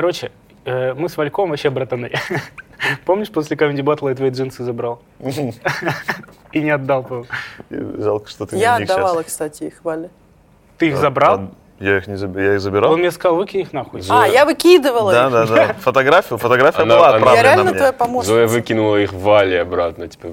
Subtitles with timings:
[0.00, 0.32] Короче,
[0.64, 2.10] э, мы с Вальком вообще братаны.
[3.04, 5.02] Помнишь, после Comedy Battle я твои джинсы забрал?
[6.52, 7.26] И не отдал, по
[7.68, 10.08] Жалко, что ты Я отдавала, кстати, их Вале.
[10.78, 11.34] Ты их А, забрал?
[11.34, 11.50] а,
[11.80, 12.46] Я их не забирал.
[12.46, 12.92] Я их забирал?
[12.92, 14.00] Он мне сказал, выкинь их нахуй.
[14.08, 15.32] А, я выкидывала Да, их.
[15.32, 15.72] да, да.
[15.80, 17.72] Фотографию, фотография Она- была она- Я отправлена реально мне.
[17.74, 18.46] твоя Зоя помощница.
[18.46, 20.28] выкинула их Вале обратно, типа,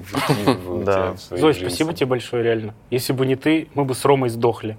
[0.86, 1.08] Да.
[1.10, 1.52] джинсы.
[1.60, 2.72] спасибо тебе большое, реально.
[2.88, 4.78] Если бы не ты, мы бы с Ромой сдохли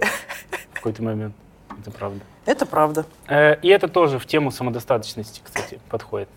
[0.71, 1.35] в какой-то момент.
[1.79, 2.21] Это правда.
[2.49, 3.05] Это правда.
[3.27, 6.27] Э, И это тоже в тему самодостаточности, кстати, подходит.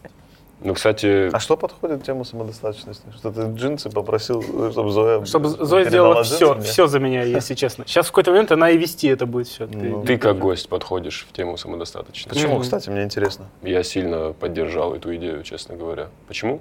[0.60, 3.02] Ну, кстати, А что подходит к тему самодостаточности?
[3.16, 6.64] Что ты джинсы попросил, чтобы Зоя Чтобы Зоя сделала все, мне?
[6.64, 7.86] все за меня, если честно.
[7.86, 9.66] Сейчас в какой-то момент она и вести это будет все.
[9.66, 10.04] Ну.
[10.04, 12.28] ты как гость подходишь в тему самодостаточности.
[12.28, 12.62] Почему, Мгм.
[12.62, 13.46] кстати, мне интересно.
[13.62, 16.08] Я сильно поддержал эту идею, честно говоря.
[16.28, 16.60] Почему?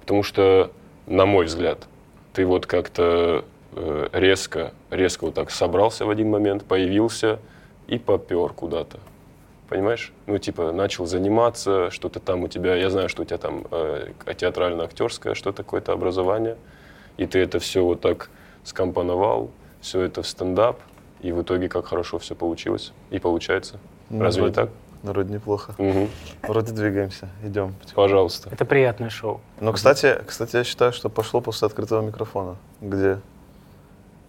[0.00, 0.72] Потому что,
[1.06, 1.78] на мой взгляд,
[2.32, 3.44] ты вот как-то
[3.76, 7.38] э, резко, резко вот так собрался в один момент, появился
[7.90, 8.98] и попер куда-то.
[9.68, 10.12] Понимаешь?
[10.26, 14.12] Ну, типа, начал заниматься, что-то там у тебя, я знаю, что у тебя там э,
[14.26, 16.56] театрально-актерское, что-то какое-то образование,
[17.18, 18.30] и ты это все вот так
[18.64, 20.80] скомпоновал, все это в стендап,
[21.20, 23.78] и в итоге как хорошо все получилось и получается.
[24.08, 24.70] Ну, Разве не вроде- так?
[25.02, 25.74] Вроде неплохо.
[25.78, 26.08] Мгм.
[26.42, 27.28] Вроде двигаемся.
[27.42, 27.74] Идем.
[27.94, 28.50] Пожалуйста.
[28.50, 29.40] Это приятное шоу.
[29.60, 33.18] Но, кстати, кстати, я считаю, что пошло после открытого микрофона, где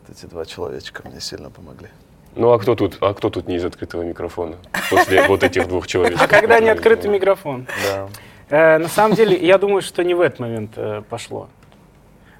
[0.08, 1.90] вот эти два человечка мне сильно помогли.
[2.36, 4.56] Ну а кто тут, а кто тут не из открытого микрофона
[4.90, 6.18] после вот этих двух человек?
[6.22, 7.68] А когда не открытый микрофон?
[7.88, 8.08] Да.
[8.50, 11.50] Э, На самом деле, я думаю, что не в этот момент э, пошло.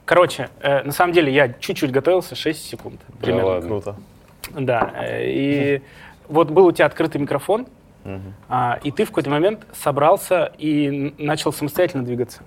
[0.06, 3.48] Короче, э, на самом деле, я чуть-чуть готовился, 6 секунд примерно.
[3.48, 3.68] ладно.
[3.68, 3.96] Круто.
[4.52, 5.82] Да, и
[6.28, 7.68] вот был у тебя открытый микрофон,
[8.50, 12.42] а, и ты в какой-то момент собрался и начал самостоятельно двигаться.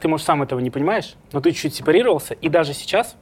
[0.00, 3.16] Ты, может, сам этого не понимаешь, но ты чуть-чуть сепарировался, и даже сейчас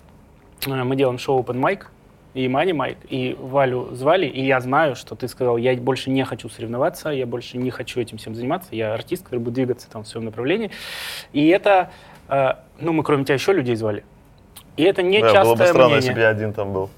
[0.66, 1.86] мы делаем шоу Open Mic,
[2.34, 6.25] и Мани Майк, и Валю звали, и я знаю, что ты сказал, я больше не
[6.25, 10.04] хочу соревноваться, я больше не хочу этим всем заниматься, я артист, который будет двигаться там
[10.04, 10.70] в своем направлении.
[11.32, 11.91] И это,
[12.28, 14.04] э, ну, мы кроме тебя еще людей звали.
[14.78, 15.97] И это не Да, было частое бы странно, мнение.
[15.97, 16.91] если бы я один там был.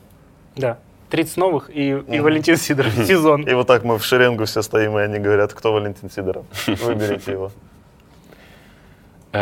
[0.54, 0.78] Да.
[1.10, 2.20] 30 новых и, и.
[2.20, 2.92] Валентин Сидоров.
[3.06, 3.42] Сезон.
[3.42, 6.46] И вот так мы в шеренгу все стоим, и они говорят, кто Валентин Сидоров.
[6.66, 7.50] Выберите его.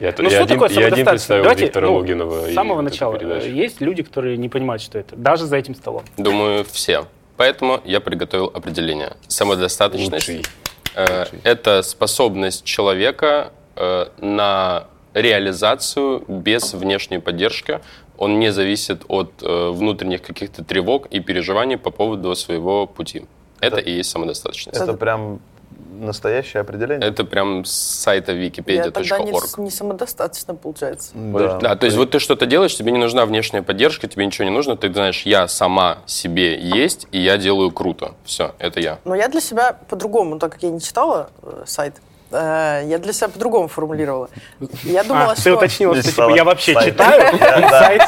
[0.00, 1.06] Я, Ну я что один, такое я один самодостаточность?
[1.10, 2.46] представил Давайте, Виктора ну, Логинова.
[2.48, 3.18] С самого начала.
[3.18, 3.46] передачу.
[3.46, 5.14] э, Есть люди, которые не понимают, что это.
[5.14, 6.02] Даже за этим столом.
[6.16, 7.04] Думаю, все.
[7.36, 9.12] Поэтому я приготовил определение.
[9.28, 10.44] Самодостаточность Лучший.
[10.94, 17.80] э, это способность человека э, на реализацию без внешней поддержки.
[18.16, 23.24] Он не зависит от э, внутренних каких-то тревог и переживаний по поводу своего пути.
[23.60, 24.80] Это, Это- и есть самодостаточность.
[24.80, 25.40] Это прям
[26.00, 27.08] настоящее определение?
[27.08, 28.50] Это прям с сайта Я
[28.90, 29.58] тогда не, wikipedia.org.
[29.58, 31.10] не самодостаточно, получается.
[31.14, 31.58] Да.
[31.58, 34.50] Да, то есть вот ты что-то делаешь, тебе не нужна внешняя поддержка, тебе ничего не
[34.50, 38.14] нужно, ты знаешь, я сама себе есть, и я делаю круто.
[38.24, 38.98] Все, это я.
[39.04, 43.12] Но я для себя по-другому, так как я не читала э, сайт, э, я для
[43.12, 44.28] себя по-другому формулировала.
[44.84, 45.54] Я думала, А, ты что...
[45.56, 46.92] уточнила, Не что типа, я вообще Сайт.
[46.94, 47.38] читаю,
[47.70, 48.02] сайт.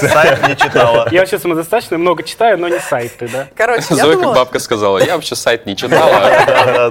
[0.00, 1.08] Сайт не читала.
[1.10, 3.48] Я вообще самодостаточно много читаю, но не сайты, да?
[3.54, 6.90] Короче, я Зоя, как бабка сказала, я вообще сайт не читала,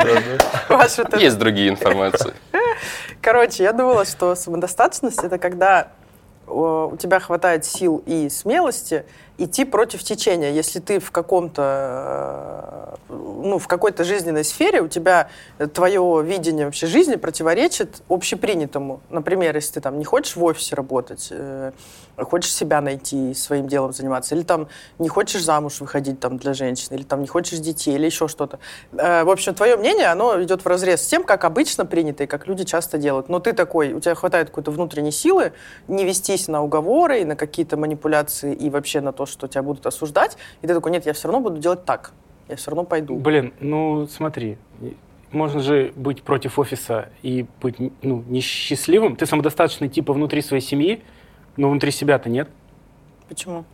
[1.18, 2.34] есть другие информации.
[3.22, 5.88] Короче, я думала, что самодостаточность это когда
[6.48, 9.06] о, у тебя хватает сил и смелости
[9.38, 10.52] идти против течения.
[10.52, 15.30] Если ты в каком-то, э, ну, в какой-то жизненной сфере, у тебя
[15.74, 19.02] твое видение вообще жизни противоречит общепринятому.
[19.10, 21.72] Например, если ты там не хочешь в офисе работать, э,
[22.18, 24.68] хочешь себя найти, своим делом заниматься, или там
[25.00, 28.60] не хочешь замуж выходить там для женщины, или там не хочешь детей, или еще что-то.
[28.94, 32.28] Э, В общем, твое мнение, оно идет в разрез с тем, как обычно принято и
[32.28, 33.30] как люди часто делают.
[33.30, 35.52] Но ты такой, у тебя хватает какой-то внутренней силы
[35.88, 40.38] не вестись на уговоры, на какие-то манипуляции и вообще на то, что тебя будут осуждать.
[40.62, 42.14] И ты такой, нет, я все равно буду делать так.
[42.48, 43.18] Я все равно пойду.
[43.18, 44.58] Блин, ну смотри,
[45.32, 49.16] можно же быть против офиса и быть ну, несчастливым.
[49.16, 51.02] Ты самодостаточный типа внутри своей семьи,
[51.58, 52.50] но внутри себя-то нет.
[53.28, 53.66] Почему?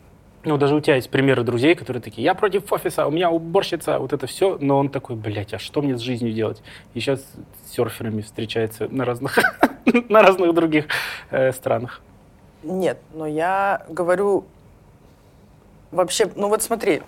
[0.44, 4.00] Ну, даже у тебя есть примеры друзей, которые такие, я против офиса, у меня уборщица,
[4.00, 6.64] вот это все, но он такой, блядь, а что мне с жизнью делать?
[6.96, 7.20] И сейчас
[7.66, 9.38] с серферами встречается на разных,
[10.10, 10.88] на разных других
[11.30, 12.02] э, странах.
[12.64, 14.46] Нет, но я говорю
[15.92, 17.02] вообще, ну вот смотри,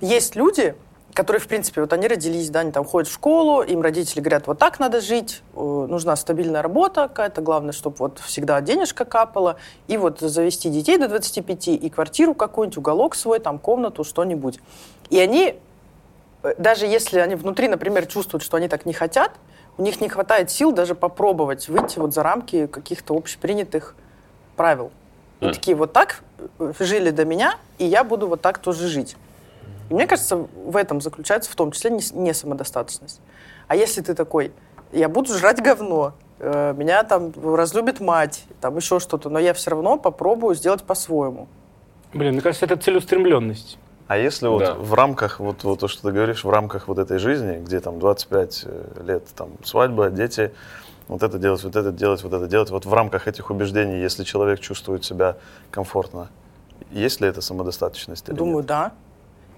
[0.00, 0.74] есть люди,
[1.16, 4.46] которые, в принципе, вот они родились, да, они там ходят в школу, им родители говорят,
[4.46, 9.56] вот так надо жить, э, нужна стабильная работа какая-то, главное, чтобы вот всегда денежка капала,
[9.88, 14.60] и вот завести детей до 25, и квартиру какую-нибудь, уголок свой, там комнату, что-нибудь.
[15.08, 15.58] И они,
[16.42, 19.32] э, даже если они внутри, например, чувствуют, что они так не хотят,
[19.78, 23.94] у них не хватает сил даже попробовать выйти вот за рамки каких-то общепринятых
[24.54, 24.90] правил.
[25.40, 26.22] И такие, вот так
[26.78, 29.16] жили до меня, и я буду вот так тоже жить.
[29.90, 33.20] И мне кажется, в этом заключается в том числе не, самодостаточность.
[33.68, 34.52] А если ты такой,
[34.92, 39.70] я буду жрать говно, э, меня там разлюбит мать, там еще что-то, но я все
[39.70, 41.48] равно попробую сделать по-своему.
[42.12, 43.78] Блин, мне кажется, это целеустремленность.
[44.08, 44.74] А если вот Да.
[44.74, 47.98] в рамках, вот, вот то, что ты говоришь, в рамках вот этой жизни, где там
[47.98, 50.52] 25 э, лет, там свадьба, дети,
[51.08, 54.24] вот это делать, вот это делать, вот это делать, вот в рамках этих убеждений, если
[54.24, 55.36] человек чувствует себя
[55.70, 56.28] комфортно,
[56.90, 58.66] есть ли это самодостаточность или Думаю, нет?
[58.66, 58.92] да.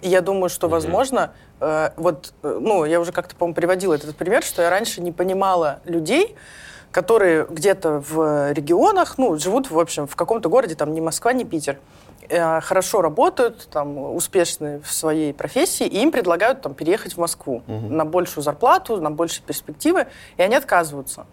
[0.01, 4.15] И я думаю, что, возможно, э, вот, э, ну, я уже как-то, по-моему, приводила этот
[4.17, 6.37] пример, что я раньше не понимала людей,
[6.93, 11.45] которые где-то в регионах, ну, живут, в общем, в каком-то городе, там, не Москва, не
[11.45, 11.79] Питер,
[12.29, 17.63] э, хорошо работают, там, успешны в своей профессии, и им предлагают там переехать в Москву
[17.67, 20.07] на большую зарплату, на большие перспективы,
[20.37, 21.27] и они отказываются.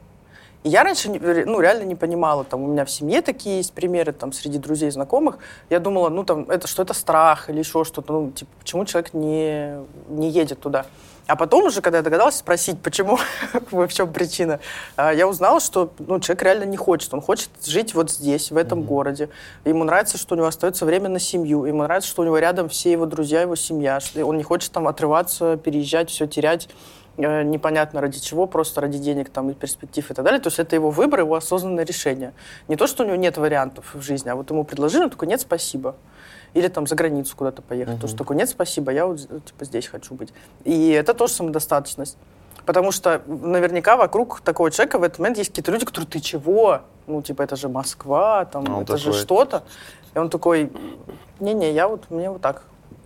[0.65, 4.13] И я раньше ну, реально не понимала, там у меня в семье такие есть примеры,
[4.13, 5.37] там среди друзей, знакомых.
[5.69, 9.13] Я думала, ну там это что это страх или еще что-то, ну типа почему человек
[9.13, 9.77] не,
[10.09, 10.87] не едет туда.
[11.27, 13.19] А потом уже, когда я догадалась спросить, почему,
[13.71, 14.59] в чем причина,
[14.95, 17.13] а, я узнала, что ну, человек реально не хочет.
[17.13, 19.29] Он хочет жить вот здесь, в этом городе.
[19.65, 21.65] Ему нравится, что у него остается время на семью.
[21.65, 23.99] Ему нравится, что у него рядом все его друзья, его семья.
[24.15, 26.69] Он не хочет там отрываться, переезжать, все терять
[27.17, 30.41] непонятно ради чего, просто ради денег там, и перспектив и так далее.
[30.41, 32.33] То есть это его выбор, его осознанное решение.
[32.67, 35.27] Не то, что у него нет вариантов в жизни, а вот ему предложили, он такой,
[35.27, 35.95] нет, спасибо.
[36.53, 37.99] Или там за границу куда-то поехать.
[37.99, 40.33] То, что такой, нет, спасибо, я вот э, типа здесь хочу быть.
[40.63, 42.17] И это тоже самодостаточность.
[42.65, 46.81] Потому что наверняка вокруг такого человека в этот момент есть какие-то люди, которые, ты чего?
[47.07, 49.63] Ну, типа, это же Москва, там, А он это же такой- что-то.
[50.15, 50.71] И он такой,
[51.39, 52.63] не-не, я вот, мне вот так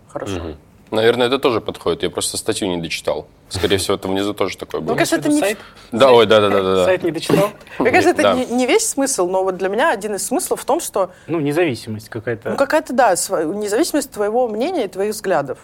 [0.08, 0.54] хорошо.
[0.90, 2.02] Наверное, это тоже подходит.
[2.02, 3.26] Я просто статью не дочитал.
[3.48, 4.94] Скорее всего, это внизу тоже такое было.
[4.94, 5.58] Мне кажется, это не, сайт?
[5.92, 6.84] Да, ой, да-да-да.
[6.84, 7.50] Сайт не дочитал?
[7.78, 8.34] Мне кажется, это Да.
[8.34, 11.38] не, не весь смысл, но вот для меня один из смыслов в том, что Ну,
[11.38, 12.50] независимость какая-то.
[12.50, 15.58] ну, какая-то, да, независимость твоего мнения и твоих взглядов.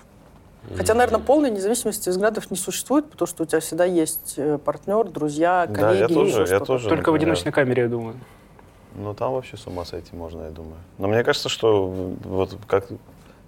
[0.76, 5.04] Хотя, наверное, полной независимости взглядов не существует, потому что у тебя всегда есть э, партнер,
[5.04, 5.98] друзья, Да, коллеги.
[6.00, 6.88] я или тоже, я тоже.
[6.88, 8.16] Только в одиночной камере, я думаю.
[8.96, 10.76] Ну, там вообще с ума сойти можно, я думаю.
[10.98, 12.86] Но мне кажется, что вот как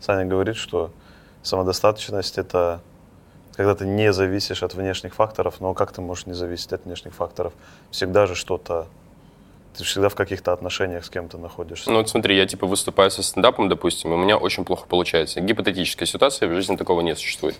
[0.00, 0.90] Саня говорит, что
[1.42, 2.80] самодостаточность— это
[3.58, 7.12] когда ты не зависишь от внешних факторов, но как ты можешь не зависеть от внешних
[7.12, 7.52] факторов?
[7.90, 8.86] Всегда же что-то...
[9.78, 11.88] Ты всегда в каких-то отношениях с кем-то находишься.
[11.88, 15.40] Ну вот смотри, я типа выступаю со стендапом, допустим, и у меня очень плохо получается.
[15.40, 17.54] Гипотетическая ситуация, в жизни такого не существует.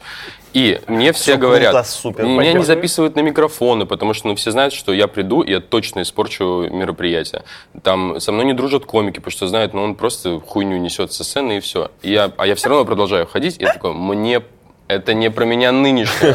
[0.52, 2.64] И мне все Всё говорят, круто, супер, меня не пойдём.
[2.64, 6.68] записывают на микрофоны, потому что ну, все знают, что я приду, и я точно испорчу
[6.68, 7.44] мероприятие.
[7.84, 11.22] Там со мной не дружат комики, потому что знают, ну он просто хуйню несет со
[11.22, 11.92] сцены и все.
[12.02, 14.42] И я, а я все равно продолжаю ходить, и я такой, мне
[14.88, 16.34] это не про меня нынешнее.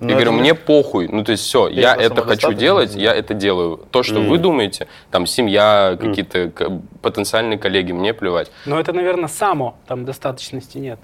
[0.00, 1.08] Ну, Я говорю, это мне похуй.
[1.08, 3.80] Ну, то есть все, я это хочу делать, я это делаю.
[3.90, 6.50] То, что вы думаете, там, семья, какие-то
[7.00, 8.50] потенциальные коллеги, мне плевать.
[8.66, 9.76] Но это, наверное, само.
[9.86, 10.98] Там достаточности нет.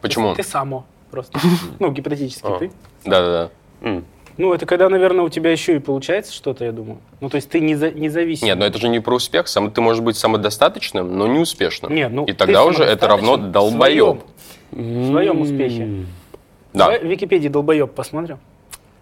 [0.00, 0.34] Почему?
[0.34, 1.38] Ты само просто.
[1.78, 2.58] Ну, гипотетически А.
[2.58, 2.70] ты.
[3.04, 4.02] Да-да-да.
[4.38, 6.98] Ну, это когда, наверное, у тебя еще и получается что-то, я думаю.
[7.20, 8.46] Ну, то есть ты не, за, не зависим.
[8.46, 9.48] Нет, но это же не про успех.
[9.48, 11.92] Сам, ты можешь быть самодостаточным, но не успешным.
[11.92, 14.22] Не, ну, И тогда уже это равно долбоеб.
[14.70, 16.06] В своем успехе.
[16.72, 16.98] Да.
[16.98, 18.38] В Википедии долбоеб посмотрим.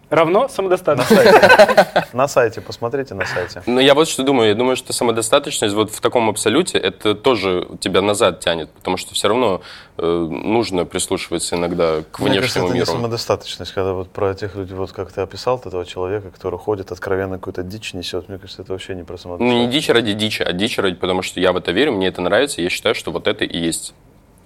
[0.09, 1.17] Равно На самодостаточно.
[1.17, 2.07] сайте.
[2.13, 3.63] На сайте, посмотрите на сайте.
[3.67, 4.51] Но я вот что думаю.
[4.51, 8.71] Я думаю, что самодостаточность вот в таком абсолюте, это тоже тебя назад тянет.
[8.71, 9.63] Потому что все равно
[9.99, 12.93] э, нужно прислушиваться иногда к Мне кажется, внешнему это не миру.
[12.93, 17.39] самодостаточность, когда вот про тех людей, вот как ты описал этого человека, который ходит, откровенно
[17.39, 18.29] какую-то дичь несет.
[18.29, 19.67] Мне кажется, это вообще не про Ну, самодостаточность.
[19.67, 22.21] не дичь ради дичи, а дичь ради, потому что я в это верю, мне это
[22.23, 23.93] нравится, я считаю, что вот это и есть.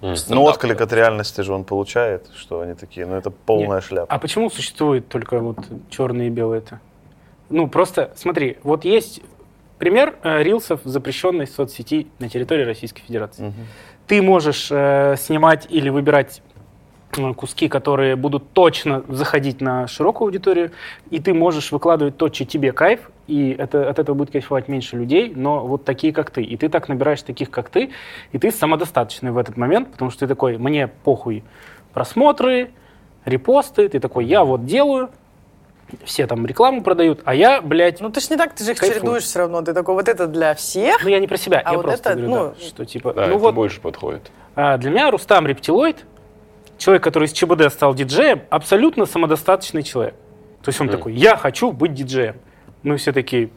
[0.01, 0.43] Ну, стендап.
[0.45, 3.83] отклик от реальности же он получает, что они такие, ну, это полная Нет.
[3.83, 4.13] шляпа.
[4.13, 6.79] А почему существует только вот черные и белые-то?
[7.49, 9.21] Ну, просто смотри, вот есть
[9.77, 13.43] пример э, рилсов запрещенной соцсети на территории Российской Федерации.
[13.43, 13.67] Мгм.
[14.07, 16.41] Ты можешь э, снимать или выбирать
[17.35, 20.71] куски, которые будут точно заходить на широкую аудиторию,
[21.09, 24.95] и ты можешь выкладывать то, что тебе кайф, и это, от этого будет кайфовать меньше
[24.97, 26.41] людей, но вот такие, как ты.
[26.43, 27.91] И ты так набираешь таких, как ты,
[28.31, 31.43] и ты самодостаточный в этот момент, потому что ты такой, мне похуй
[31.93, 32.71] просмотры,
[33.25, 35.09] репосты, ты такой, я вот делаю,
[36.05, 38.77] все там рекламу продают, а я, блядь, Ну ты ж не так, ты же их
[38.77, 38.99] Кайфуешь.
[39.01, 39.61] чередуешь все равно.
[39.61, 41.03] Ты такой, вот это для всех.
[41.03, 43.13] ну я не про себя, А я вот просто это, говорю, ну, да, что типа,
[43.13, 44.31] Да, ну это вот больше подходит.
[44.55, 46.05] а, для меня Рустам Рептилоид,
[46.81, 50.15] человек, который из ЧБД стал диджеем, абсолютно самодостаточный человек.
[50.63, 52.35] То есть он такой, я хочу быть диджеем.
[52.83, 53.49] Мы все такие,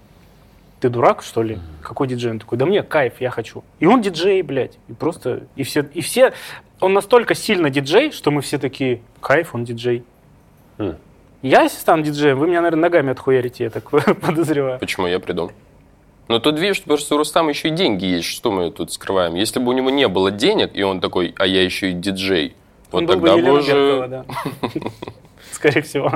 [0.80, 1.58] ты дурак, что ли?
[1.82, 2.32] Какой диджей?
[2.32, 3.64] Он такой, да мне кайф, я хочу.
[3.80, 4.78] И он диджей, блядь.
[4.88, 6.34] И просто, и все, и все,
[6.80, 10.04] он настолько сильно диджей, что мы все такие, кайф, он диджей.
[10.76, 10.96] М.
[11.40, 13.90] Я, если стану диджеем, вы меня, наверное, ногами отхуярите, я так
[14.20, 14.78] подозреваю.
[14.78, 15.50] Почему я приду?
[16.28, 19.34] Но тут видишь, потому что у Рустама еще и деньги есть, что мы тут скрываем.
[19.34, 22.54] Если бы у него не было денег, и он такой, а я еще и диджей,
[22.94, 23.72] Он Вот был бы Елена уже...
[23.72, 24.24] Беркова, да.
[25.52, 26.12] Скорее всего.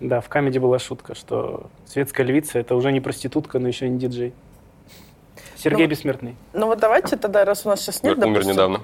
[0.00, 3.88] Да, в камеди была шутка, что светская львица— это уже не проститутка, но еще и
[3.90, 4.32] не диджей.
[5.56, 6.36] Сергей Ну, Бессмертный.
[6.52, 8.80] Ну вот давайте тогда, раз у нас сейчас нет, Умер допустим, недавно.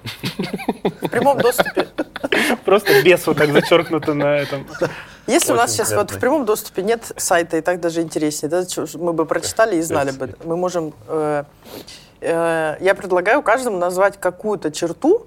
[1.00, 1.88] в прямом доступе.
[2.64, 4.66] Просто бес вот так зачеркнуто на этом.
[5.26, 8.64] Если у нас сейчас вот в прямом доступе нет сайта, и так даже интереснее, да,
[8.98, 10.34] мы бы прочитали и знали бы.
[10.44, 10.94] Мы можем...
[11.08, 11.44] э,
[12.20, 15.26] э, я предлагаю каждому назвать какую-то черту,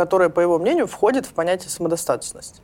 [0.00, 2.62] которая, по его мнению, входит в понятие самодостаточность.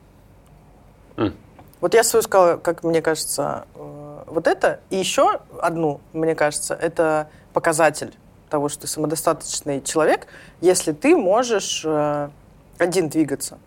[1.18, 1.34] М.
[1.82, 4.80] Вот я свою сказала, как мне кажется, э, вот это.
[4.88, 8.14] И еще одну, мне кажется, это показатель
[8.48, 10.28] того, что ты самодостаточный человек,
[10.62, 12.30] если ты можешь э,
[12.78, 13.58] один двигаться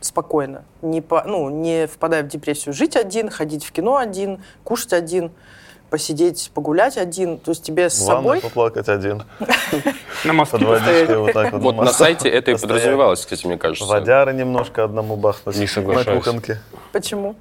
[0.00, 4.92] спокойно, не, по, ну, не впадая в депрессию, жить один, ходить в кино один, кушать
[4.92, 5.30] один,
[5.90, 8.40] посидеть, погулять один, то есть тебе с ванной собой...
[8.40, 9.22] поплакать один.
[10.24, 11.62] На мосту вот так вот.
[11.62, 13.84] Вот на сайте это и подразумевалось, кстати, мне кажется.
[13.86, 15.56] Водяры немножко одному бахнуть.
[15.56, 16.06] Не соглашаюсь.
[16.06, 16.60] На кухонке.
[16.92, 17.36] Почему?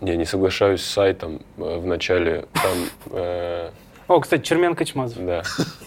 [0.00, 1.42] Не, не соглашаюсь с сайтом.
[1.58, 3.70] Э, В начале там, э,
[4.08, 5.24] О, кстати, Черменко Чмазов.
[5.24, 5.42] да.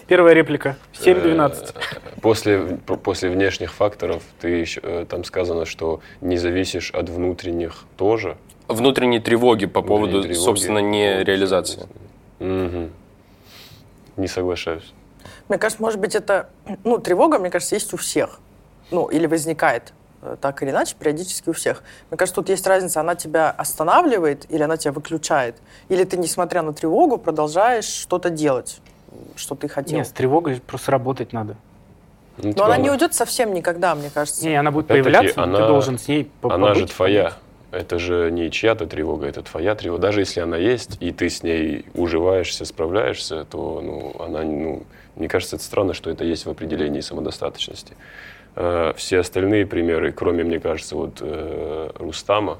[0.06, 0.76] Первая реплика.
[0.94, 1.74] 7-12.
[1.74, 2.60] Э, После,
[3.02, 8.36] после внешних факторов ты еще, там сказано, что не зависишь от внутренних тоже.
[8.68, 10.38] Внутренние тревоги по поводу, тревоги.
[10.38, 11.86] собственно, не реализации.
[12.38, 12.90] Мгм.
[14.16, 14.92] Не соглашаюсь.
[15.48, 16.48] Мне кажется, может быть, это...
[16.84, 18.40] Ну, тревога, мне кажется, есть у всех.
[18.90, 19.92] Ну, или возникает
[20.22, 21.82] э, так или иначе, периодически у всех.
[22.10, 25.56] Мне кажется, тут есть разница, она тебя останавливает или она тебя выключает.
[25.88, 28.80] Или ты, несмотря на тревогу, продолжаешь что-то делать,
[29.36, 29.98] что ты хотел.
[29.98, 31.56] Нет, с тревогой просто работать надо.
[32.38, 34.44] Ну, Но она не уйдет совсем никогда, мне кажется.
[34.46, 36.94] Не, она будет Опять-таки, появляться, но ты она- должен с ней по- Она же побыть.
[36.96, 37.32] твоя.
[37.74, 40.00] Это же не чья-то тревога, это твоя тревога.
[40.02, 44.84] Даже если она есть, и ты с ней уживаешься, справляешься, то ну, она, ну,
[45.16, 47.96] мне кажется, это странно, что это есть в определении самодостаточности.
[48.54, 52.58] Э, Все остальные примеры, кроме, мне кажется, вот э, Рустама,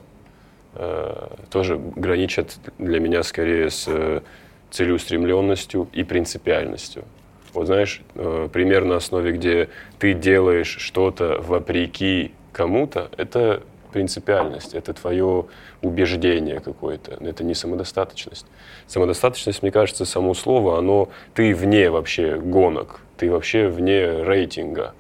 [0.75, 4.23] э, тоже граничат для меня скорее с
[4.71, 7.04] целеустремленностью и принципиальностью.
[7.52, 9.68] Вот знаешь, пример на основе, где
[10.00, 13.62] ты делаешь что-то вопреки кому-то, это
[13.95, 15.47] принципиальность, это твое
[15.81, 18.45] убеждение какое-то, это не самодостаточность.
[18.89, 24.95] Самодостаточность, мне кажется, само слово, оно, ты вне вообще гонок, ты вообще вне рейтинга.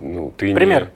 [0.00, 0.90] Ну, ты не- Пример.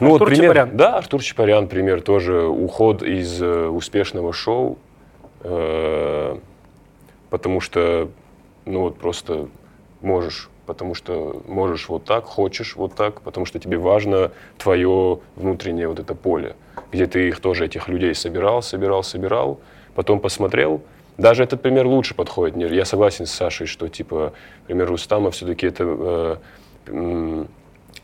[0.00, 0.76] ну, вот Артур пример, Чапарян.
[0.76, 4.78] Да, Артур Чапарян, пример, тоже уход из э, успешного шоу,
[5.44, 6.38] э,
[7.30, 8.10] потому что,
[8.64, 9.46] ну вот просто
[10.00, 15.88] можешь, потому что можешь вот так, хочешь вот так, потому что тебе важно твое внутреннее
[15.88, 16.54] вот это поле,
[16.92, 19.58] где ты их тоже, этих людей собирал, собирал, собирал,
[19.96, 20.80] потом посмотрел,
[21.18, 22.56] даже этот пример лучше подходит.
[22.70, 24.32] Я согласен с Сашей, что типа
[24.68, 26.36] пример Рустама все-таки это э,
[26.86, 27.48] м,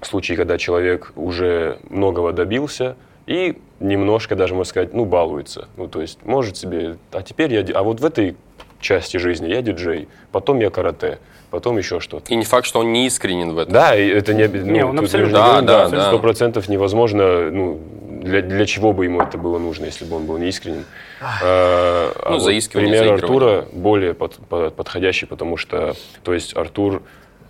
[0.01, 2.97] случай, когда человек уже многого добился
[3.29, 5.69] и немножко даже, можно сказать, ну, балуется.
[5.77, 8.37] Ну, то есть может себе, а теперь я, а вот в этой
[8.81, 11.19] части жизни я диджей, потом я карате,
[11.51, 12.33] потом еще что-то.
[12.33, 13.73] И не факт, что он не искренен в этом.
[13.73, 17.81] Да, это не, ну, Не, он абсолютно- Да, да, да, сто процентов невозможно, ну,
[18.23, 20.85] для, для чего бы ему это было нужно, если бы он был неискренен.
[21.21, 23.15] А, а Ну, вот заискивание, пример.
[23.15, 27.03] Артура более под- под- подходящий, потому что, то есть Артур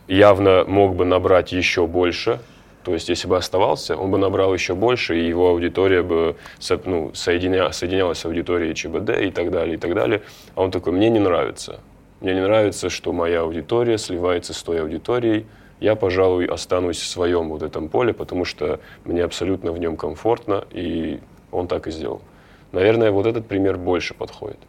[0.09, 2.41] явно мог бы набрать еще больше,
[2.87, 6.37] то есть, если бы оставался, он бы набрал еще больше, и его аудитория бы
[6.85, 10.23] ну, соединя- соединялась с аудиторией ЧБД и так далее, и так далее.
[10.55, 11.81] А он такой, мне не нравится.
[12.21, 15.47] Мне не нравится, что моя аудитория сливается с той аудиторией.
[15.81, 20.65] Я, пожалуй, останусь в своем вот этом поле, потому что мне абсолютно в нем комфортно,
[20.71, 21.19] и
[21.51, 22.23] он так и сделал.
[22.71, 24.61] Наверное, вот этот пример больше подходит.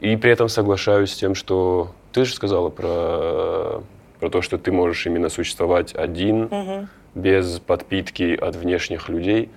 [0.00, 3.84] И при этом соглашаюсь с тем, что ты же сказала про,
[4.20, 9.50] про то, что ты можешь именно существовать один, без подпитки от внешних людей.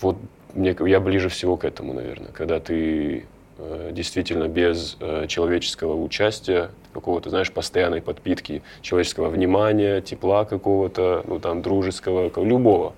[0.00, 0.16] Вот
[0.54, 3.24] мне, я ближе всего к этому, наверное, когда ты
[3.58, 11.38] э, действительно без э, человеческого участия, какого-то, знаешь, постоянной подпитки человеческого внимания, тепла какого-то, ну
[11.38, 12.92] там дружеского, любого.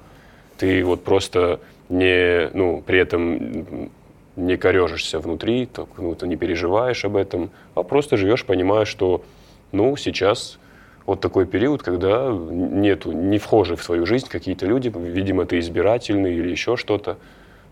[0.59, 3.91] Ты вот просто не, ну, при этом
[4.37, 9.23] не корежишься внутри, так, ну, ты не переживаешь об этом, а просто живешь, понимая, что,
[9.71, 10.59] ну, сейчас
[11.07, 16.35] вот такой период, когда нету, не вхожи в твою жизнь какие-то люди, видимо, ты избирательный
[16.35, 17.19] или еще что-то,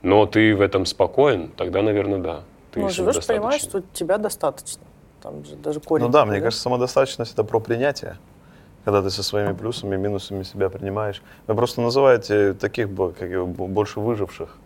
[0.02, 2.40] но ты в этом спокоен, тогда, наверное, да.
[2.72, 3.34] Ты Ну, живешь, самодостаточный.
[3.36, 4.82] понимаешь, что тебя достаточно.
[5.22, 6.06] Там же даже корень.
[6.06, 8.16] Ну да, мне кажется, самодостаточность это про принятие.
[8.84, 11.22] Когда ты со своими плюсами и минусами себя принимаешь.
[11.46, 14.56] Вы просто называете таких бо- как его, бо- больше выживших.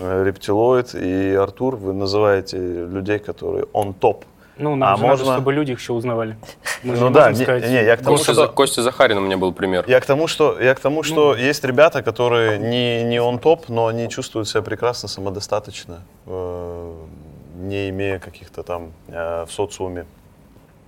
[0.00, 4.24] Э, Рептилоид и Артур, вы называете людей, которые on топ.
[4.62, 6.36] Ну, нам А же надо, можно- чтобы люди их еще узнавали.
[6.84, 7.64] Мы Ну да, не, сказать.
[7.68, 8.48] не, я к тому, Костя, что...
[8.48, 9.84] Костя Захарин у меня был пример.
[9.88, 11.34] Я к тому, что, я к тому, что Ну.
[11.34, 16.94] есть ребята, которые не, не он топ, но они чувствуют себя прекрасно, самодостаточно, э,
[17.56, 20.06] не имея каких-то там э, в социуме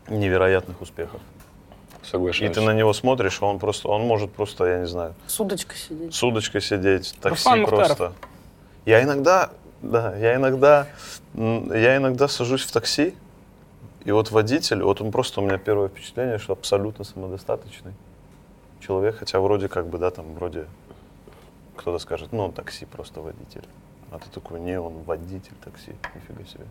[0.09, 1.21] невероятных успехов.
[2.03, 2.55] И Соглашаюсь.
[2.55, 6.15] ты на него смотришь, он просто, он может просто, я не знаю, С удочкой сидеть.
[6.15, 7.87] с удочкой сидеть, такси Руслан Мухтаров.
[7.97, 8.13] просто.
[8.85, 9.51] Я иногда,
[9.81, 10.87] да, я иногда,
[11.35, 13.15] я иногда сажусь в такси,
[14.05, 17.93] и вот водитель, вот он просто у меня первое впечатление, что абсолютно самодостаточный
[18.81, 20.67] человек, хотя вроде как бы, да, там вроде
[21.77, 23.65] кто-то скажет, ну, он такси просто водитель.
[24.11, 26.65] А ты такой, не, он водитель такси, нифига себе.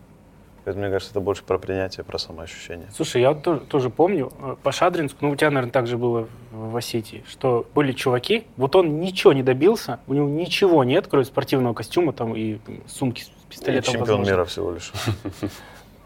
[0.64, 2.86] Поэтому, мне кажется, это больше про принятие, про самоощущение.
[2.94, 5.98] Слушай, я вот тоже, тоже помню э, по Шадринску, ну у тебя, наверное, так же
[5.98, 11.06] было в Осетии, что были чуваки, вот он ничего не добился, у него ничего нет,
[11.06, 13.92] кроме спортивного костюма там и сумки с И пистолетом.
[13.92, 14.30] чемпион возможно.
[14.30, 14.90] мира всего лишь.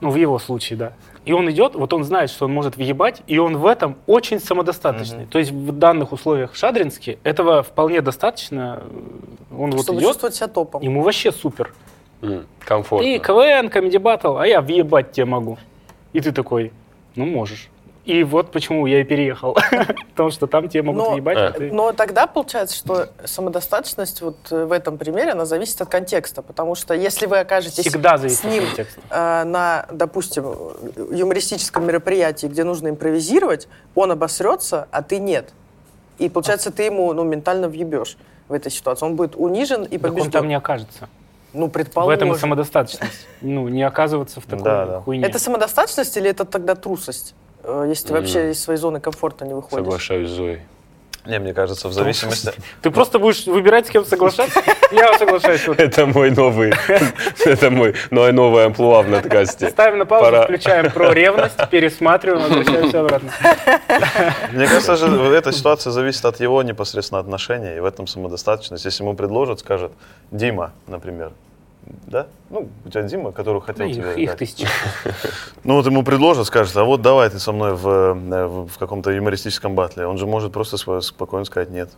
[0.00, 0.92] Ну, в его случае, да.
[1.24, 4.38] И он идет, вот он знает, что он может въебать, и он в этом очень
[4.40, 5.26] самодостаточный.
[5.26, 8.82] То есть в данных условиях в Шадринске этого вполне достаточно.
[9.50, 10.80] Он вот чтобы идет, чувствовать себя топом.
[10.82, 11.74] ему вообще супер.
[12.22, 13.06] М, Комфортно.
[13.06, 15.58] Ты КВН, Comedy Battle, а я въебать тебе могу.
[16.12, 16.72] И ты такой,
[17.14, 17.68] ну можешь.
[18.08, 19.54] И вот почему я и переехал.
[20.12, 21.36] Потому что там тебе могут въебать.
[21.36, 21.50] А.
[21.52, 26.40] ты- Но тогда получается, что самодостаточность вот э, в этом примере, она зависит от контекста.
[26.40, 28.64] Потому что если вы окажетесь Всегда зависит с ним
[29.10, 35.52] э, на, допустим, э, юмористическом мероприятии, где нужно импровизировать, он обосрется, а ты нет.
[36.16, 38.16] И получается, ты ему ну, ментально въебешь
[38.48, 39.04] в этой ситуации.
[39.04, 40.30] Он будет унижен и Так он побежден.
[40.30, 41.10] там не окажется.
[41.52, 42.16] Ну, В предположим.
[42.16, 43.26] этом и самодостаточность.
[43.42, 45.00] Ну, не оказываться в такой Да, да.
[45.02, 45.26] хуйне.
[45.26, 47.34] Это самодостаточность или это тогда трусость?
[47.64, 49.84] Э, Если ты вообще из своей зоны комфорта не выходишь.
[49.84, 50.60] Соглашаюсь с Зоей.
[51.28, 52.52] Не, мне кажется, в зависимости...
[52.80, 54.62] Ты просто будешь выбирать, с кем соглашаться?
[54.90, 55.60] Я соглашаюсь.
[55.76, 56.72] Это мой новый,
[57.44, 59.68] это мой, новое амплуа в надкасте.
[59.68, 60.44] Ставим на паузу, Пора.
[60.44, 63.30] включаем про ревность, пересматриваем, возвращаемся обратно.
[64.52, 68.86] Мне кажется, же, эта ситуация зависит от его непосредственно отношения, и в этом самодостаточность.
[68.86, 69.92] Если ему предложат, скажет,
[70.30, 71.32] Дима, например,
[72.06, 72.26] да?
[72.50, 74.66] Ну, у тебя Дима, который хотел Ну, тебе Их, их тысячи.
[75.64, 78.78] Ну, вот ему предложат, скажет, а вот давай ты со мной в, э, в, в
[78.78, 80.06] каком-то юмористическом батле.
[80.06, 81.90] Он же может просто спокойно сказать нет.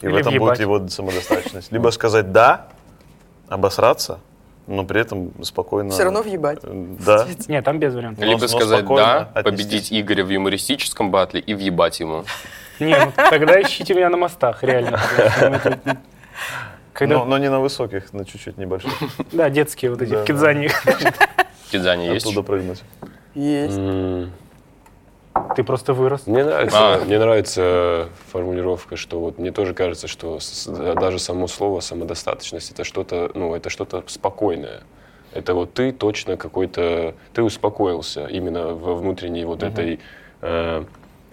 [0.00, 0.58] И в Или этом въебать.
[0.58, 1.72] будет его самодостаточность.
[1.72, 2.68] Либо сказать да,
[3.48, 4.20] обосраться,
[4.66, 5.90] но при этом спокойно...
[5.90, 6.60] Все равно въебать.
[6.62, 7.26] Э, Да.
[7.48, 8.24] Нет, там без вариантов.
[8.24, 12.24] Либо но сказать «да», победить Игоря в юмористическом батле и въебать ему.
[12.78, 15.00] Не, ну тогда ищите меня на мостах, реально.
[16.98, 18.90] Когда, Но, но не на высоких, на чуть-чуть небольших.
[19.32, 20.68] да, детские вот эти, в Кидзане.
[20.68, 22.26] В Кидзане есть?
[22.26, 22.82] Оттуда прыгнуть.
[23.36, 23.78] Есть.
[25.54, 26.26] Ты просто вырос.
[26.26, 27.04] Мне нравится, А.
[27.04, 32.82] мне нравится формулировка, что вот мне тоже кажется, что с- даже само слово самодостаточность это
[32.82, 34.80] что-то, ну, это что-то спокойное.
[35.32, 40.00] Это вот ты точно какой-то, ты успокоился именно во внутренней вот этой
[40.42, 40.84] э,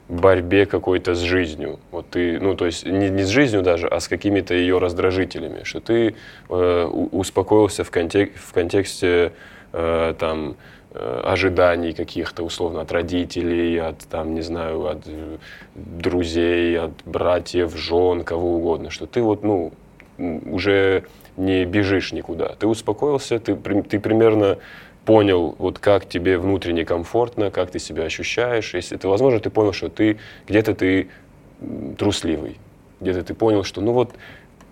[0.08, 1.80] борьбе какой-то с жизнью.
[1.92, 5.64] Вот ты, ну, то есть не, не с жизнью даже, а с какими-то ее раздражителями,
[5.64, 6.16] что ты
[6.50, 9.32] э, успокоился в, контек- в контексте
[9.74, 10.56] э, там
[10.92, 15.08] э, ожиданий каких-то условно от родителей, от там не знаю, от
[15.76, 19.74] друзей, от братьев, жен, кого угодно, что ты вот ну
[20.18, 21.04] уже
[21.36, 24.58] не бежишь никуда, ты успокоился, ты ты примерно
[25.06, 28.74] понял, вот как тебе внутренне комфортно, как ты себя ощущаешь.
[28.74, 31.08] Если это возможно, ты понял, что ты где-то ты
[31.98, 32.58] трусливый,
[33.00, 34.12] где-то ты понял, что ну вот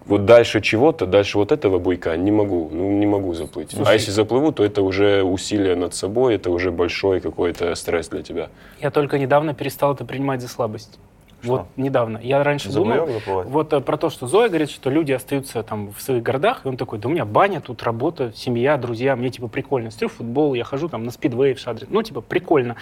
[0.05, 3.73] вот дальше чего-то, дальше вот этого буйка не могу, ну не могу заплыть.
[3.85, 8.21] А если заплыву, то это уже усилие над собой, это уже большой какой-то стресс для
[8.21, 8.49] тебя.
[8.81, 10.99] Я только недавно перестал это принимать за слабость.
[11.43, 12.17] Вот недавно.
[12.23, 13.47] Я раньше За думал, заплывать?
[13.47, 16.67] вот э, про то, что Зоя говорит, что люди остаются там в своих городах, и
[16.69, 19.91] он такой, да у меня баня, тут работа, семья, друзья, мне типа прикольно.
[19.91, 22.75] Смотрю футбол, я хожу там на спидвей в Шадре, ну типа прикольно.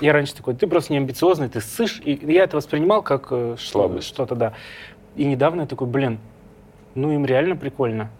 [0.00, 3.56] Я раньше такой, ты просто не амбициозный, ты ссышь, и я это воспринимал как э,
[3.58, 4.06] что- Слабость.
[4.08, 4.52] что-то, да.
[5.16, 6.18] И недавно я такой, блин,
[6.94, 8.10] ну им реально прикольно.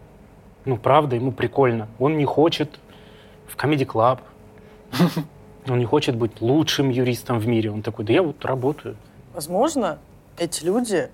[0.65, 1.87] Ну правда, ему прикольно.
[1.99, 2.79] Он не хочет
[3.47, 4.19] в Comedy Club,
[5.69, 7.71] он не хочет быть лучшим юристом в мире.
[7.71, 8.95] Он такой, да я вот работаю.
[9.35, 9.99] Возможно,
[10.37, 11.09] эти люди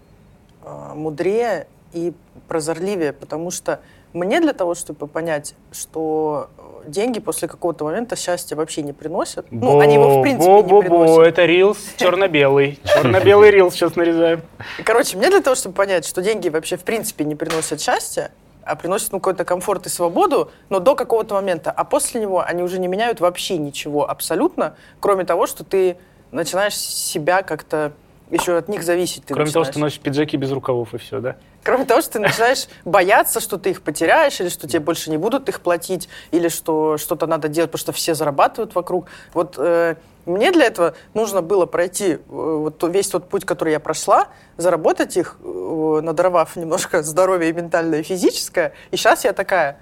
[0.63, 2.13] э, мудрее и
[2.47, 3.79] прозорливее, потому что
[4.13, 6.49] мне для того, чтобы понять, что
[6.85, 10.61] э, деньги после какого-то момента счастья вообще не приносят, ну, они его в принципе не
[10.61, 11.27] Бо-бо-бо, приносят.
[11.29, 12.79] это рилс черно-белый.
[12.83, 14.43] Черно-белый рилс сейчас нарезаем.
[14.85, 18.29] Короче, мне для того, чтобы понять, что деньги вообще в принципе не приносят счастья,
[18.63, 21.71] а приносят ну, какой-то комфорт и свободу, но до какого-то момента.
[21.71, 25.97] А после него они уже не меняют вообще ничего абсолютно, кроме того, что ты
[26.31, 27.93] начинаешь себя как-то
[28.31, 31.35] еще от них зависеть ты Кроме того, что носишь пиджаки без рукавов и все, да?
[31.63, 35.17] Кроме того, что ты начинаешь бояться, что ты их потеряешь, или что тебе больше не
[35.17, 39.07] будут их платить, или что что-то надо делать, потому что все зарабатывают вокруг.
[39.33, 43.79] Вот э, мне для этого нужно было пройти э, вот весь тот путь, который я
[43.79, 48.73] прошла, заработать их, э, надорвав немножко здоровье и ментальное, и физическое.
[48.91, 49.77] И сейчас я такая,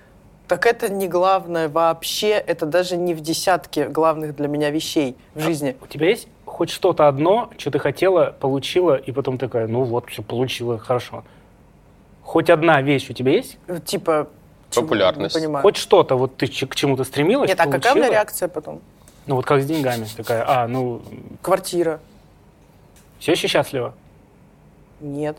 [0.47, 5.41] так это не главное вообще, это даже не в десятке главных для меня вещей в
[5.41, 5.77] жизни.
[5.81, 6.27] У тебя есть
[6.59, 11.23] хоть что-то одно, что ты хотела, получила, и потом такая, ну вот, все получила, хорошо.
[12.21, 13.57] Хоть одна вещь у тебя есть?
[13.85, 14.27] Типа...
[14.69, 14.83] чего?
[14.83, 15.35] Популярность.
[15.35, 15.63] Не понимаю.
[15.63, 18.11] Хоть что-то, вот ты к чему-то стремилась, Нет, а какая у меня получила?
[18.11, 18.81] реакция потом?
[19.25, 20.05] Ну вот как с деньгами.
[20.17, 21.01] Такая, а, ну,
[21.41, 22.01] Квартира.
[23.19, 23.93] все еще счастлива?
[24.99, 25.37] Нет.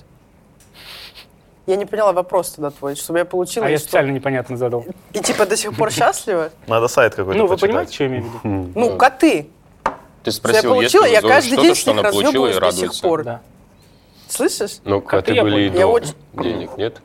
[1.66, 3.66] Я не поняла вопрос тогда твой, чтобы я получила.
[3.66, 3.88] А я что?
[3.88, 4.87] специально непонятно задал.
[5.12, 6.48] И типа до сих пор счастлива?
[6.66, 8.72] Надо сайт какой-то Ну, вы понимаете, что я имею в виду?
[8.74, 9.50] Ну, коты.
[10.22, 12.11] Ты Что я спросил, есть получила, ли я каждый что-то, день с что них она
[12.11, 13.02] получила и до сих радуется?
[13.02, 13.24] пор.
[13.24, 13.40] Да.
[14.28, 14.78] Слышишь?
[14.85, 15.78] Ну, Коты коты я были и понял.
[15.80, 16.96] Я до очень- денег, нет?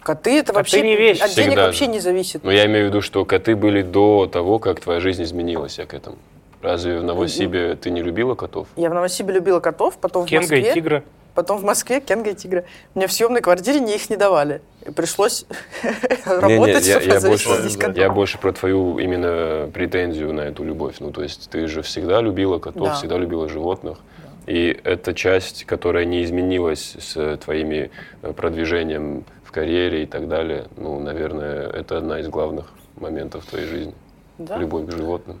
[0.00, 0.82] Коты это Коты вообще...
[0.82, 1.90] не вещь От денег всегда вообще же.
[1.90, 2.44] не зависит.
[2.44, 5.86] Но я имею в виду, что коты были до того, как твоя жизнь изменилась, я
[5.86, 6.16] к этому.
[6.62, 8.68] Разве в Новосибе ты не любила котов?
[8.76, 10.74] Я в Новосибе любила котов, потом в Кенга и Москве...
[10.74, 11.02] тигра.
[11.36, 12.64] Потом в Москве Кенга и тигра.
[12.94, 14.62] Мне в съемной квартире не их не давали.
[14.86, 15.44] И пришлось
[16.24, 17.50] работать, я, я, больше,
[17.94, 20.96] я больше про твою именно претензию на эту любовь.
[20.98, 22.94] Ну, то есть ты же всегда любила котов, Да.
[22.94, 23.98] всегда любила животных.
[24.46, 27.90] И это часть, которая не изменилась с твоими
[28.22, 30.68] э, продвижением в карьере и так далее.
[30.78, 33.94] Ну, наверное, это одна из главных моментов в твоей жизни.
[34.38, 35.38] Да, Любовь к животным.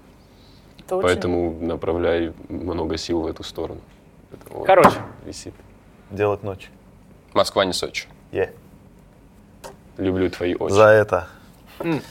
[0.78, 3.80] это очень- Поэтому направляй много сил в эту сторону.
[4.32, 5.54] Это вот Короче, висит.
[6.10, 6.68] Делать ночь.
[7.34, 8.06] Москва, не Сочи.
[8.32, 8.52] Е.
[9.98, 10.72] Люблю твои очи.
[10.72, 11.28] За это.
[11.80, 12.02] М.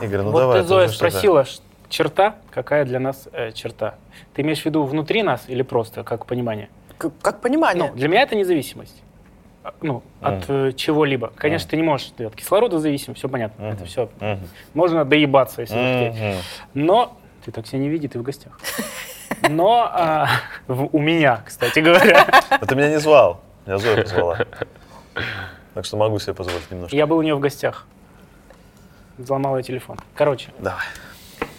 [0.00, 0.60] Игорь, ну вот давай.
[0.62, 1.44] ты, Зоя, спросила,
[1.88, 3.94] черта, какая для нас э, черта?
[4.34, 6.68] Ты имеешь в виду внутри нас или просто как понимание?
[6.98, 7.90] К- Как понимание.
[7.90, 9.02] Ну, для меня это независимость.
[9.64, 11.32] А, Ну, от э, чего-либо.
[11.36, 13.64] Конечно, ты не можешь, ты от кислорода зависим, все понятно.
[13.66, 13.74] Мгм.
[13.74, 14.08] Это все.
[14.20, 14.48] Мгм.
[14.74, 16.20] Можно доебаться, если захотеть.
[16.20, 16.42] Мгм.
[16.74, 18.58] Но ты так себя не видит, ты в гостях.
[19.48, 20.28] Но а,
[20.66, 23.40] в- у меня, кстати говоря, А ты меня не звал.
[23.66, 24.38] Меня Зоя позвала.
[25.74, 26.94] Так что могу себе позволить немножко.
[26.96, 27.86] я был у нее в гостях.
[29.18, 29.98] Взломал ее телефон.
[30.14, 30.84] Короче, Давай.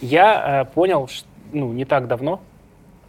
[0.01, 2.41] я э, понял, ш- ну, не так давно.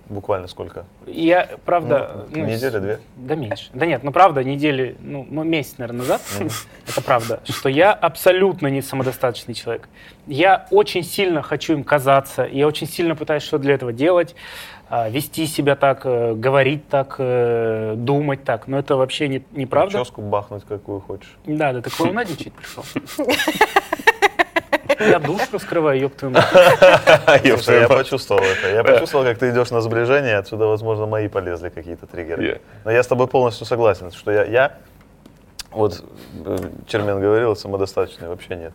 [0.08, 0.84] Буквально сколько?
[1.06, 2.26] Я, правда...
[2.30, 3.00] Ну, ну, неделя, две?
[3.16, 3.70] Да меньше.
[3.72, 6.22] Да нет, ну правда, недели, ну, м- месяц, наверное, назад,
[6.86, 9.88] это правда, что я абсолютно не самодостаточный человек.
[10.26, 14.34] Я очень сильно хочу им казаться, я очень сильно пытаюсь что для этого делать,
[14.90, 19.98] а, вести себя так, э, говорить так, э, думать так, но это вообще не, неправда.
[19.98, 21.36] Прическу бахнуть какую хочешь.
[21.46, 22.84] Да, да, ты клоунадничать пришел.
[25.08, 26.44] Я душ раскрываю, ёб твою мать.
[27.44, 28.74] Я почувствовал это.
[28.74, 32.60] Я почувствовал, как ты идешь на сближение, отсюда, возможно, мои полезли какие-то триггеры.
[32.84, 34.78] Но я с тобой полностью согласен, что я, я
[35.70, 36.04] вот
[36.44, 38.72] э, Чермен говорил, самодостаточный вообще нет.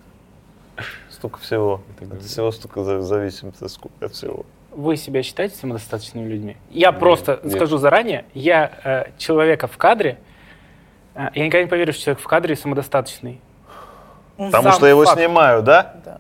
[1.10, 1.82] Столько всего.
[2.12, 3.54] От всего столько за- зависим,
[4.02, 4.46] от всего.
[4.72, 6.58] Вы себя считаете самодостаточными людьми?
[6.70, 7.54] Я просто нет.
[7.56, 10.18] скажу заранее, я э, человека в кадре,
[11.16, 13.42] э, я никогда не поверю, что человек в кадре самодостаточный.
[14.40, 15.18] Потому что его факт.
[15.18, 15.94] снимаю, да?
[16.06, 16.18] Да.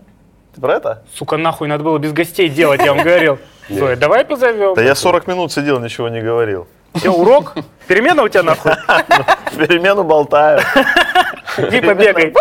[0.54, 1.04] Ты про это?
[1.16, 3.40] Сука, нахуй, надо было без гостей делать, я вам говорил.
[3.70, 4.74] Зоя, давай позовем.
[4.76, 6.68] Да я 40 минут сидел, ничего не говорил.
[6.96, 7.56] Все, урок?
[7.88, 8.72] Перемена у тебя нахуй?
[9.58, 10.60] Перемену болтаю.
[11.58, 12.34] Иди побегай.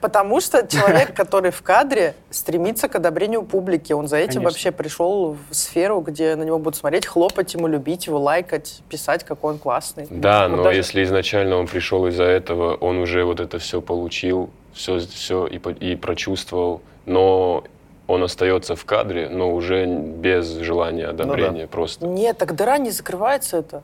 [0.00, 3.92] Потому что человек, который в кадре, стремится к одобрению публики.
[3.92, 4.50] Он за этим Конечно.
[4.50, 9.24] вообще пришел в сферу, где на него будут смотреть, хлопать ему, любить его, лайкать, писать,
[9.24, 10.06] какой он классный.
[10.10, 13.80] Да, Вот но даже- если изначально он пришел из-за этого, он уже вот это все
[13.80, 15.58] получил, все, все и,
[15.92, 17.64] и прочувствовал, но
[18.06, 22.06] он остается в кадре, но уже без желания одобрения просто.
[22.06, 23.82] Нет, так дыра не закрывается это.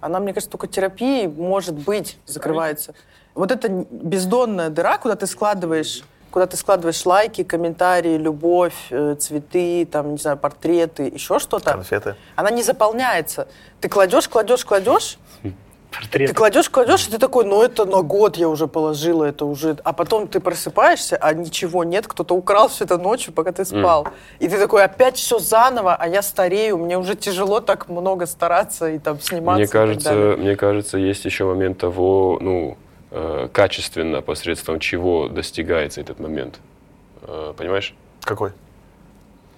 [0.00, 2.94] Она, мне кажется, только терапией, может быть, закрывается.
[3.36, 6.02] Вот эта бездонная дыра, куда ты складываешь
[6.36, 12.14] куда ты складываешь лайки, комментарии, любовь, э, цветы, там, не знаю, портреты, еще что-то, Конфеты.
[12.34, 13.48] она не заполняется.
[13.80, 15.54] Ты кладешь, кладешь, кладешь, ты
[15.90, 16.36] Портрет.
[16.36, 19.78] кладешь, кладешь, и ты такой, ну это на год я уже положила, это уже...
[19.82, 24.08] А потом ты просыпаешься, а ничего нет, кто-то украл все это ночью, пока ты спал.
[24.38, 28.90] И ты такой, опять все заново, а я старею, мне уже тяжело так много стараться
[28.90, 29.56] и там сниматься.
[29.56, 32.76] Мне и кажется, мне кажется, есть еще момент того, ну,
[33.52, 36.58] качественно, посредством чего достигается этот момент.
[37.22, 37.94] Э, Понимаешь?
[38.22, 38.50] Какой?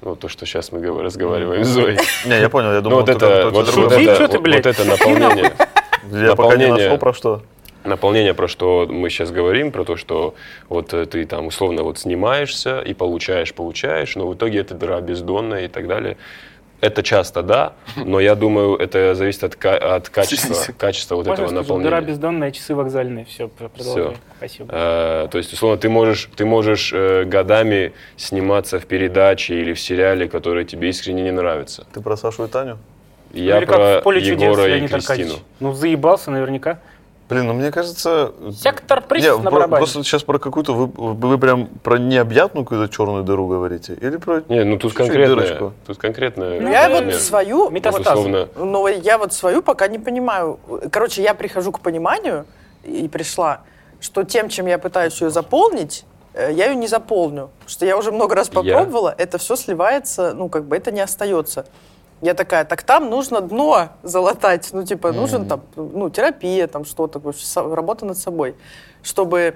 [0.02, 1.98] Ну, то, что сейчас мы разговариваем с Зоей.
[2.26, 4.64] Не, я понял, я Ну, думал, вот это, вот, это, вот- блядь?
[4.64, 5.52] вот это наполнение.
[6.12, 6.74] Я пока не наполнение.
[6.84, 7.42] нашел про что.
[7.84, 10.34] наполнение, про что мы сейчас говорим, про то, что
[10.68, 15.00] вот э, ты там условно вот снимаешься и получаешь, получаешь, но в итоге это дыра
[15.00, 16.16] бездонная и так далее.
[16.80, 21.48] Это часто, да, но я думаю, это зависит от, от качества, качества вот Можно этого
[21.48, 21.90] скажу, наполнения.
[21.90, 23.24] дыра бездонная, часы вокзальные.
[23.24, 24.16] Все, продолжай.
[24.36, 24.68] Спасибо.
[24.70, 29.80] Э, то есть, условно, ты можешь, ты можешь э, годами сниматься в передаче или в
[29.80, 31.86] сериале, которые тебе искренне не нравятся.
[31.92, 32.78] Ты про Сашу и Таню?
[33.32, 35.34] Я Ну, Или как про в поле чудес Егора и Леонид Кристину.
[35.60, 36.78] Ну, заебался наверняка.
[37.28, 38.32] Блин, ну мне кажется...
[38.58, 39.80] Сектор приз Не, на про- барабане.
[39.84, 40.72] Просто сейчас про какую-то...
[40.72, 43.94] Вы, вы прям про необъятную какую-то черную дыру говорите?
[44.00, 44.42] Или про...
[44.48, 45.72] Не, ну тут конкретно, дырочку.
[45.86, 46.44] тут конкретно.
[46.60, 47.68] Ну, я вот свою...
[47.70, 48.10] Метастазы.
[48.20, 50.58] условно, Но я вот свою пока не понимаю.
[50.90, 52.46] Короче, я прихожу к пониманию,
[52.84, 53.60] и пришла,
[54.00, 57.50] что тем, чем я пытаюсь ее заполнить, э, я ее не заполню.
[57.58, 60.92] Потому что я уже много раз Я- попробовала, это все сливается, ну, как бы это
[60.92, 61.66] не остается.
[62.20, 67.20] Я такая, так там нужно дно залатать, ну, типа, нужен там, ну, терапия, там что-то,
[67.74, 68.54] работа над собой,
[69.02, 69.54] чтобы...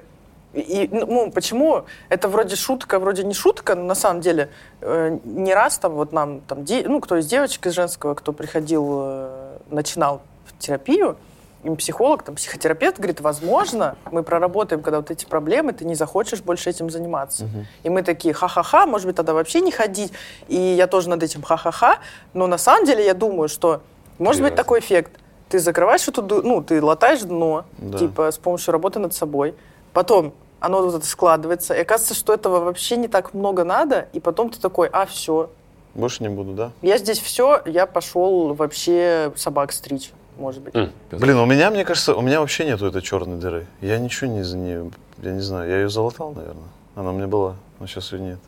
[0.55, 1.85] И, ну, почему?
[2.11, 4.49] Это вроде шутка, вроде не шутка, но на самом деле
[4.83, 8.33] э, не раз там вот нам, там, де- ну, кто из девочек из женского, кто
[8.33, 10.21] приходил, э, начинал
[10.59, 11.17] терапию,
[11.65, 16.41] им психолог, там, психотерапевт говорит, возможно, мы проработаем, когда вот эти проблемы, ты не захочешь
[16.43, 17.49] больше этим заниматься.
[17.83, 20.13] И мы такие, ха-ха-ха, может быть, тогда вообще не ходить.
[20.49, 21.99] И я тоже над этим ха-ха-ха.
[22.35, 23.83] Но на самом деле я думаю, что
[24.19, 25.13] может быть такой эффект.
[25.49, 27.99] Ты закрываешь эту, ну, ты латаешь дно, Да.
[27.99, 29.55] типа, с помощью работы над собой.
[29.93, 31.75] Потом оно вот это складывается.
[31.75, 34.09] И оказывается, что этого вообще не так много надо.
[34.15, 35.51] И потом ты такой, а, все.
[35.95, 36.71] Больше не буду, да?
[36.81, 40.75] Я здесь все, я пошел вообще собак стричь, может быть.
[41.11, 43.67] Блин, у меня, мне кажется, у меня вообще нету этой черной дыры.
[43.81, 44.91] Я ничего не за нее,
[45.23, 46.69] я не знаю, я ее залатал, наверное.
[46.95, 48.39] Она у меня была, но сейчас ее нет.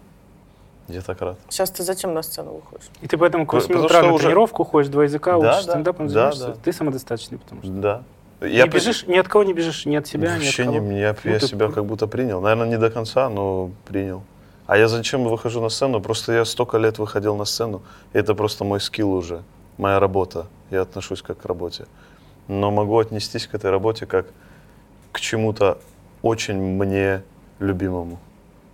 [0.88, 1.38] Я так рад.
[1.48, 2.88] Сейчас ты зачем на сцену выходишь?
[3.00, 5.38] И ты поэтому к Потому 8 что утра на уже- тренировку ходишь, два языка, Да,
[5.38, 6.46] учишь да, стендапом, да, занимаешься.
[6.48, 6.54] да.
[6.62, 7.70] Ты самодостаточный, потому что.
[7.72, 8.02] Да.
[8.42, 10.78] не бежишь, ни от кого не бежишь, ни от себя, ни от Вообще кого.
[10.80, 12.42] не, я, Ну, я ты- себя как будто принял.
[12.42, 14.22] Наверное, не до конца, но принял.
[14.66, 16.00] А я зачем выхожу на сцену?
[16.02, 17.80] Просто я столько лет выходил на сцену.
[18.12, 19.42] И это просто мой скилл уже,
[19.78, 20.46] моя работа.
[20.70, 21.86] Я отношусь как к работе.
[22.48, 24.26] Но могу отнестись к этой работе как
[25.12, 25.78] к чему-то
[26.22, 27.22] очень мне
[27.58, 28.18] любимому.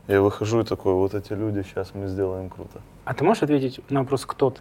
[0.08, 2.80] Я выхожу и такой, вот эти люди, сейчас мы сделаем круто.
[3.04, 4.60] А ты можешь ответить на вопрос, кто ты?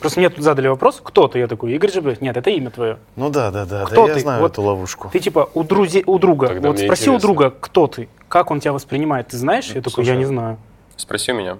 [0.00, 1.40] Просто мне тут задали вопрос, кто ты?
[1.40, 2.20] Я такой, Игорь Жебрев.
[2.20, 2.98] Нет, это имя твое.
[3.16, 4.20] Ну да, да, да, Кто да, я ты?
[4.20, 5.10] знаю Вот эту ловушку.
[5.12, 6.48] Ты типа у, друзи, у друга.
[6.48, 7.20] Тогда вот спроси у интересно.
[7.20, 8.08] друга, кто ты?
[8.28, 9.28] Как он тебя воспринимает?
[9.28, 9.66] Ты знаешь?
[9.74, 10.58] Я такой, я Слушай, не знаю.
[10.96, 11.58] Спроси у меня.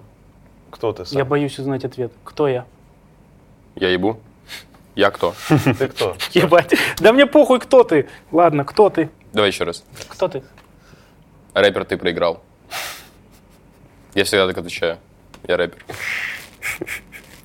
[0.71, 1.19] Кто ты сам?
[1.19, 2.13] Я боюсь узнать ответ.
[2.25, 2.67] Кто я?
[3.75, 4.21] Я ебу.
[4.95, 5.35] Я кто?
[5.79, 6.17] Ты кто?
[6.33, 6.75] Ебать.
[6.99, 8.09] Да мне похуй, кто ты.
[8.33, 9.11] Ладно, кто ты?
[9.33, 9.85] Давай еще раз.
[10.09, 10.43] Кто ты?
[11.55, 12.43] Рэпер, ты проиграл.
[14.15, 14.99] Я всегда так отвечаю.
[15.47, 15.85] Я рэпер.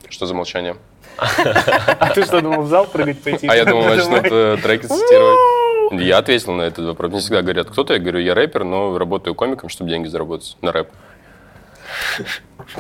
[0.10, 0.76] Что за молчание?
[1.18, 3.48] А ты что, думал в зал прыгать пойти?
[3.48, 6.02] А я думал, начнут э, треки цитировать.
[6.02, 7.12] Я ответил на этот вопрос.
[7.12, 7.94] Мне всегда говорят, кто ты?
[7.94, 10.90] Я говорю, я рэпер, но работаю комиком, чтобы деньги заработать на рэп.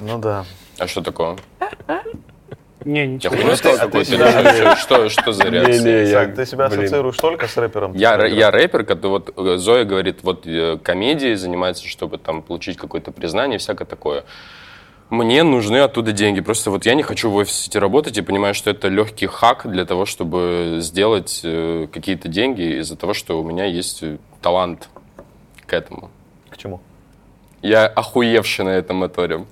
[0.02, 0.45] Ну да.
[0.80, 1.38] А что такого?
[2.86, 3.36] Не, ничего.
[3.36, 6.06] или Что, что за реакция?
[6.06, 7.93] Я, ты себя блин, ассоциируешь только с рэпером?
[7.93, 12.41] Я, рэ- я рэпер, который вот э, Зоя говорит, вот э, комедией занимается, чтобы там
[12.41, 14.26] получить какое-то признание, всякое такое.
[15.10, 16.41] Мне нужны оттуда деньги.
[16.41, 19.69] Просто вот я не хочу в офисе идти работать и понимаю, что это легкий хак
[19.69, 24.04] для того, чтобы сделать э, какие-то деньги из-за того, что у меня есть
[24.41, 24.89] талант
[25.65, 26.10] к этому.
[27.63, 29.45] Я охуевший на этом моторе.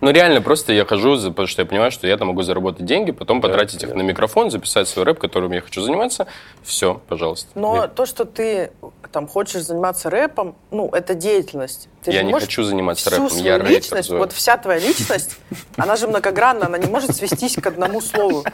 [0.00, 3.10] Ну реально, просто я хожу, потому что я понимаю, что я там могу заработать деньги,
[3.10, 6.28] потом потратить их на микрофон, записать свой рэп, которым я хочу заниматься.
[6.62, 7.48] Все, пожалуйста.
[7.56, 8.70] Но то, что ты
[9.10, 11.88] там хочешь заниматься рэпом, ну, это деятельность.
[12.04, 15.36] Ты Я не хочу заниматься рэпом, я рэпер, личность, вот вся твоя личность,
[15.76, 18.44] она же многогранна, она не может свестись к одному слову.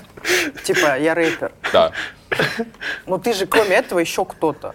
[0.65, 1.53] Типа, я рэпер.
[1.73, 1.93] Да.
[3.07, 4.75] Но ты же, кроме этого, еще кто-то.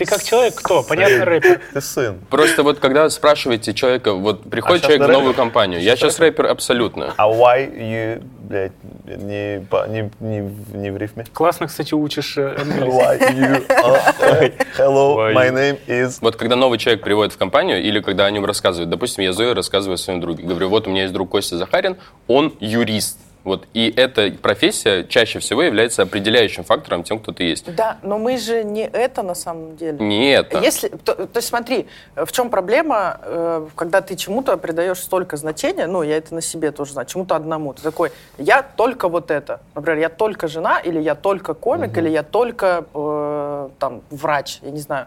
[0.00, 0.82] Ты как человек кто?
[0.82, 1.60] Понятно, рэпер.
[1.74, 2.18] Ты сын.
[2.30, 5.42] Просто вот когда спрашиваете человека, вот приходит А человек в новую рэпер?
[5.42, 7.12] компанию, я сейчас рэпер абсолютно.
[7.18, 8.72] А why you, блядь,
[9.04, 11.26] не, не, не, не в рифме?
[11.34, 12.88] Классно, кстати, учишь э, английский.
[12.88, 16.16] Why you, uh, hello, Why my you- name is...
[16.22, 19.54] Вот когда новый человек приводит в компанию, или когда о нем рассказывают, допустим, я Зоя
[19.54, 23.18] рассказываю о своем друге, говорю, вот у меня есть друг Костя Захарин, он юрист.
[23.44, 27.74] Вот, и эта профессия чаще всего является определяющим фактором тем, кто ты есть.
[27.74, 29.98] Да, но мы же не это на самом деле.
[29.98, 30.58] Не это.
[30.58, 35.86] Если, то, то есть смотри, в чем проблема, э, когда ты чему-то придаешь столько значения,
[35.86, 37.72] ну, я это на себе тоже знаю, чему-то одному.
[37.72, 39.60] Ты такой, я только вот это.
[39.74, 44.70] Например, я только жена, или я только комик, или я только э, там врач, я
[44.70, 45.06] не знаю.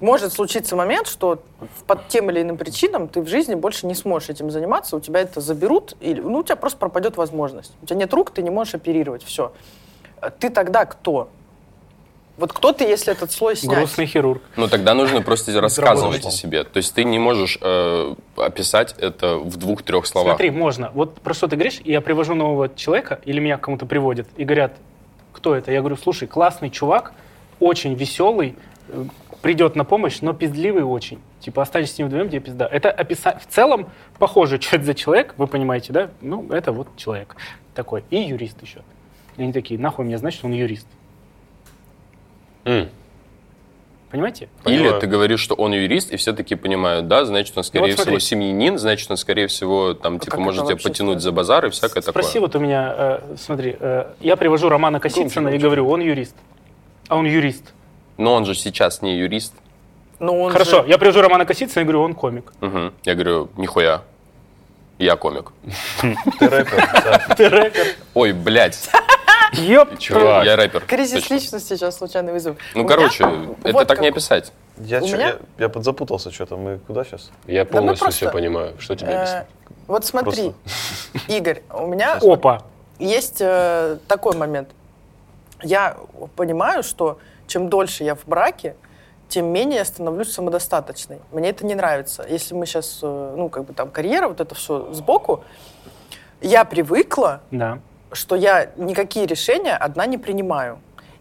[0.00, 1.42] Может случиться момент, что
[1.86, 5.20] по тем или иным причинам ты в жизни больше не сможешь этим заниматься, у тебя
[5.20, 7.72] это заберут, или, ну, у тебя просто пропадет возможность.
[7.82, 9.52] У тебя нет рук, ты не можешь оперировать, все.
[10.38, 11.28] Ты тогда кто?
[12.36, 13.78] Вот кто ты, если этот слой снять?
[13.78, 14.40] Грустный хирург.
[14.54, 16.62] Ну, тогда нужно просто рассказывать о себе.
[16.62, 20.36] То есть ты не можешь э, описать это в двух-трех словах.
[20.36, 20.92] Смотри, можно.
[20.94, 24.28] Вот про что ты говоришь, и я привожу нового человека, или меня к кому-то приводят,
[24.36, 24.76] и говорят,
[25.32, 25.72] кто это?
[25.72, 27.12] Я говорю, слушай, классный чувак,
[27.58, 28.54] очень веселый,
[29.42, 31.18] придет на помощь, но пиздливый очень.
[31.40, 32.66] Типа, останешься с ним вдвоем, тебе пизда.
[32.66, 36.10] Это описать в целом похоже, что это за человек, вы понимаете, да?
[36.20, 37.36] Ну, это вот человек
[37.74, 38.04] такой.
[38.10, 38.80] И юрист еще.
[39.36, 40.86] И они такие, нахуй мне значит, он юрист.
[42.64, 42.88] М.
[44.10, 44.48] Понимаете?
[44.64, 45.00] Или Понимаю.
[45.00, 47.96] ты говоришь, что он юрист, и все таки понимают, да, значит, он, скорее Ну вот
[47.96, 48.16] смотри.
[48.18, 51.70] всего, семьянин, значит, он, скорее всего, там, типа, как может тебя потянуть за базар и
[51.70, 52.40] всякое Спроси такое.
[52.40, 56.34] вот у меня, э, смотри, э, я привожу Романа Косицына и говорю, он юрист.
[57.08, 57.74] А он юрист.
[58.18, 59.54] Но он же сейчас не юрист.
[60.18, 62.52] Ну, он Хорошо, же- я привожу Романа Косицына и говорю, он комик.
[62.60, 62.92] Мгм.
[63.04, 64.02] Я говорю, нихуя,
[64.98, 65.52] я комик.
[66.02, 67.34] Ты рэпер, да.
[67.36, 67.86] Ты рэпер.
[68.14, 68.90] Ой, блядь,
[69.52, 69.96] Ёп.
[69.98, 70.44] Чувак.
[70.44, 70.80] я рэпер.
[70.86, 71.34] Кризис Точно.
[71.34, 72.56] личности сейчас случайный вызов.
[72.74, 73.24] Ну, короче,
[73.62, 74.52] это вот так не как- описать.
[74.78, 76.56] Я, чё- меня- я, я подзапутался что-то.
[76.56, 77.30] Мы куда сейчас?
[77.46, 78.74] Я полностью просто, все понимаю.
[78.78, 79.44] Что тебе э, объяснить?
[79.86, 80.52] Вот смотри,
[81.28, 82.62] Игорь, у меня Опа.
[82.98, 84.68] есть э, такой момент.
[85.62, 85.96] Я
[86.36, 88.76] понимаю, что чем дольше я в браке,
[89.28, 91.18] тем менее я становлюсь самодостаточной.
[91.32, 92.24] Мне это не нравится.
[92.28, 95.42] Если мы сейчас, ну, как бы там карьера, вот это все сбоку,
[96.40, 97.80] я привыкла, Да.
[98.12, 100.78] что я никакие решения одна не принимаю.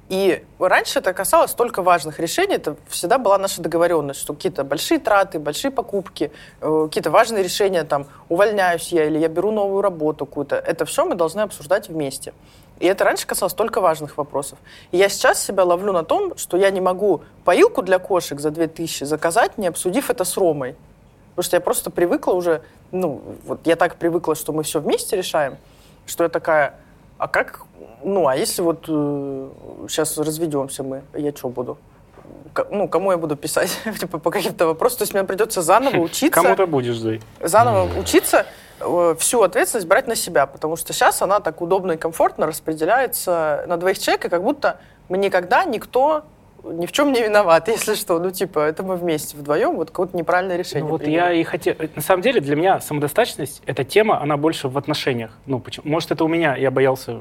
[0.07, 2.55] И раньше это касалось только важных решений.
[2.55, 7.83] Это всегда была наша договоренность, что какие-то большие траты, большие покупки, э, какие-то важные решения,
[7.83, 10.55] там, увольняюсь я или я беру новую работу какую-то.
[10.55, 12.33] Это все мы должны обсуждать вместе.
[12.79, 14.59] И это раньше касалось только важных вопросов.
[14.91, 18.51] И я сейчас себя ловлю на том, что я не могу поилку для кошек за
[18.51, 20.75] 2000 заказать, не обсудив это с Ромой.
[21.29, 22.61] Потому что я просто привыкла уже,
[22.91, 25.57] ну, вот я так привыкла, что мы все вместе решаем,
[26.05, 26.75] что я такая,
[27.17, 27.61] а как,
[28.03, 31.77] ну, а если вот сейчас разведемся мы, я что буду?
[32.71, 34.99] Ну, кому я буду писать типа, по каким-то вопросам?
[34.99, 37.21] То есть мне придется заново учиться, Кому-то будешь, Зой.
[37.41, 38.45] заново учиться,
[38.79, 43.63] э, всю ответственность брать на себя, потому что сейчас она так удобно и комфортно распределяется
[43.67, 46.23] на двоих человек, и как будто мы никогда никто
[46.71, 48.19] ни в чем не виноват, если что.
[48.19, 50.83] Ну, типа, это мы вместе вдвоем, вот какое-то неправильное решение.
[50.83, 51.15] Ну, вот приняли.
[51.15, 51.75] я и хотел...
[51.95, 55.31] На самом деле, для меня самодостаточность— это тема, она больше в отношениях.
[55.45, 55.89] Ну, почему?
[55.89, 57.17] Может, это у меня, я боялся,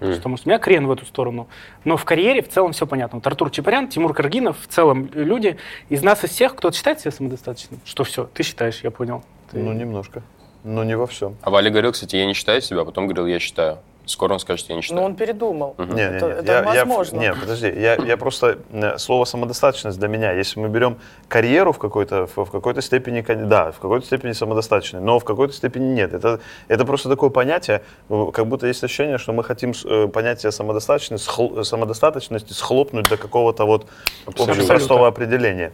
[0.00, 1.48] э, что, может, у меня крен в эту сторону.
[1.84, 3.18] Но в карьере в целом все понятно.
[3.18, 5.56] Вот Артур Чапарян, Тимур Каргинов, в целом люди.
[5.88, 7.80] Из нас, из всех, кто-то считает себя самодостаточным?
[7.84, 9.22] Что все, ты считаешь, я понял.
[9.50, 10.22] Ты- Ну, немножко.
[10.64, 11.36] Но не во всем.
[11.42, 13.78] А Валя говорил, кстати, я не считаю себя, а потом говорил, я считаю.
[14.08, 15.00] Скоро он скажет, я не Но считаю.
[15.00, 15.74] Ну, он передумал.
[15.78, 17.18] Не, не, это не, это я- я- возможно.
[17.20, 20.32] не, подожди, я, я просто э, слово самодостаточность для меня.
[20.32, 20.96] Если мы берем
[21.28, 25.52] карьеру в какой-то в, в какой-то степени, да, в какой-то степени самодостаточной, но в какой-то
[25.52, 26.14] степени нет.
[26.14, 30.52] Это это просто такое понятие, э, как будто есть ощущение, что мы хотим э, понятие
[30.52, 33.86] самодостаточности, схл- самодостаточности схлопнуть до какого-то вот
[34.26, 35.72] общего простого определения.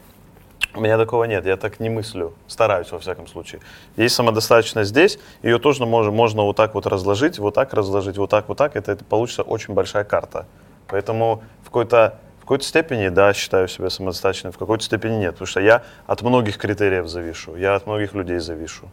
[0.75, 3.61] У меня такого нет, я так не мыслю, стараюсь во всяком случае.
[3.97, 8.31] Есть самодостаточность здесь, ее тоже можно, можно вот так вот разложить, вот так разложить, вот
[8.31, 10.47] так, вот так, это, это получится очень большая карта.
[10.89, 15.47] Поэтому в какой-то, в какой-то степени, да, считаю себя самодостаточным, в какой-то степени нет, потому
[15.47, 18.89] что я от многих критериев завишу, я от многих людей завишу.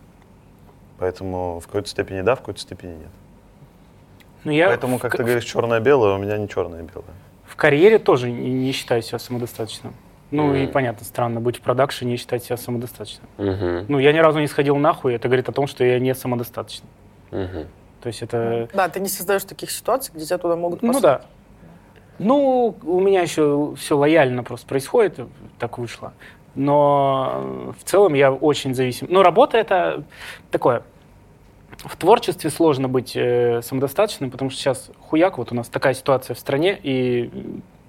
[0.99, 3.09] Поэтому в какой-то степени да, в какой-то степени нет.
[4.43, 7.05] Ну, я Поэтому, в как ка- ты говоришь, черное-белое, у меня не черное-белое.
[7.45, 9.95] В карьере тоже не, не считаю себя самодостаточным.
[10.31, 10.71] Ну и Мгм.
[10.71, 13.27] понятно, странно быть в продакшене и считать себя самодостаточным.
[13.37, 16.15] Мгм, Ну, я ни разу не сходил нахуй, это говорит о том, что я не
[16.15, 16.89] самодостаточный.
[17.31, 17.67] мгм.
[18.01, 18.67] То есть это...
[18.73, 21.03] Да, ты не создаешь таких ситуаций, где тебя туда могут Ну послать.
[21.21, 21.21] да.
[22.17, 25.19] Ну, у меня еще все лояльно просто происходит,
[25.59, 26.13] так вышло.
[26.55, 29.07] Но в целом я очень зависим.
[29.09, 30.03] Но работа это
[30.49, 30.83] такое.
[31.77, 36.35] В творчестве сложно быть э, самодостаточным, потому что сейчас хуяк, вот у нас такая ситуация
[36.35, 37.31] в стране, и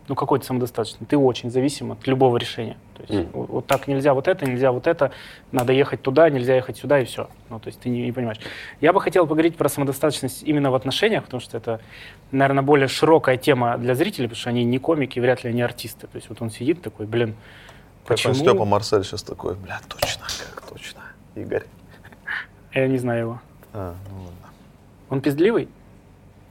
[0.08, 1.06] ну какой ты самодостаточный?
[1.06, 2.76] Ты очень зависим от любого решения.
[2.94, 3.28] То есть Мгм.
[3.32, 5.12] вот, вот так нельзя вот это, нельзя вот это,
[5.52, 7.28] надо ехать туда, нельзя ехать сюда, и все.
[7.50, 8.38] Ну, то есть ты не, не понимаешь.
[8.80, 11.80] Я бы хотел поговорить про самодостаточность именно в отношениях, потому что это,
[12.30, 16.06] наверное, более широкая тема для зрителей, потому что они не комики, вряд ли они артисты.
[16.06, 17.34] То есть вот он сидит такой, блин,
[18.04, 18.34] Как почему?
[18.34, 20.24] Степа Марсель сейчас такой, бля, точно,
[20.55, 21.00] как точно.
[21.34, 21.64] Игорь.
[22.74, 23.40] Я не знаю его.
[23.72, 24.48] А, ну ладно.
[25.11, 25.68] Он пиздливый?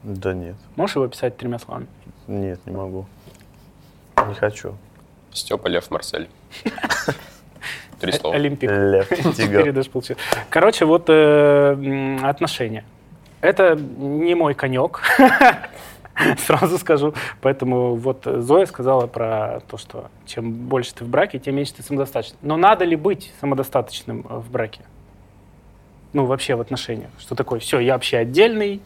[0.03, 1.87] Да нет, Можешь его описать тремя словами?
[2.27, 3.05] нет, не могу.
[4.31, 4.75] Не хочу.
[5.33, 6.27] Степа Лев Марсель.
[7.99, 8.35] Три слова.
[8.35, 8.69] Олимпик.
[8.69, 9.71] Лев, тигр.
[9.71, 10.21] даже получилось.
[10.49, 12.83] Короче, вот э, отношения.
[13.41, 15.01] Это не мой конек,
[16.45, 17.13] сразу скажу.
[17.41, 21.83] Поэтому вот Зоя сказала про то, что чем больше ты в браке, тем меньше ты
[21.83, 22.37] самодостаточный.
[22.41, 24.81] Но надо ли быть самодостаточным в браке?
[26.13, 27.09] Ну, вообще в отношениях.
[27.19, 27.59] Что такое?
[27.59, 28.81] Все, я вообще отдельный,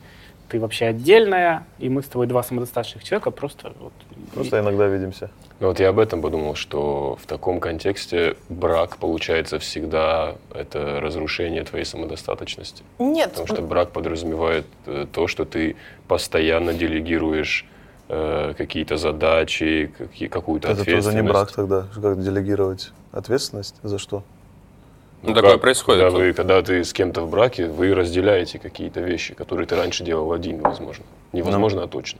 [0.49, 3.93] ты вообще отдельная, и мы с тобой два самодостаточных человека, просто вот...
[4.33, 5.29] Просто иногда видимся.
[5.59, 11.63] Ну вот я об этом подумал, что в таком контексте брак получается всегда это разрушение
[11.63, 12.83] твоей самодостаточности.
[12.99, 15.75] Нет, Потому что брак подразумевает э, то, что ты
[16.07, 17.65] постоянно делегируешь
[18.09, 21.07] э, какие-то задачи, какие- какую-то Это ответственность.
[21.07, 21.87] тоже не брак тогда.
[21.93, 23.75] Как делегировать ответственность?
[23.81, 24.23] За что?
[25.21, 25.61] Ну, такое как?
[25.61, 26.03] происходит.
[26.03, 30.03] Когда, вы, когда ты с кем-то в браке, вы разделяете какие-то вещи, которые ты раньше
[30.03, 31.05] делал один, возможно.
[31.33, 32.19] Невозможно, а точно.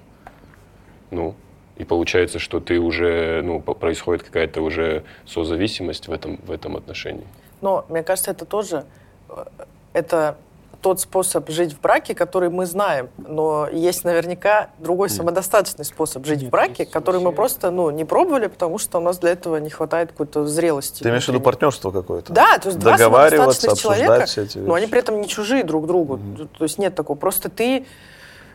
[1.11, 1.35] Ну,
[1.77, 7.27] и получается, что ты уже, ну, происходит какая-то уже созависимость в этом, в этом отношении.
[7.61, 8.85] Но мне кажется, это тоже
[9.29, 9.45] э,
[9.93, 10.37] это
[10.85, 13.09] тот способ жить в браке, который мы знаем.
[13.17, 17.89] Но есть наверняка другой самодостаточный способ жить в Нет, браке, есть который мы просто ну,
[17.89, 21.01] не пробовали, потому что у нас для этого не хватает какой-то зрелости.
[21.01, 22.31] Ты имеешь в виду партнерство какое-то?
[22.31, 24.91] Да, то есть два самодостаточных человека, все эти но они вещи.
[24.91, 26.19] при этом не чужие друг другу.
[26.55, 27.17] То есть нет такого.
[27.17, 27.87] Просто ты,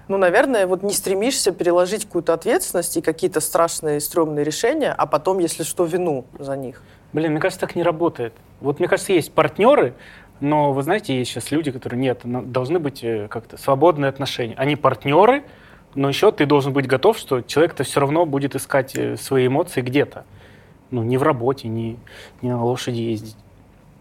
[0.06, 5.40] ну, наверное, вот не стремишься переложить какую-то ответственность и какие-то страшные, стрёмные решения, а потом,
[5.40, 6.80] если что, вину за них.
[7.12, 8.34] Блин, мне кажется, так не работает.
[8.60, 9.94] Вот мне кажется, есть партнеры,
[10.40, 14.54] но вы знаете, есть сейчас люди, которые нет, должны быть э, как-то свободные отношения.
[14.56, 15.44] Они партнеры,
[15.94, 19.80] но еще ты должен быть готов, что человек-то все равно будет искать э, свои эмоции
[19.82, 20.24] где-то.
[20.90, 21.98] Ну, не в работе, не,
[22.42, 23.36] не на лошади ездить.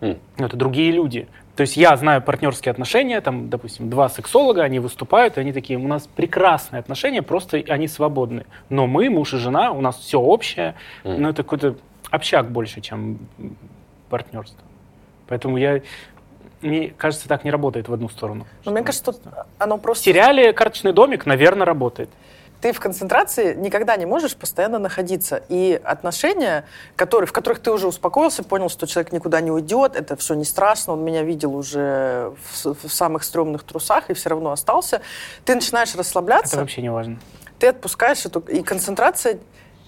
[0.02, 1.28] Ну, Это другие люди.
[1.56, 5.78] То есть я знаю партнерские отношения, там, допустим, два сексолога, они выступают, и они такие,
[5.78, 8.46] у нас прекрасные отношения, просто они свободны.
[8.70, 11.22] Но мы, муж и жена, у нас все общее, Мгм.
[11.22, 11.76] но это какой-то
[12.12, 13.20] общак больше, чем
[14.10, 14.64] партнерство.
[15.28, 15.82] Поэтому я,
[16.62, 18.46] мне кажется, так не работает в одну сторону.
[18.66, 19.22] Но мне кажется, тут
[19.58, 20.06] оно В просто...
[20.06, 22.10] сериале «Карточный домик», наверное, работает.
[22.62, 25.42] Ты в концентрации никогда не можешь постоянно находиться.
[25.48, 26.66] И отношения,
[26.98, 30.44] которые, в которых ты уже успокоился, понял, что человек никуда не уйдет, это все не
[30.44, 35.02] страшно, он меня видел уже в, в самых стрёмных трусах и все равно остался,
[35.46, 36.56] ты начинаешь расслабляться.
[36.56, 37.18] Это вообще не важно.
[37.60, 39.40] ты отпускаешь эту, и концентрация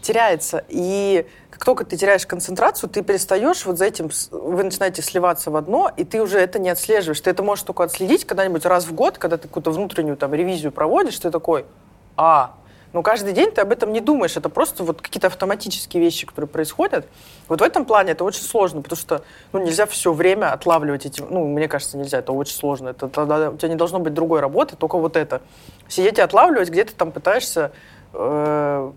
[0.02, 0.64] теряется.
[0.70, 1.28] И
[1.62, 5.92] как только ты теряешь концентрацию, ты перестаешь вот за этим, вы начинаете сливаться в одно,
[5.96, 7.22] и ты уже это не отслеживаешь.
[7.22, 10.72] Ты это можешь только отследить когда-нибудь раз в год, когда ты какую-то внутреннюю там ревизию
[10.72, 11.66] проводишь, ты такой,
[12.18, 12.56] а,
[12.94, 16.50] но каждый день ты об этом не думаешь, это просто вот какие-то автоматические вещи, которые
[16.50, 17.06] происходят.
[17.48, 19.22] Вот в этом плане это очень сложно, потому что
[19.54, 22.90] ну, нельзя все время отлавливать эти, ну, мне кажется, нельзя, это очень сложно.
[22.90, 25.44] Это, тогда у тебя не должно быть другой работы, только вот это.
[25.88, 27.72] Сидеть и отлавливать, где ты там пытаешься
[28.14, 28.92] э,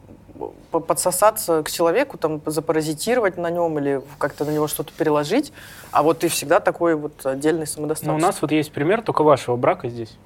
[0.71, 5.53] подсосаться к человеку, там, запаразитировать на нем или как-то на него что-то переложить,
[5.91, 8.13] а вот ты всегда такой вот отдельный самодостаточный.
[8.13, 10.17] Но у нас вот есть пример только вашего брака здесь.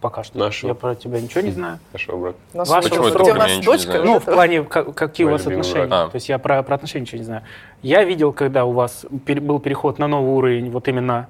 [0.00, 0.38] Пока что.
[0.38, 0.68] Нашего.
[0.68, 1.78] Я про тебя ничего не знаю.
[1.94, 2.36] Нашего брака.
[2.52, 4.02] Вот- Почему ты у нас дочка?
[4.02, 5.86] Ну, в плане, ка- какие у вас отношения.
[5.86, 6.08] брак.
[6.08, 6.10] А.
[6.10, 7.42] То есть я про, про отношения ничего не знаю.
[7.80, 11.28] Я видел, когда у вас был переход на новый уровень, вот именно,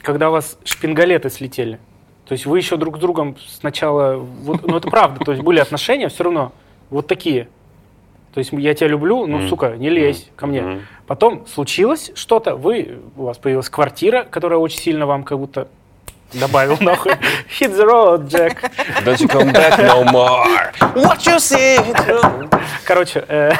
[0.00, 1.78] когда у вас шпингалеты слетели.
[2.24, 4.16] То есть вы еще друг с другом сначала...
[4.16, 5.22] Вот, ну, это правда.
[5.22, 6.52] То есть были отношения все равно
[6.90, 7.48] вот такие.
[8.34, 9.48] То есть я тебя люблю, ну, Мгм.
[9.48, 10.60] сука, не лезь ко мне.
[10.62, 10.82] Мгм.
[11.06, 15.68] Потом случилось что-то, вы, у вас появилась квартира, которая очень сильно вам как будто
[16.34, 17.12] добавил нахуй.
[17.60, 18.62] Hit the road, Джек.
[19.04, 20.44] Don't you come back no more.
[20.94, 22.60] What you see?
[22.84, 23.52] Короче, э,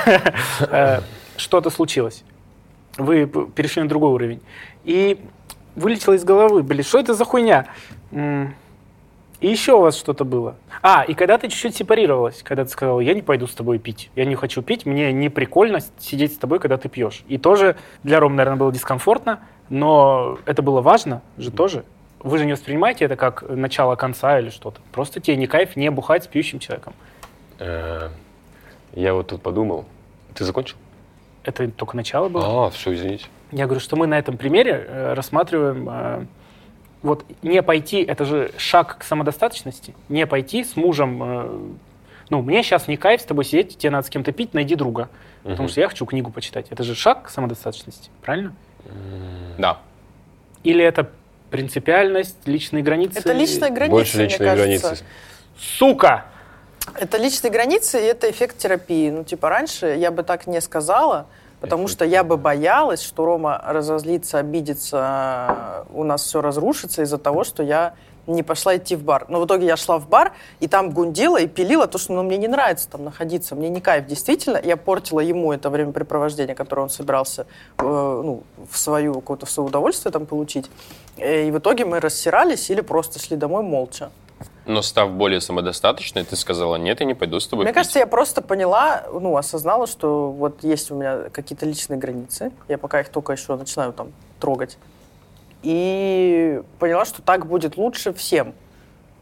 [0.71, 1.01] э,
[1.37, 2.23] что-то случилось.
[2.99, 4.41] Вы перешли на другой уровень.
[4.85, 5.19] И
[5.75, 7.67] вылетело из головы, блин, что это за хуйня?
[9.41, 10.57] И еще у вас что-то было.
[10.83, 14.11] А, и когда ты чуть-чуть сепарировалась, когда ты сказала, я не пойду с тобой пить,
[14.17, 17.23] я не хочу пить, мне не прикольно сидеть с тобой, когда ты пьешь.
[17.29, 21.85] И тоже для Ромы, наверное, было дискомфортно, но это было важно же тоже.
[22.21, 24.81] Вы же не воспринимаете это как начало конца или что-то.
[24.93, 26.95] Просто тебе не кайф не бухать с пьющим человеком.
[27.59, 28.09] Э,
[28.95, 29.85] Я вот тут подумал.
[30.35, 30.77] Ты закончил?
[31.45, 32.67] Это только начало было.
[32.67, 33.27] А, все, извините.
[33.53, 36.27] Я говорю, что мы на этом примере э, рассматриваем, э,
[37.03, 41.59] вот не пойти, это же шаг к самодостаточности, не пойти с мужем, э,
[42.31, 45.09] ну, мне сейчас не кайф с тобой сидеть, тебе надо с кем-то пить, найди друга,
[45.43, 45.69] потому Мгм.
[45.69, 46.67] что я хочу книгу почитать.
[46.71, 48.55] Это же шаг к самодостаточности, правильно?
[49.59, 49.79] Да.
[50.65, 51.09] Или это
[51.51, 53.19] принципиальность, личные границы?
[53.21, 54.89] Это личная граница, Больше мне личные кажется.
[54.89, 55.05] границы.
[55.59, 56.25] Сука!
[56.95, 59.11] Это личные границы, и это эффект терапии.
[59.11, 61.27] Ну, типа, раньше я бы так не сказала,
[61.67, 67.45] потому что я бы боялась, что Рома разозлится, обидится, у нас все разрушится из-за того,
[67.45, 67.95] что я
[68.27, 69.27] не пошла идти в бар.
[69.29, 72.23] Но в итоге я шла в бар, и там гундила и пилила то, что ну,
[72.23, 74.07] мне не нравится там находиться, мне не кайф.
[74.07, 77.47] Действительно, я портила ему это времяпрепровождение, которое он собирался
[77.79, 80.71] э, ну, в свою, какое-то в свое удовольствие там получить.
[81.19, 84.11] Э, И в итоге мы рассирались или просто шли домой молча.
[84.67, 87.77] Но став более самодостаточной, ты сказала, нет, я не пойду с тобой Мне пить».
[87.77, 92.51] кажется, я просто поняла, ну, осознала, что вот есть у меня какие-то личные границы.
[92.69, 94.77] Я пока их только еще начинаю там трогать.
[95.63, 98.55] И поняла, что так будет лучше всем.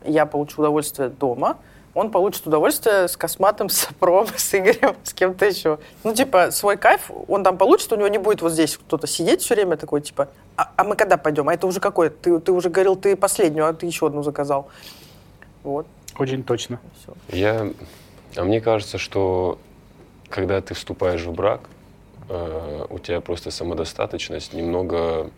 [0.05, 1.59] я получу удовольствие дома,
[1.95, 5.79] он получит удовольствие с косматым, с Сопром, с Игорем, с кем-то еще.
[6.03, 9.43] Ну, типа, свой кайф он там получит, у него не будет вот здесь кто-то сидеть
[9.43, 11.49] все время такой, типа, а, а мы когда пойдем?
[11.49, 12.11] А это уже какой?
[12.11, 14.69] Ты, ты уже говорил, ты последнюю, а ты еще одну заказал.
[15.65, 15.87] Вот,
[16.19, 16.79] Очень точно.
[17.03, 17.37] все.
[17.37, 17.73] Я,
[18.37, 19.59] а мне кажется, что
[20.29, 21.63] когда ты вступаешь в брак,
[22.29, 25.31] э, у тебя просто самодостаточность немного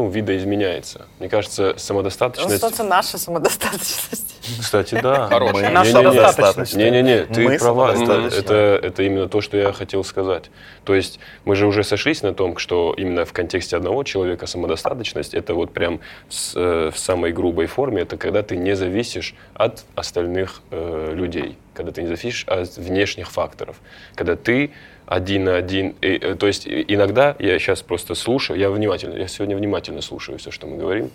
[0.00, 1.06] ну, видоизменяется.
[1.18, 2.54] Мне кажется, самодостаточность...
[2.54, 4.36] Остается наша самодостаточность.
[4.58, 5.26] Кстати, да.
[5.30, 5.70] Хорошая.
[5.70, 6.20] Наша не-не-не.
[6.20, 6.74] достаточность.
[6.74, 7.92] Не-не-не, ты Мы права.
[7.92, 10.50] Это, это именно то, что я хотел сказать.
[10.84, 15.34] То есть мы же уже сошлись на том, что именно в контексте одного человека самодостаточность
[15.34, 19.84] это вот прям с- э, в самой грубой форме, это когда ты не зависишь от
[19.94, 23.76] остальных э, людей, когда ты не зависишь от внешних факторов,
[24.14, 24.70] когда ты
[25.10, 25.94] один на один.
[26.00, 30.38] И, э, то есть иногда я сейчас просто слушаю, я внимательно, я сегодня внимательно слушаю
[30.38, 31.10] все, что мы говорим.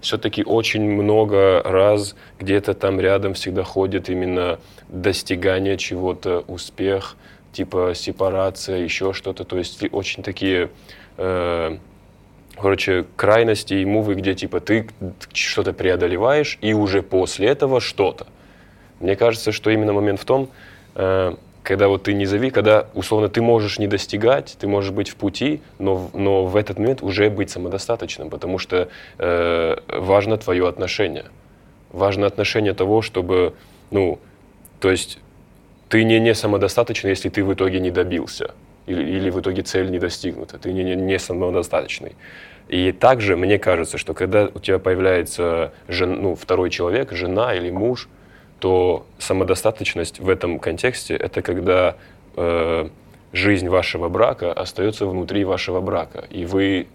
[0.00, 7.16] все-таки очень много раз где-то там рядом всегда ходит именно достигание чего-то, успех,
[7.52, 9.44] типа сепарация, еще что-то.
[9.44, 10.70] То есть очень такие,
[11.16, 11.76] э,
[12.56, 14.88] короче, крайности и мувы, где типа ты
[15.32, 18.26] что-то преодолеваешь, и уже после этого что-то.
[19.00, 20.48] Мне кажется, что именно момент в том,
[20.94, 25.08] э, когда вот ты не зави, когда условно ты можешь не достигать, ты можешь быть
[25.08, 28.88] в пути, но, но в этот момент уже быть самодостаточным, потому что
[29.18, 31.26] э, важно твое отношение.
[31.90, 33.54] Важно отношение того, чтобы,
[33.90, 34.18] ну,
[34.80, 35.18] то есть
[35.88, 38.54] ты не, не самодостаточный, если ты в итоге не добился.
[38.86, 40.58] Или, или в итоге цель не достигнута.
[40.58, 42.16] Ты не, не, не самодостаточный.
[42.68, 47.70] И также мне кажется, что когда у тебя появляется жен, ну, второй человек, жена или
[47.70, 48.08] муж,
[48.62, 51.96] то самодостаточность в этом контексте это когда
[52.36, 52.88] э,
[53.32, 56.26] жизнь вашего брака остается внутри вашего брака.
[56.30, 56.86] И вы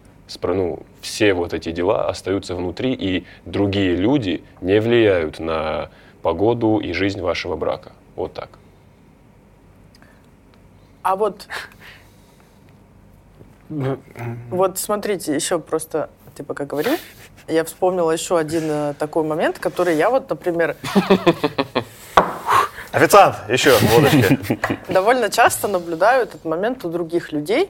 [0.43, 5.89] ну, все вот эти дела остаются внутри, и другие люди не влияют на
[6.21, 7.91] погоду и жизнь вашего брака.
[8.15, 8.49] Вот так.
[11.01, 11.49] А вот,
[13.67, 16.93] вот смотрите, еще просто, ты пока говорил,
[17.47, 20.75] я вспомнила еще один э, такой момент, который я вот, например,
[22.91, 24.59] Официант, еще водочки.
[24.91, 27.69] довольно часто наблюдаю этот момент у других людей.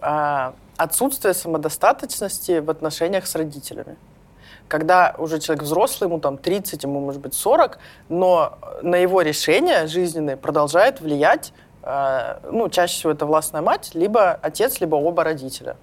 [0.00, 3.96] а, Отсутствие самодостаточности в отношениях с родителями.
[4.68, 9.88] Когда уже человек взрослый, ему там 30, ему может быть 40, но на его решения
[9.88, 11.52] жизненные продолжает влиять,
[11.82, 15.76] а, ну, чаще всего это властная мать, либо отец, либо оба родителя.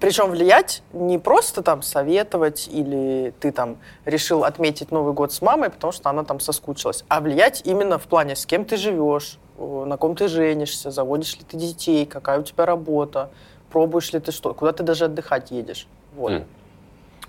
[0.00, 5.70] Причем влиять не просто там советовать или ты там решил отметить Новый год с мамой,
[5.70, 9.96] потому что она там соскучилась, а влиять именно в плане, с кем ты живешь, на
[9.96, 13.30] ком ты женишься, заводишь ли ты детей, какая у тебя работа,
[13.70, 15.86] пробуешь ли ты что, куда ты даже отдыхать едешь.
[16.14, 16.32] Вот.
[16.32, 16.44] М.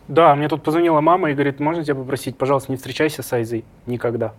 [0.08, 3.64] Да, мне тут позвонила мама и говорит, можно тебя попросить, пожалуйста, не встречайся с Айзой
[3.86, 4.34] никогда.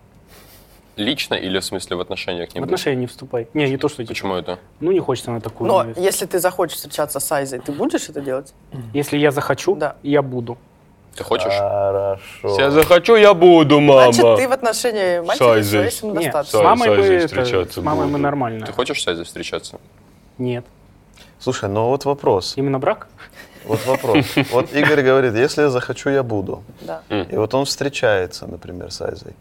[1.00, 2.64] Лично или в смысле в отношениях к В нему?
[2.66, 3.48] отношения не вступай.
[3.54, 3.98] Не, не то, что...
[4.02, 4.58] типа, Почему это?
[4.80, 6.02] Ну, не хочется на такую Но невесту.
[6.02, 8.52] если ты захочешь встречаться с Айзой, ты будешь это делать?
[8.92, 9.96] Если я захочу, Да.
[10.02, 10.58] я буду.
[11.16, 11.52] Ты хочешь?
[11.52, 12.56] Хорошо.
[12.58, 14.12] Я захочу, я буду, мама.
[14.12, 15.64] Значит, ты в отношении матери Сайзой.
[15.70, 16.60] своей Нет, с самодостаточной.
[16.60, 18.22] Сай- мамой, мы, Сайзой это, встречаться с мамой мы буду.
[18.22, 18.66] нормально.
[18.66, 19.80] Ты хочешь с Айзой встречаться?
[20.38, 20.64] Нет.
[21.40, 22.52] Слушай, ну вот вопрос.
[22.56, 23.08] Именно брак?
[23.64, 24.26] Вот вопрос.
[24.50, 26.62] Вот Игорь говорит, если я захочу, я буду.
[26.80, 27.02] Да.
[27.08, 29.34] И вот он встречается, например, с Айзой.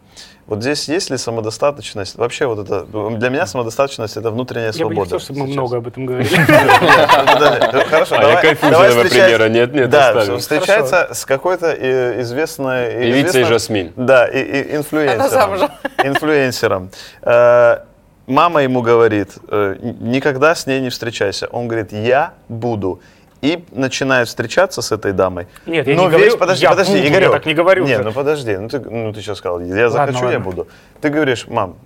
[0.46, 2.16] Вот здесь есть ли самодостаточность?
[2.16, 2.84] Вообще вот это...
[3.16, 5.00] Для меня самодостаточность— это внутренняя Я бы не свобода.
[5.04, 6.34] хотел, чтобы мы много об этом говорили.
[6.46, 9.48] Да, Хорошо, А я давай- кайфую давай этого примера.
[9.48, 12.90] Нет, нет, Да, встречается с какой-то э, известной...
[13.00, 13.92] Певицей Жасмин.
[13.96, 15.70] Да, и, инфлюенсером.
[16.04, 16.90] Инфлюенсером.
[17.22, 17.78] Э,
[18.26, 21.48] Мама ему говорит, э, никогда с ней не встречайся.
[21.48, 23.00] Он говорит, я буду.
[23.42, 25.46] И начинает встречаться с этой дамой.
[25.64, 27.32] Нет, я Но не весь- говорю, подожди, я подожди, буду, я Игорек.
[27.32, 28.04] так не говорю Нет, же.
[28.04, 30.40] ну подожди, ну ты, ну ты сейчас сказал, я захочу, я ладно.
[30.40, 30.68] буду.
[31.00, 31.76] Ты говоришь, мам,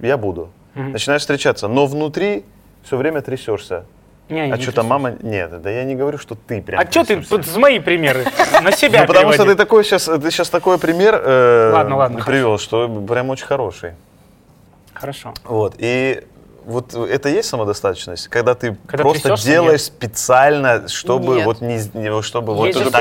[0.00, 0.50] я буду.
[0.74, 2.44] Начинаешь встречаться, но внутри
[2.82, 3.86] все время трясешься.
[4.28, 4.90] Не, А не что-то трясусь.
[4.90, 5.14] мама...
[5.22, 8.24] Нет, да я не говорю, что ты прям А что ты тут с мои примеры?
[8.62, 12.24] На себя Ну, потому что ты такой сейчас, ты сейчас такой пример э, Ладно, ладно,
[12.24, 13.92] привел, что прям очень хороший.
[14.94, 15.34] Хорошо.
[15.44, 15.74] Вот.
[15.78, 16.24] И
[16.64, 19.80] вот это есть самодостаточность, когда ты Когда просто трясешься, делаешь нет.
[19.80, 21.46] специально, чтобы Нет.
[21.46, 23.00] вот не, не- чтобы вот Есть же тоже так,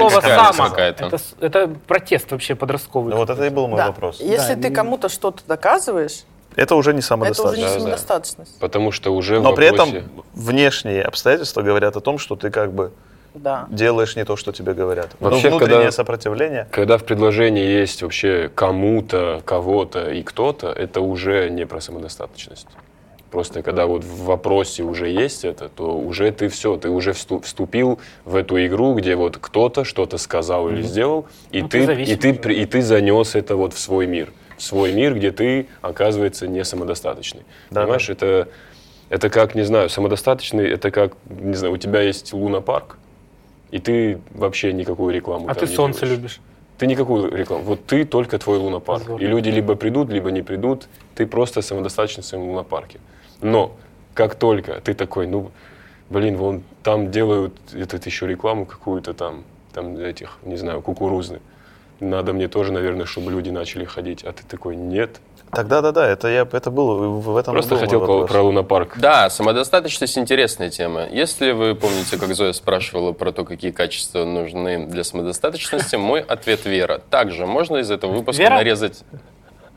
[0.54, 1.06] слово как какая-то.
[1.06, 3.12] Это, это протест вообще подростковый.
[3.14, 3.88] Ну, вот это и был мой Да.
[3.88, 4.20] вопрос.
[4.20, 6.24] Если Да, ты не- кому-то что-то доказываешь,
[6.56, 7.58] Это уже не это уже самодостаточность.
[7.60, 7.80] не Да, да.
[7.80, 8.60] самодостаточность.
[8.60, 12.72] Потому что уже Но при вопросе- этом внешние обстоятельства говорят о том, что ты как
[12.74, 12.92] бы
[13.34, 13.66] Да.
[13.70, 15.10] делаешь не то, что тебе говорят.
[15.20, 16.68] Вообще, Но внутреннее когда- сопротивление.
[16.70, 22.68] Когда в предложении есть вообще кому-то, кого-то и кто-то, это уже не про самодостаточность.
[23.34, 27.42] Просто когда вот в вопросе уже есть это, то уже ты все, ты уже всту-
[27.42, 32.04] вступил в эту игру, где вот кто-то что-то сказал или сделал, и Ну, ты ты,
[32.04, 35.66] и ты, и ты занес это вот в свой мир, в свой мир, где ты
[35.82, 37.42] оказывается не самодостаточный.
[37.72, 38.50] Да, Понимаешь, это
[39.10, 43.00] это как, не знаю, самодостаточный, это как, не знаю, у тебя есть лунопарк,
[43.72, 46.18] и ты вообще никакую рекламу А ты солнце делаешь.
[46.20, 46.40] любишь.
[46.78, 47.64] Ты никакую рекламу.
[47.64, 49.02] Вот ты только твой лунопарк.
[49.02, 49.24] Здорово.
[49.24, 50.88] И люди либо придут, либо не придут.
[51.16, 53.00] Ты просто самодостаточный в своем лунопарке.
[53.44, 53.76] Но
[54.14, 55.52] как только ты такой, ну,
[56.10, 61.42] блин, вон там делают этот еще рекламу какую-то там, там этих, не знаю, кукурузных.
[62.00, 64.24] Надо мне тоже, наверное, чтобы люди начали ходить.
[64.24, 65.22] А ты такой, нет.
[65.52, 68.32] Тогда, да, да, это я, это было в этом Просто хотел про, вопрос.
[68.32, 68.98] про лунопарк.
[68.98, 71.08] Да, самодостаточность интересная тема.
[71.12, 76.66] Если вы помните, как Зоя спрашивала про то, какие качества нужны для самодостаточности, мой ответ
[76.66, 77.02] вера.
[77.10, 78.56] Также можно из этого выпуска Вера?
[78.56, 79.04] нарезать...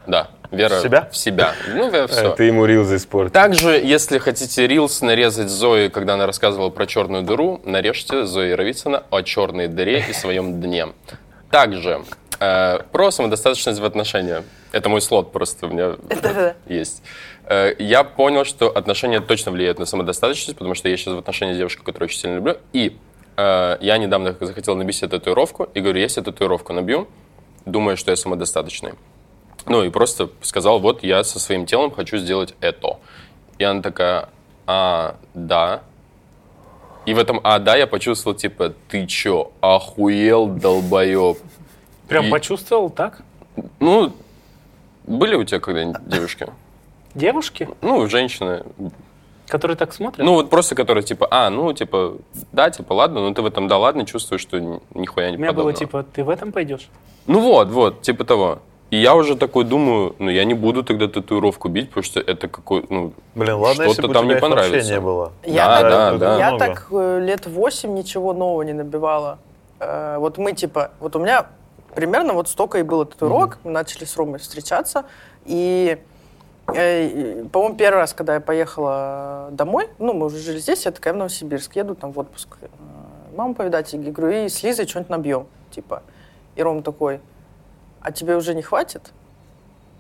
[0.07, 1.09] Да, вера В себя?
[1.11, 1.55] в себя.
[1.75, 2.31] Ну, Э, все.
[2.35, 3.33] Ты ему рилзы спорт.
[3.33, 9.03] Также, если хотите рилс нарезать Зои, когда она рассказывала про черную дыру, нарежьте Зои Равицына
[9.11, 10.89] о черной дыре и своем дне.
[11.51, 12.03] Также
[12.41, 14.45] э, про самодостаточность в отношениях.
[14.73, 15.97] Это мой слот просто у меня
[16.67, 17.03] есть.
[17.45, 21.57] Э, я понял, что отношения точно влияют на самодостаточность, потому что я сейчас в отношениях
[21.57, 22.57] с девушкой, которую очень сильно люблю.
[22.73, 22.97] И
[23.37, 27.09] э, я недавно захотел набить себе татуировку, и говорю, если я татуировку набью,
[27.65, 28.93] думаю, что я самодостаточный.
[29.67, 32.99] Ну и просто сказал, вот я со своим телом хочу сделать это.
[33.59, 34.29] И она такая,
[34.67, 35.83] а, да.
[37.05, 41.39] И в этом «а, да» я почувствовал, типа, ты чё, охуел, долбоеб?
[42.09, 43.23] Прям И- почувствовал так?
[43.81, 44.13] Ну,
[45.07, 46.49] были у тебя когда-нибудь девушки?
[47.15, 48.65] Девушки, Ну, женщины.
[49.47, 50.25] которые так смотрят?
[50.27, 52.17] Ну, вот просто которые, типа, а, ну, типа,
[52.53, 55.41] да, типа, ладно, но ты в этом да ладно чувствуешь, что ни- нихуя не У
[55.41, 55.79] меня было подобного.
[55.79, 56.89] типа, ты в этом пойдешь?
[57.29, 58.59] Ну вот, вот, типа того.
[58.91, 62.47] И я уже такой думаю, ну, я не буду тогда татуировку бить, потому что это
[62.47, 64.93] какой, ну, Блин, ладно, если Что-то бы там у не тебя их вообще понравится.
[64.93, 65.33] не было.
[65.45, 66.39] Я Да, так, да, да.
[66.39, 66.65] Я Много.
[66.67, 69.39] так э, лет восемь ничего нового не набивала.
[69.81, 71.47] Э, Вот мы типа, вот у меня
[71.97, 73.59] примерно вот столько и было татуировок.
[73.65, 75.05] Мы начали с Ромой встречаться.
[75.47, 75.99] И,
[76.73, 80.93] э, и, по-моему, первый раз, когда я поехала домой, ну, мы уже жили здесь, я
[80.93, 82.57] такая в Новосибирск, еду там в отпуск.
[82.63, 82.67] э,
[83.37, 85.47] Маму повидать, и говорю, и с Лизой что-нибудь набьем.
[85.73, 86.03] Типа.
[86.55, 87.21] И Рома такой,
[88.07, 89.11] а тебе уже не хватит?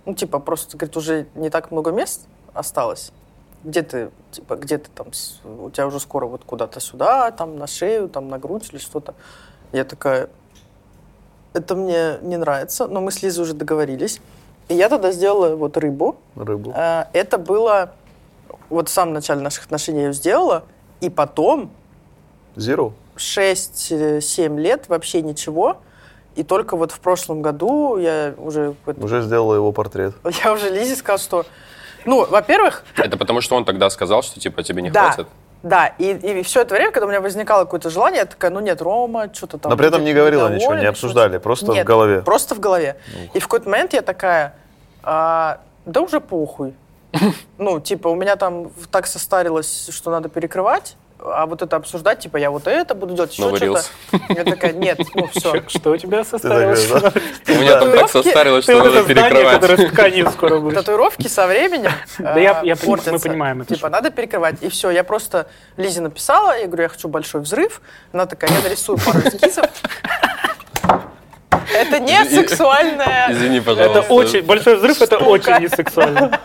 [0.04, 3.11] Ну, типа, просто, говорит, уже не так много мест осталось.
[3.64, 5.09] Где ты, типа, где ты там,
[5.44, 9.16] у тебя уже скоро вот куда-то сюда, там, на шею, там, на грудь или что-то.
[9.72, 10.30] Я такая,
[11.52, 14.20] это мне не нравится, но мы с Лизой уже договорились.
[14.68, 16.14] И я тогда сделала вот рыбу.
[16.36, 16.72] Рыбу.
[16.76, 17.92] Э, Это было,
[18.68, 20.62] вот в самом начале наших отношений я ее сделала,
[21.00, 21.72] и потом
[22.54, 22.92] Zero.
[23.16, 25.78] 6-7 лет вообще ничего.
[26.37, 30.14] И только вот в прошлом году я уже, Уже сделала его портрет.
[30.45, 31.47] я уже Лизе сказала, что,
[32.05, 35.28] ну, во-первых, это потому что он тогда сказал, что, типа, тебе не да, хватит.
[35.62, 38.61] да, и, и все это время, когда у меня возникало какое-то желание, я такая, ну
[38.61, 39.70] нет, Рома, что-то там...
[39.70, 40.89] Но при этом не говорила ничего, не что-то».
[40.91, 42.20] обсуждали, просто в Нет, голове.
[42.20, 42.97] просто в голове.
[43.32, 44.55] И в какой-то момент я такая,
[45.03, 46.74] «А, да уже похуй.
[47.59, 52.36] Ну, типа, у меня там так состарилось, что надо перекрывать, а вот это обсуждать, типа,
[52.36, 53.82] я вот это буду делать, еще Новый что-то.
[54.28, 55.62] Я такая, нет, ну все.
[55.68, 57.12] Что у тебя да?
[57.48, 59.92] У меня там так состарилось, что надо это перекрывать.
[59.92, 60.74] тканью скоро будет.
[60.74, 63.12] Татуировки со временем Да я- э, я поним- портятся.
[63.12, 64.62] мы понимаем это, Типа, надо перекрывать.
[64.62, 65.46] И все, я просто
[65.76, 67.80] Лизе написала, я говорю, я хочу большой взрыв.
[68.12, 69.66] Она такая, я нарисую пару эскизов.
[71.74, 73.32] Это не сексуальная...
[73.32, 74.12] Извини, Это пожалуйста.
[74.12, 76.38] очень, большой взрыв, это очень несексуально.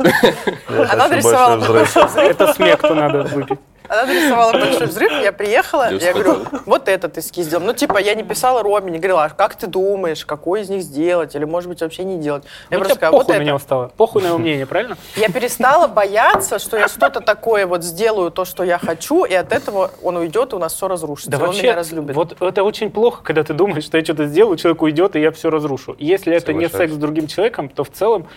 [0.69, 1.85] Я Она нарисовала.
[2.17, 3.59] Это смех-то надо выпить.
[3.91, 7.65] Она нарисовала большой взрыв, я приехала, Я говорю, вот этот эскиз сделал.
[7.65, 10.81] Ну, типа, я не писала Роме, не говорила, «А как ты думаешь, какой из них
[10.83, 12.45] сделать, или, может быть, вообще не делать.
[12.69, 13.43] Я Ну, просто сказала, вот это.
[13.43, 13.91] него стало.
[13.97, 14.95] Похуй на его мнение, правильно?
[15.17, 19.51] Я перестала бояться, что я что-то такое вот сделаю, то, что я хочу, и от
[19.51, 21.31] этого он уйдет, и у нас все разрушится.
[21.31, 22.15] Да он вообще, меня разлюбит.
[22.15, 25.31] вот это очень плохо, когда ты думаешь, что я что-то сделаю, человек уйдет, и я
[25.33, 25.97] все разрушу.
[25.99, 28.27] Если это не секс с другим человеком, то в целом,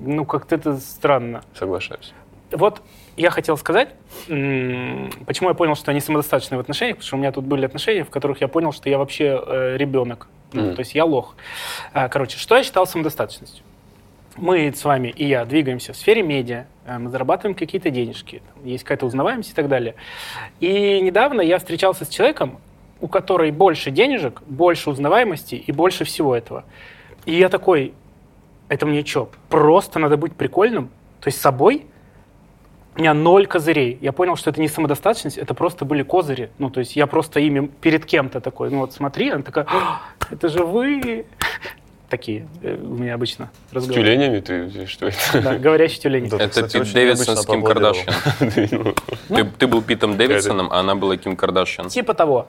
[0.00, 1.42] ну, как-то это странно.
[1.56, 2.12] Соглашаюсь.
[2.50, 2.82] Вот
[3.16, 3.88] я хотел сказать,
[4.26, 8.04] почему я понял, что они самодостаточны в отношениях, потому что у меня тут были отношения,
[8.04, 10.28] в которых я понял, что я вообще э, ребенок.
[10.52, 10.74] Мгм.
[10.74, 11.34] То есть я лох.
[11.92, 13.64] А, Короче, что я считал самодостаточностью?
[14.36, 18.84] Мы с вами и я двигаемся в сфере медиа, э, мы зарабатываем какие-то денежки, есть
[18.84, 19.94] какая-то узнаваемость и так далее.
[20.60, 22.58] И недавно я встречался с человеком,
[23.00, 26.64] у которой больше денежек, больше узнаваемости и больше всего этого.
[27.24, 27.92] И я такой,
[28.68, 30.90] это мне что, просто надо быть прикольным?
[31.20, 31.86] То есть собой?
[32.96, 33.98] У меня ноль козырей.
[34.00, 36.48] Я понял, что это не самодостаточность, это просто были козыри.
[36.58, 40.00] Ну, то есть я просто ими перед кем-то такой, ну вот смотри, она такая, «А,
[40.30, 41.26] это же вы.
[42.08, 44.02] такие э, у меня обычно С разговоры.
[44.02, 45.16] тюленями ты что это?
[45.42, 45.58] Да.
[46.28, 46.38] Да.
[46.38, 47.62] Ты, Это Пит Дэвидсон с Ким.
[47.62, 48.14] Кардашьян.
[49.28, 51.88] Ты, ты был Питом Дэвидсоном, а она была Ким Кардашьян.
[51.88, 52.46] Типа того.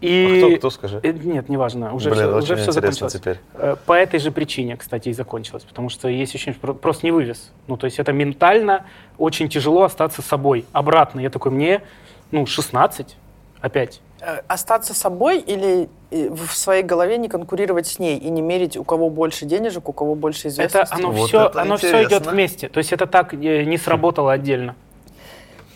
[0.00, 0.38] А И...
[0.38, 1.00] кто, кто, скажи?
[1.02, 3.12] Э, Нет, неважно, уже Блин, все, очень уже все закончилось.
[3.14, 3.38] теперь.
[3.54, 5.64] Э, По этой же причине, кстати, и закончилось.
[5.64, 7.50] Потому что есть ощущение, что про- просто не вывез.
[7.66, 8.84] Ну, то есть это ментально
[9.18, 10.64] очень тяжело остаться собой.
[10.72, 11.20] Обратно.
[11.20, 11.82] Я такой, мне,
[12.30, 13.16] ну, 16
[13.60, 14.00] опять.
[14.20, 18.84] Э, Остаться собой или в своей голове не конкурировать с ней и не мерить, у
[18.84, 20.94] кого больше денежек, у кого больше Это известности?
[20.94, 22.68] оно Вот все, это оно все идет вместе.
[22.68, 24.74] То есть это так не сработало отдельно.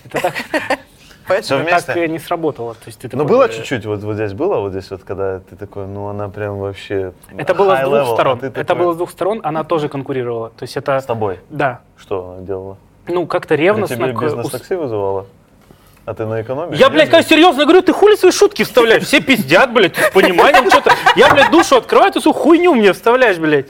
[0.05, 0.35] Это так,
[1.29, 1.87] Поэтому- это вместе?
[1.87, 2.75] так э, не сработало.
[2.75, 5.57] То есть ты Ну, было чуть-чуть, вот, вот здесь было, вот здесь вот, когда ты
[5.57, 8.39] такой, ну, она прям вообще Это было с двух level, а сторон.
[8.43, 9.41] Это такой, было с двух сторон.
[9.45, 10.51] Она тоже конкурировала.
[10.51, 11.41] То есть это, С тобой.
[11.51, 12.77] да, Что она делала?
[13.09, 13.97] ну как-то ревностно.
[13.97, 15.27] тебе бизнес-такси вызывала?
[16.05, 16.79] А ты на экономике?
[16.81, 19.05] Я, блядь, когда серьезно говорю, ты хули свои шутки вставляешь?
[19.05, 20.91] Все пиздят, блядь, с пониманием что-то.
[21.14, 23.66] Я, блядь, душу открываю, ты свою хуйню мне вставляешь, блядь.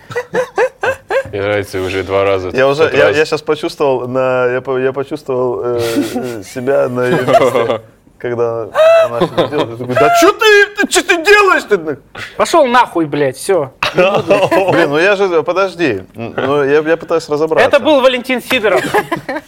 [1.30, 2.50] Мне нравится уже два раза.
[2.52, 3.16] Я уже, я, раз.
[3.16, 5.80] я сейчас почувствовал, на, я, я почувствовал э,
[6.14, 7.80] э, себя на ее месте,
[8.18, 8.68] когда
[9.04, 9.70] она что-то делает.
[9.70, 11.62] Я такой, да что ты, ты, что ты делаешь?
[11.68, 11.98] Ты?
[12.36, 13.72] Пошел нахуй, блядь, все.
[13.94, 17.68] Блин, ну я же, подожди, ну я, я пытаюсь разобраться.
[17.68, 18.82] Это был Валентин Сидоров.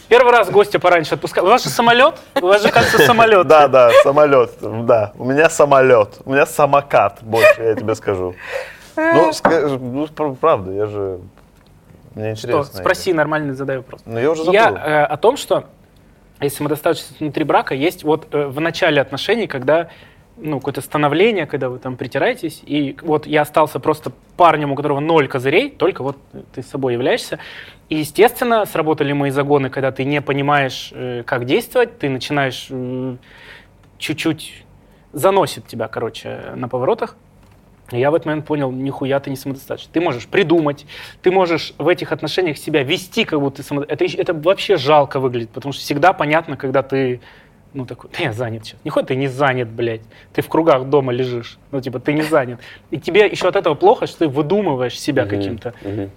[0.07, 1.45] Первый раз гостя пораньше отпускал.
[1.45, 2.15] У вас же самолет?
[2.39, 3.47] У вас же, кажется, самолет.
[3.47, 5.13] Да, да, самолет, да.
[5.17, 8.35] У меня самолет, у меня самокат, больше я тебе скажу.
[8.95, 9.31] Ну,
[9.79, 11.19] ну, пр- правда, я же,
[12.15, 12.47] мне Что?
[12.47, 12.79] интересно.
[12.79, 14.01] Спроси, нормально задай вопрос.
[14.05, 14.53] Ну, я уже забыл.
[14.53, 15.65] Я э, о том, что
[16.41, 19.89] если самодостаточность внутри брака есть вот э, в начале отношений, когда
[20.37, 24.99] ну, какое-то становление, когда вы там притираетесь, и вот я остался просто парнем, у которого
[24.99, 26.17] ноль козырей, только вот
[26.53, 27.39] ты с собой являешься.
[27.87, 33.15] И, естественно, сработали мои загоны, когда ты не понимаешь, э, как действовать, ты начинаешь э,
[33.97, 34.65] чуть-чуть
[35.13, 37.15] заносит тебя, короче, на поворотах.
[37.91, 39.91] Я в этот момент понял, нихуя ты не самодостаточный.
[39.93, 40.85] Ты можешь придумать,
[41.21, 44.21] ты можешь в этих отношениях себя вести, как будто ты самодостаточный.
[44.21, 47.21] Это, это вообще жалко выглядит, потому что всегда понятно, когда ты,
[47.73, 48.79] ну, такой, да я занят сейчас.
[48.83, 50.01] Нихуя ты не занят, блядь.
[50.33, 51.59] Ты в кругах дома лежишь.
[51.71, 52.59] Ну, типа, ты не занят.
[52.89, 55.73] И тебе еще от этого плохо, что ты выдумываешь себя каким-то.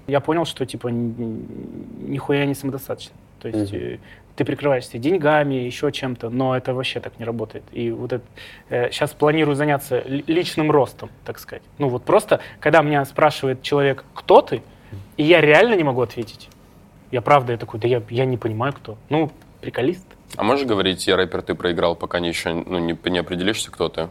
[0.06, 3.14] Я понял, что, типа, нихуя не самодостаточно.
[3.40, 3.74] То есть
[4.38, 7.64] ты прикрываешься деньгами, еще чем-то, но это вообще так не работает.
[7.72, 8.24] И вот это,
[8.92, 11.64] сейчас планирую заняться ли- личным ростом, так сказать.
[11.78, 14.62] Ну вот просто, когда меня спрашивает человек, кто ты,
[15.16, 16.48] и я реально не могу ответить.
[17.10, 18.96] Я правда, я такой, да я, я не понимаю, кто.
[19.08, 20.06] Ну, приколист.
[20.36, 23.88] А можешь говорить, я рэпер, ты проиграл, пока не еще ну, не, не определишься, кто
[23.88, 24.08] ты?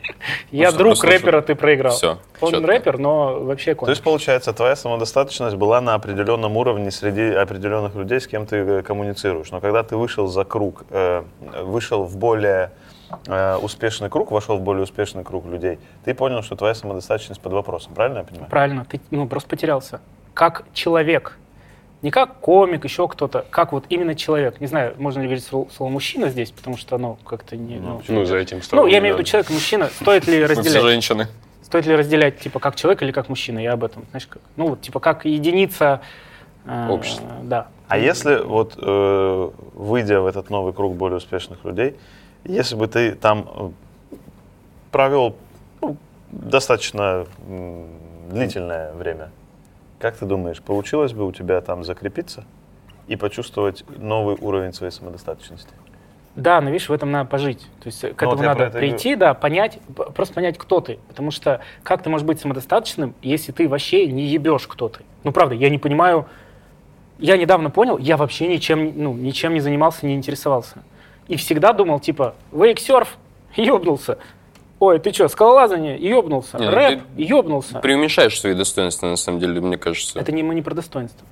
[0.52, 1.94] Я что, друг рэпера, ты проиграл.
[1.94, 2.18] Все.
[2.42, 3.90] Он рэпер, но вообще То конь.
[3.90, 8.82] есть, получается, твоя самодостаточность была на определенном уровне среди определенных людей, с кем ты э,
[8.82, 9.52] коммуницируешь.
[9.52, 11.24] Но когда ты вышел за круг, э,
[11.64, 12.72] вышел в более
[13.28, 17.54] э, успешный круг, вошел в более успешный круг людей, ты понял, что твоя самодостаточность под
[17.54, 17.94] вопросом.
[17.94, 18.50] Правильно я понимаю?
[18.50, 20.02] Правильно, ты ну, просто потерялся.
[20.34, 21.38] Как человек.
[22.04, 24.62] Не как комик, еще кто-то, как вот именно человек.
[24.62, 27.78] Не знаю, можно ли говорить слово, слово мужчина здесь, потому что оно как-то не...
[27.78, 29.90] Ну, Ну, за этим ну, столом я имею в виду человек, мужчина.
[29.90, 30.84] Стоит ли Мы все разделять?
[30.84, 31.28] женщины.
[31.64, 33.60] Стоит ли разделять, типа, как человек или как мужчина?
[33.60, 36.02] Я об этом, знаешь, как, ну, вот, типа, как единица...
[36.66, 37.28] э, Общества.
[37.44, 37.68] Да.
[37.88, 41.96] А если вот, э, выйдя в этот новый круг более успешных людей,
[42.44, 43.74] если бы ты там
[44.12, 44.16] э,
[44.92, 45.36] провел
[45.82, 45.98] ну,
[46.32, 47.26] достаточно
[48.30, 49.32] длительное время,
[50.00, 52.44] как ты думаешь, получилось бы у тебя там закрепиться
[53.08, 55.72] и почувствовать новый уровень своей самодостаточности?
[56.36, 57.62] Да, но видишь, в этом надо пожить.
[57.82, 59.80] То есть к Ну, этому вот надо прийти, да, понять,
[60.14, 61.00] просто понять, кто ты.
[61.08, 65.00] Потому что как ты можешь быть самодостаточным, если ты вообще не ебешь, кто ты?
[65.24, 66.28] Ну, правда, я не понимаю.
[67.18, 70.84] Я недавно понял, я вообще ничем, ну, ничем не занимался, не интересовался.
[71.28, 73.18] И всегда думал, типа, вейксерф,
[73.56, 74.20] ёбнулся.
[74.80, 76.58] Ой, ты что, скалолазание, ёбнулся.
[76.58, 77.80] Не, ну Рэп, ёбнулся.
[77.80, 80.20] Преуменьшаешь свои достоинства, на самом деле, мне кажется.
[80.20, 81.26] Это не, мы не про достоинство.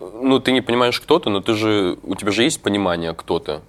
[0.00, 3.38] Ну, ты не понимаешь, кто ты, но ты же, у тебя же есть понимание, кто
[3.38, 3.60] ты.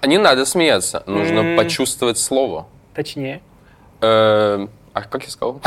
[0.00, 2.66] А Не надо смеяться, нужно почувствовать слово.
[2.94, 3.40] Точнее.
[4.00, 5.60] Э, А как я сказал?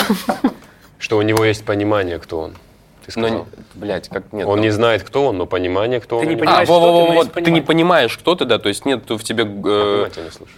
[0.97, 2.51] Что у него есть понимание, кто он.
[3.05, 3.47] Ты Ну, сказал.
[3.73, 4.47] блядь, как нет.
[4.47, 4.63] он ну.
[4.63, 6.29] не знает, кто он, но понимание, кто Ты он.
[6.29, 6.35] не.
[6.35, 8.69] А, понимаешь, кто ты, во-во-во, но вот есть ты не понимаешь, кто ты, да, то
[8.69, 10.53] есть нет в тебе, э, Внимательно слышу.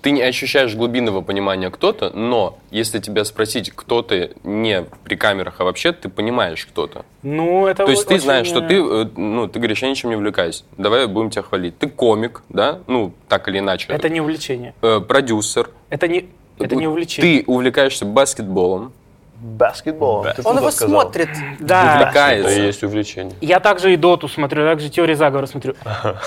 [0.00, 5.16] Ты не ощущаешь глубинного понимания, кто ты, но если тебя спросить, кто ты не при
[5.16, 7.00] камерах, а вообще, ты понимаешь, кто ты.
[7.22, 10.10] Ну, это То есть ты очень, знаешь, что ты, э, ну, ты говоришь, я ничем
[10.10, 11.78] не увлекаюсь, давай будем тебя хвалить.
[11.78, 13.86] Ты комик, да, ну, так или иначе.
[13.92, 14.74] Это не увлечение.
[14.82, 15.70] Э, продюсер.
[15.90, 16.26] Это не,
[16.58, 17.42] это не увлечение.
[17.42, 18.92] Ты увлекаешься баскетболом,
[19.40, 20.24] Баскетбол.
[20.34, 21.00] ты Он его сказал.
[21.02, 21.28] смотрит.
[21.60, 21.82] Да.
[21.94, 22.50] Это увлекается.
[22.60, 23.34] и есть увлечение.
[23.40, 25.74] Я также и доту смотрю, также теорию заговора смотрю.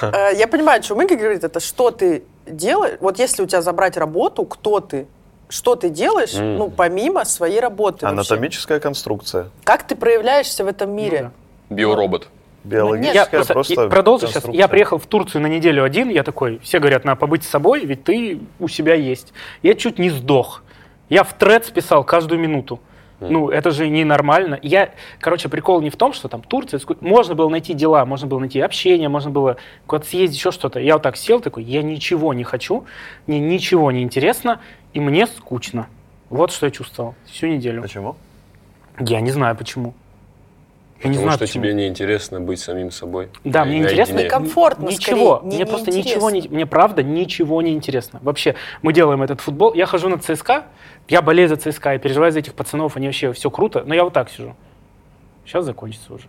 [0.02, 2.98] Э, Я понимаю, что Мыга говорит, это что ты делаешь.
[3.00, 5.08] Вот если у тебя забрать работу, кто ты,
[5.50, 6.58] что ты делаешь, Мгм.
[6.58, 8.06] ну, помимо своей работы.
[8.06, 8.08] вообще.
[8.34, 9.50] Анатомическая конструкция.
[9.64, 11.24] Как ты проявляешься в этом мире?
[11.24, 11.30] Ну
[11.70, 11.76] да.
[11.76, 12.28] Биоробот.
[12.64, 14.46] Биологическая Я просто, просто и продолжу сейчас.
[14.50, 17.86] Я приехал в Турцию на неделю один, я такой, все говорят, надо побыть с собой,
[17.86, 19.34] ведь ты у себя есть.
[19.64, 20.62] Я чуть не сдох.
[21.10, 22.80] Я в тред писал каждую минуту.
[23.30, 24.60] Ну, это же ненормально.
[24.62, 28.40] Я, короче, прикол не в том, что там Турция, можно было найти дела, можно было
[28.40, 30.80] найти общение, можно было куда-то съездить, еще что-то.
[30.80, 32.86] Я вот так сел такой, я ничего не хочу,
[33.28, 34.60] мне ничего не интересно,
[34.94, 35.88] и мне скучно.
[36.30, 37.82] Вот что я чувствовал всю неделю.
[37.82, 38.16] Почему?
[39.00, 39.94] Я не знаю почему.
[41.04, 41.64] Я не Потому знаю, что почему.
[41.64, 43.30] тебе неинтересно быть самим собой.
[43.44, 43.92] Да, мне Наедине.
[44.04, 44.20] интересно.
[44.20, 45.38] Некомфортно, Ничего.
[45.38, 48.20] скорее, не- мне просто ничего не, мне правда ничего не интересно.
[48.22, 49.74] Вообще, мы делаем этот футбол.
[49.74, 50.66] Я хожу на ЦСКА,
[51.08, 54.04] я болею за ЦСКА, я переживаю за этих пацанов, они вообще все круто, но я
[54.04, 54.56] вот так сижу.
[55.46, 56.26] Сейчас закончится уже.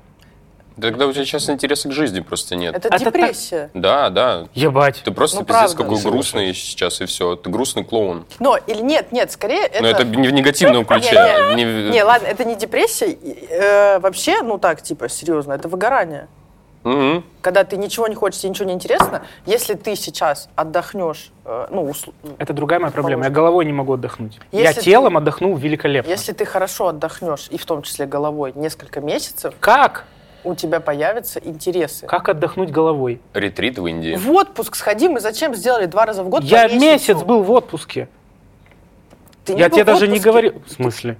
[0.80, 2.74] Тогда у тебя сейчас интереса к жизни просто нет.
[2.74, 3.70] Это А это так- депрессия.
[3.74, 4.46] Да, да.
[4.54, 5.02] Ебать.
[5.04, 5.76] Ты просто Ну, пиздец правда.
[5.76, 7.36] какой грустный сейчас и все.
[7.36, 8.24] Ты грустный клоун.
[8.40, 9.82] Но, или нет, нет, скорее это...
[9.82, 11.12] Но это не в негативном ключе.
[11.56, 13.16] Не, ладно, это не депрессия.
[13.50, 16.28] э, вообще, ну так, типа, серьезно, это выгорание.
[17.42, 21.88] Когда ты ничего не хочешь, тебе ничего не интересно, если ты сейчас отдохнешь, э, ну,
[21.88, 23.22] усл- Это другая моя проблема.
[23.24, 24.40] Я головой не могу отдохнуть.
[24.50, 26.10] я ты- телом отдохнул великолепно.
[26.10, 30.06] если ты хорошо отдохнешь, и в том числе головой, несколько месяцев, Как?
[30.44, 32.06] У тебя появятся интересы.
[32.06, 33.20] Как отдохнуть головой?
[33.34, 34.16] Ретрит в Индии.
[34.16, 38.08] В отпуск сходи, мы зачем сделали два раза в год я месяц был в отпуске.
[39.44, 40.62] Ты не я был тебе в даже не говорил.
[40.66, 41.16] В смысле?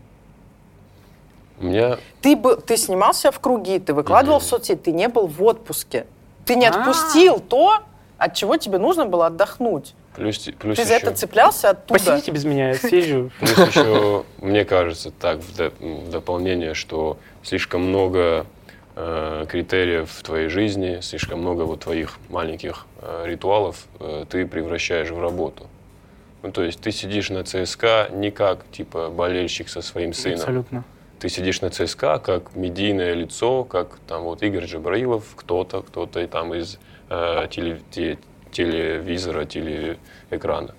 [1.60, 5.26] У меня Ты, был, ты снимался в круги, ты выкладывал в соцсети, ты не был
[5.26, 6.06] в отпуске.
[6.44, 6.70] Ты не А.
[6.70, 7.78] отпустил то,
[8.18, 9.94] от чего тебе нужно было отдохнуть.
[10.16, 12.00] плюс, плюс ты за еще, это цеплялся оттуда.
[12.00, 13.30] Посидите без меня, я съезжу.
[13.38, 18.46] плюс еще, мне кажется, так, в дополнение, что слишком много
[18.96, 25.10] э, критериев в твоей жизни, слишком много вот твоих маленьких э, ритуалов э, ты превращаешь
[25.10, 25.66] в работу.
[26.42, 30.38] Ну, то есть ты сидишь на ЦСКА не как, типа, болельщик со своим сыном.
[30.40, 30.84] Абсолютно.
[31.20, 36.26] Ты сидишь на ЦСКА как медийное лицо, как там вот Игорь Джабраилов, кто-то, кто-то и
[36.26, 36.78] там из
[37.10, 38.18] э, теле- те-
[38.50, 40.74] телевизора, телеэкрана.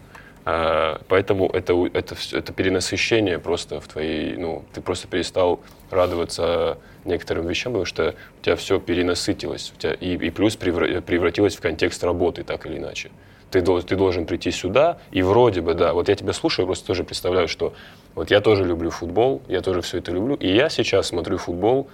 [0.45, 7.47] Э, поэтому это, это, это перенасыщение просто в твоей, ну, ты просто перестал радоваться некоторым
[7.47, 11.61] вещам, потому что у тебя все перенасытилось, у тебя, и, и плюс превра- превратилось в
[11.61, 13.11] контекст работы так или иначе.
[13.51, 17.03] Ты, ты должен прийти сюда, и вроде бы, да, вот я тебя слушаю, просто тоже
[17.03, 17.73] представляю, что
[18.15, 21.87] вот я тоже люблю футбол, я тоже все это люблю, и я сейчас смотрю футбол,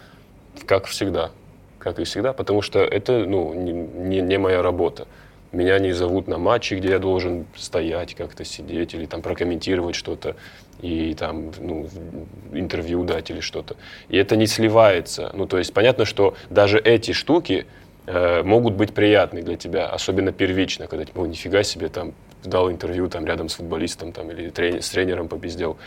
[0.66, 1.32] как всегда,
[1.78, 5.06] как и всегда, потому что это, ну, не, не моя работа.
[5.52, 10.36] Меня не зовут на матчи, где я должен стоять, как-то сидеть или там прокомментировать что-то
[10.82, 11.90] и там, ну,
[12.54, 13.76] интервью дать или что-то.
[14.10, 15.32] И это не сливается.
[15.34, 17.66] Ну, то есть понятно, что даже эти штуки
[18.06, 22.70] э, могут быть приятны для тебя, особенно первично, когда типа, «О, нифига себе, там, дал
[22.72, 25.78] интервью там рядом с футболистом там, или трени- с тренером попиздел.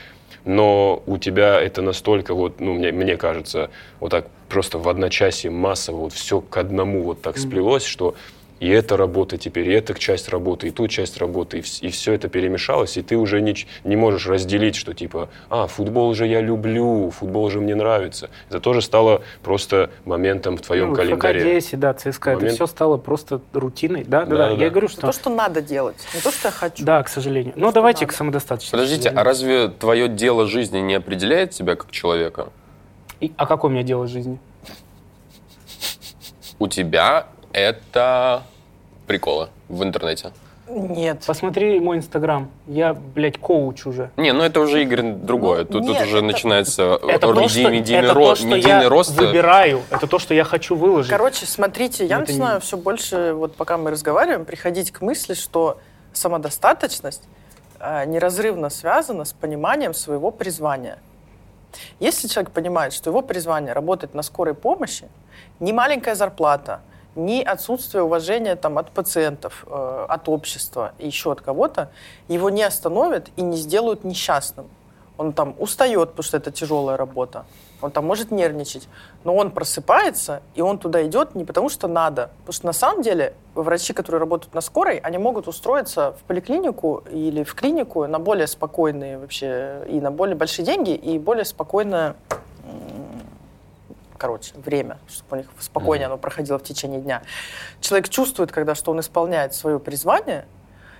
[0.44, 5.50] Но у тебя это настолько, вот, ну, мне, мне кажется, вот так просто в одночасье
[5.50, 8.16] массово вот все к одному вот так сплелось, что
[8.62, 12.28] и эта работа теперь, и эта часть работы, и ту часть работы, и, все это
[12.28, 17.10] перемешалось, и ты уже не, не можешь разделить, что типа, а, футбол же я люблю,
[17.10, 18.30] футбол же мне нравится.
[18.48, 21.58] Это тоже стало просто моментом в твоем Ну, календаре.
[21.58, 22.54] ФК-10, да, ЦСКА, это Момент.
[22.54, 24.04] все стало просто рутиной.
[24.04, 24.36] Да, да, да.
[24.36, 24.62] Да-да-да.
[24.62, 25.06] Я говорю, Это что...
[25.08, 26.84] то, что надо делать, не то, что я хочу.
[26.84, 27.54] Да, к сожалению.
[27.56, 28.12] Ну, что давайте надо.
[28.12, 28.70] к самодостаточности.
[28.70, 32.50] Подождите, а разве твое дело жизни не определяет тебя как человека?
[33.18, 34.38] И- а какое у меня дело жизни?
[36.60, 38.44] У тебя это
[39.06, 40.32] приколы в интернете.
[40.68, 41.24] Нет.
[41.26, 42.48] Посмотри мой инстаграм.
[42.66, 44.10] Я, блядь, коуч уже.
[44.16, 45.60] Не, ну это уже, Игорь, другое.
[45.60, 48.34] Ну, тут, тут нет, уже это- начинается Это ро- то, что, медийный, это ро- то,
[48.36, 49.10] что медийный я рост.
[49.10, 49.82] выбираю.
[49.90, 51.10] Это то, что я хочу выложить.
[51.10, 55.34] Короче, смотрите, я Это не- начинаю все больше, вот пока мы разговариваем, приходить к мысли,
[55.34, 55.78] что
[56.14, 57.22] самодостаточность
[57.84, 60.98] а, неразрывно связана с пониманием своего призвания.
[62.00, 65.06] Если человек понимает, что его призвание работать на скорой помощи,
[65.58, 66.80] ни маленькая зарплата,
[67.14, 71.90] ни отсутствие уважения там, от пациентов, э, от общества и еще от кого-то
[72.28, 74.68] его не остановят и не сделают несчастным.
[75.18, 77.44] Он там устает, потому что это тяжелая работа.
[77.82, 78.88] Он там может нервничать.
[79.24, 82.30] Но он просыпается, и он туда идет не потому, что надо.
[82.38, 87.04] Потому что на самом деле врачи, которые работают на скорой, они могут устроиться в поликлинику
[87.10, 92.16] или в клинику на более спокойные вообще, и на более большие деньги, и более спокойное
[94.22, 97.22] короче, время, чтобы у них спокойнее оно проходило в течение дня.
[97.80, 100.46] Человек чувствует, когда что он исполняет свое призвание,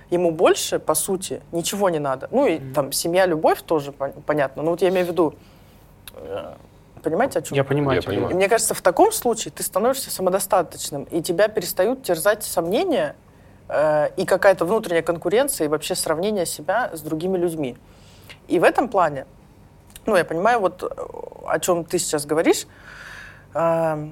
[0.09, 2.27] ему больше, по сути, ничего не надо.
[2.31, 4.61] Ну и там семья, любовь тоже пон- понятно.
[4.61, 5.35] Но вот я имею в виду,
[6.15, 6.53] э,
[7.01, 7.55] понимаете, о чем?
[7.55, 8.01] Я понимаю.
[8.01, 8.31] Я понимаю.
[8.31, 13.15] И мне кажется, в таком случае ты становишься самодостаточным, и тебя перестают терзать сомнения
[13.69, 17.77] э, и какая-то внутренняя конкуренция, и вообще сравнение себя с другими людьми.
[18.49, 19.25] И в этом плане,
[20.05, 20.87] ну, я понимаю, вот э,
[21.47, 22.67] о чем ты сейчас говоришь,
[23.53, 24.09] ты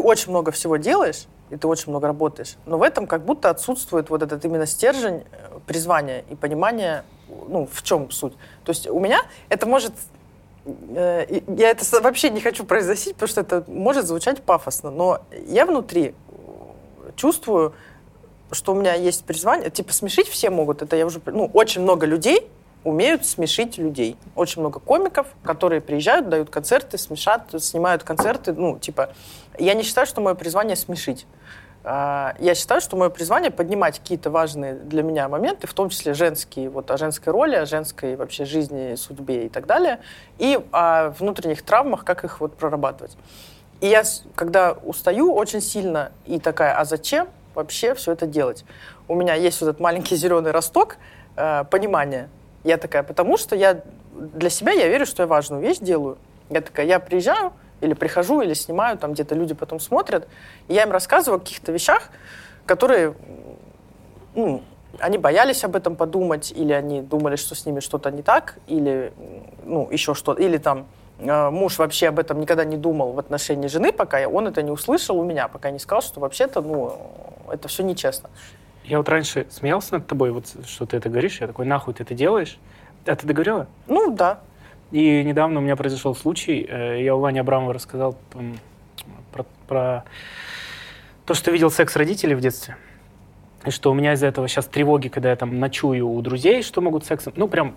[0.00, 4.10] очень много всего делаешь, и ты очень много работаешь, но в этом как будто отсутствует
[4.10, 8.32] вот этот именно стержень э, призвания и понимания, ну, в чем суть.
[8.64, 9.92] То есть у меня это может
[10.64, 15.66] э, я это вообще не хочу произносить, потому что это может звучать пафосно, но я
[15.66, 16.14] внутри
[17.14, 17.74] чувствую,
[18.50, 22.06] что у меня есть призвание, типа смешить все могут, это я уже, ну, очень много
[22.06, 22.50] людей
[22.84, 24.16] умеют смешить людей.
[24.36, 29.10] Очень много комиков, которые приезжают, дают концерты, смешат, снимают концерты, ну, типа,
[29.58, 31.26] я не считаю, что мое призвание смешить.
[31.86, 36.14] А, Я считаю, что мое призвание поднимать какие-то важные для меня моменты, в том числе
[36.14, 40.00] женские, вот о женской роли, о женской вообще жизни, судьбе и так далее,
[40.38, 43.16] и о внутренних травмах, как их вот прорабатывать.
[43.80, 44.02] И я,
[44.34, 48.64] когда устаю очень сильно и такая, а зачем вообще все это делать?
[49.08, 50.96] У меня есть вот этот маленький зеленый росток
[51.36, 52.30] э, понимания.
[52.64, 53.82] Я такая, потому что я
[54.14, 56.18] для себя я верю, что я важную вещь делаю.
[56.50, 60.26] Я такая, я приезжаю или прихожу, или снимаю, там где-то люди потом смотрят,
[60.68, 62.10] и я им рассказываю о каких-то вещах,
[62.66, 63.14] которые
[64.34, 64.62] ну,
[64.98, 69.12] они боялись об этом подумать, или они думали, что с ними что-то не так, или
[69.64, 70.86] ну, еще что-то, или там
[71.18, 74.70] э, муж вообще об этом никогда не думал в отношении жены, пока он это не
[74.70, 76.96] услышал у меня, пока не сказал, что вообще-то, ну,
[77.50, 78.30] это все нечестно.
[78.84, 82.02] Я вот раньше смеялся над тобой, вот что ты это говоришь, я такой, нахуй ты
[82.02, 82.58] это делаешь?
[83.06, 83.66] А ты договорила?
[83.86, 84.40] Ну, да.
[84.90, 88.16] И недавно у меня произошел случай, э, я у Вани Абрамова рассказал
[89.32, 90.04] про, про
[91.24, 92.76] то, что видел секс родителей в детстве.
[93.64, 96.82] И что у меня из-за этого сейчас тревоги, когда я там ночую у друзей, что
[96.82, 97.76] могут сексом, ну прям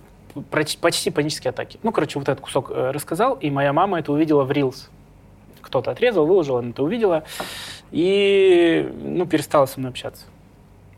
[0.52, 1.80] почти панические атаки.
[1.84, 4.90] Ну, короче, вот этот кусок э, рассказал, и моя мама это увидела в Reels.
[5.62, 7.24] Кто-то отрезал, выложил, она это увидела,
[7.92, 10.26] и, ну, перестала со мной общаться.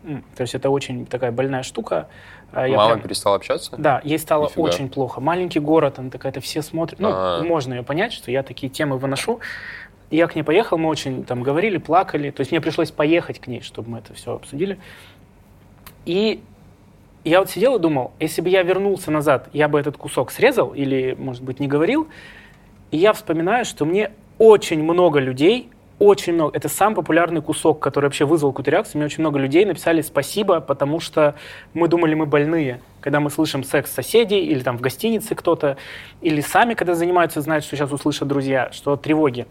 [0.04, 2.08] То есть это очень такая больная штука.
[2.52, 3.76] А я Мама прям- перестала общаться?
[3.78, 4.62] да, ей стало Нифига.
[4.64, 5.22] очень плохо.
[5.22, 7.00] Маленький город, она такая, это все смотрят.
[7.00, 7.44] Ну, А.
[7.44, 9.40] можно ее понять, что я такие темы выношу.
[10.10, 12.32] Я к ней поехал, мы очень там говорили, плакали.
[12.32, 14.80] То есть мне пришлось поехать к ней, чтобы мы это все обсудили.
[16.06, 16.42] И
[17.24, 20.74] я вот сидел и думал, если бы я вернулся назад, я бы этот кусок срезал
[20.74, 22.08] или, может быть, не говорил.
[22.92, 25.70] И я вспоминаю, что мне очень много людей,
[26.00, 28.98] очень много, это самый популярный кусок, который вообще вызвал какую-то реакцию.
[28.98, 31.36] Мне очень много людей написали спасибо, потому что
[31.74, 32.80] мы думали, мы больные.
[33.02, 35.78] Когда мы слышим секс соседей, или там в гостинице кто-то,
[36.22, 39.46] или сами, когда занимаются, знают, что сейчас услышат друзья, что тревоги,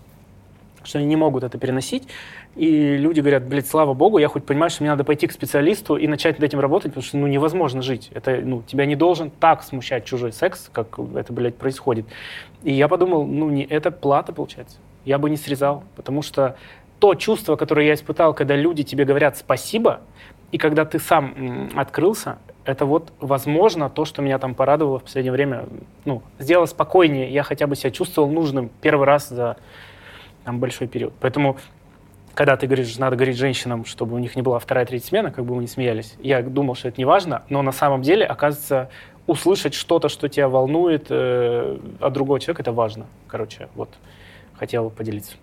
[0.85, 2.09] что они не могут это переносить.
[2.57, 5.97] И люди говорят, блядь, слава богу, я хоть понимаю, что мне надо пойти к специалисту
[5.97, 8.11] и начать над этим работать, потому что, ну, невозможно жить.
[8.15, 12.07] Это, ну, тебя не должен так смущать чужой секс, как это, блядь, происходит.
[12.65, 14.79] И я подумал, ну, не, это плата, получается.
[15.09, 16.57] Я бы не срезал, потому что
[16.99, 20.03] то чувство, которое я испытал, когда люди тебе говорят спасибо,
[20.53, 22.37] и когда ты сам открылся,
[22.67, 25.65] это вот, возможно, то, что меня там порадовало в последнее время,
[26.05, 29.57] ну, сделало спокойнее, я хотя бы себя чувствовал нужным первый раз за
[30.45, 31.15] там, большой период.
[31.21, 31.57] Поэтому,
[32.35, 35.47] когда ты говоришь, надо говорить женщинам, чтобы у них не была вторая, третья смена, как
[35.47, 38.91] бы мы не смеялись, я думал, что это не важно, но на самом деле, оказывается,
[39.27, 43.07] услышать что-то, что тебя волнует э, от другого человека, это важно.
[43.27, 43.89] Короче, вот,
[44.59, 45.37] хотел поделиться.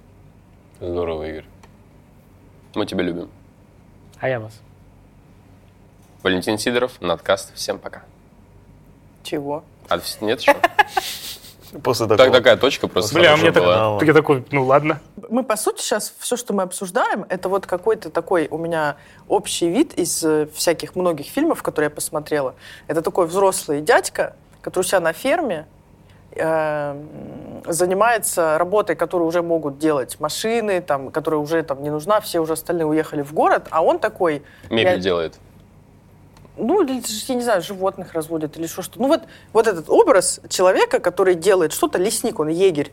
[0.80, 1.45] Здорово, Игорь.
[2.76, 3.30] Мы тебя любим.
[4.20, 4.59] А я вас.
[6.24, 7.53] Валентин Сидоров, Надкаст.
[7.55, 8.03] Всем пока.
[9.24, 9.63] Чего?
[9.89, 10.55] А нет еще?
[11.84, 12.18] После такого.
[12.18, 15.01] Так, такая точка просто Бля, мне так, я такой, ну ладно.
[15.30, 18.95] Мы, по сути, сейчас все, что мы обсуждаем, это вот какой-то такой у меня
[19.28, 22.55] общий вид из э, всяких многих фильмов, которые я посмотрела.
[22.88, 25.66] Это такой взрослый дядька, который у себя на ферме
[27.67, 32.53] занимается работой, которую уже могут делать машины, там, которая уже там не нужна, все уже
[32.53, 34.43] остальные уехали в город, а он такой...
[34.69, 35.39] Мебель я- делает.
[36.57, 39.01] ну, или, я не знаю, животных разводит или что что.
[39.01, 39.21] Ну, вот,
[39.53, 42.91] вот этот образ человека, который делает что-то, лесник, он егерь,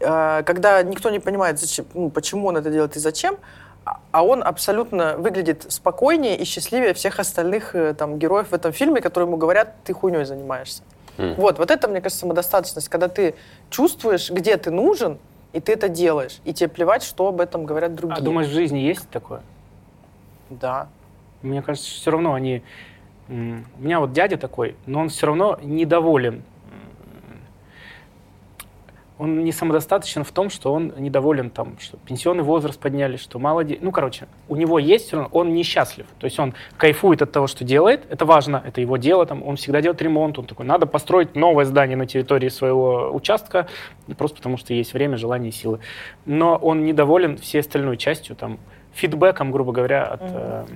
[0.00, 3.36] э, когда никто не понимает, зачем, ну, почему он это делает и зачем,
[3.84, 8.72] а- а он абсолютно выглядит спокойнее и счастливее всех остальных э, там, героев в этом
[8.72, 10.82] фильме, которые ему говорят, ты хуйней занимаешься.
[11.18, 13.34] Вот, вот это, мне кажется, самодостаточность, когда ты
[13.70, 15.18] чувствуешь, где ты нужен,
[15.52, 18.18] и ты это делаешь, и тебе плевать, что об этом говорят другие.
[18.18, 19.42] А думаешь, в жизни есть такое?
[20.50, 20.88] Да.
[21.42, 22.62] Мне кажется, все равно они...
[23.28, 26.42] У меня вот дядя такой, но он все равно недоволен.
[29.18, 33.64] Он не самодостаточен в том, что он недоволен там, что пенсионный возраст подняли, что мало
[33.64, 33.80] детей.
[33.82, 36.06] Ну, короче, у него есть равно, он несчастлив.
[36.20, 39.56] То есть он кайфует от того, что делает, это важно, это его дело, там, он
[39.56, 43.66] всегда делает ремонт, он такой, надо построить новое здание на территории своего участка,
[44.16, 45.80] просто потому что есть время, желание и силы.
[46.24, 48.58] Но он недоволен всей остальной частью, там,
[48.92, 50.66] фидбэком, грубо говоря, от эм,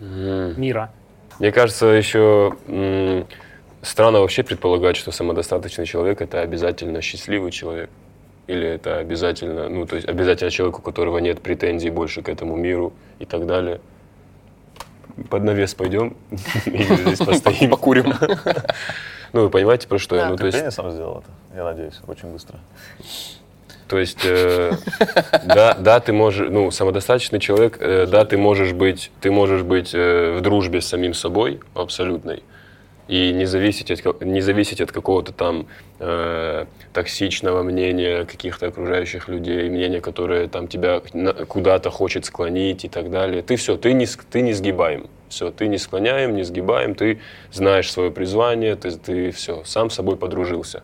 [0.00, 0.60] Мгм.
[0.60, 0.90] мира.
[1.38, 2.56] Мне кажется, еще
[3.86, 7.90] странно вообще предполагать, что самодостаточный человек это обязательно счастливый человек.
[8.46, 12.56] Или это обязательно, ну, то есть обязательно человек, у которого нет претензий больше к этому
[12.56, 13.80] миру и так далее.
[15.30, 16.16] Под навес пойдем
[16.66, 17.70] или здесь постоим.
[17.70, 18.12] Покурим.
[19.32, 20.28] Ну, вы понимаете, про что я?
[20.28, 22.58] Ну, то Ты есть, сам сделал это, я надеюсь, очень быстро.
[23.86, 24.72] То есть, э,
[25.44, 29.90] да, да, ты можешь, ну, самодостаточный человек, э, да, ты можешь быть, ты можешь быть
[29.92, 32.44] э, в дружбе с самим собой абсолютной
[33.08, 35.66] и не зависеть от, не зависеть от какого-то там
[36.00, 41.00] э, токсичного мнения каких-то окружающих людей, мнения, которое там тебя
[41.48, 43.42] куда-то хочет склонить и так далее.
[43.42, 45.08] Ты все, ты не, ты не сгибаем.
[45.28, 47.20] Все, ты не склоняем, не сгибаем, ты
[47.52, 50.82] знаешь свое призвание, ты, ты все, сам с собой подружился.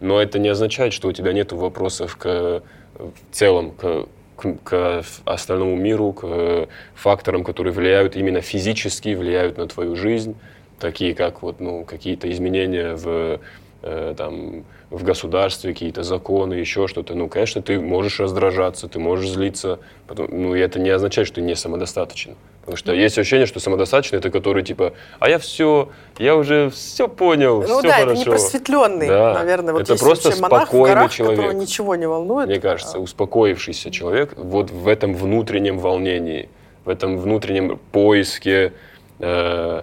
[0.00, 2.62] Но это не означает, что у тебя нет вопросов к,
[2.94, 4.06] в целом к,
[4.36, 10.36] к- к остальному миру, к факторам, которые влияют именно физически, влияют на твою жизнь,
[10.82, 13.40] такие как вот, ну, какие-то изменения в,
[13.82, 17.14] э, там, в государстве, какие-то законы, еще что-то.
[17.14, 21.36] Ну, конечно, ты можешь раздражаться, ты можешь злиться, потом, ну, и это не означает, что
[21.36, 22.34] ты не самодостаточен.
[22.60, 27.08] Потому что есть ощущение, что самодостаточный это который типа, а я все, я уже все
[27.08, 28.10] понял, Ну все да, хорошо.
[28.10, 29.34] это не просветленный, Да.
[29.34, 29.72] наверное.
[29.72, 31.38] Вот Это просто спокойный горах, человек.
[31.40, 32.48] которого ничего не волнует.
[32.48, 36.48] Мне кажется, успокоившийся человек вот в этом внутреннем волнении,
[36.84, 38.72] в этом внутреннем поиске,
[39.18, 39.82] э,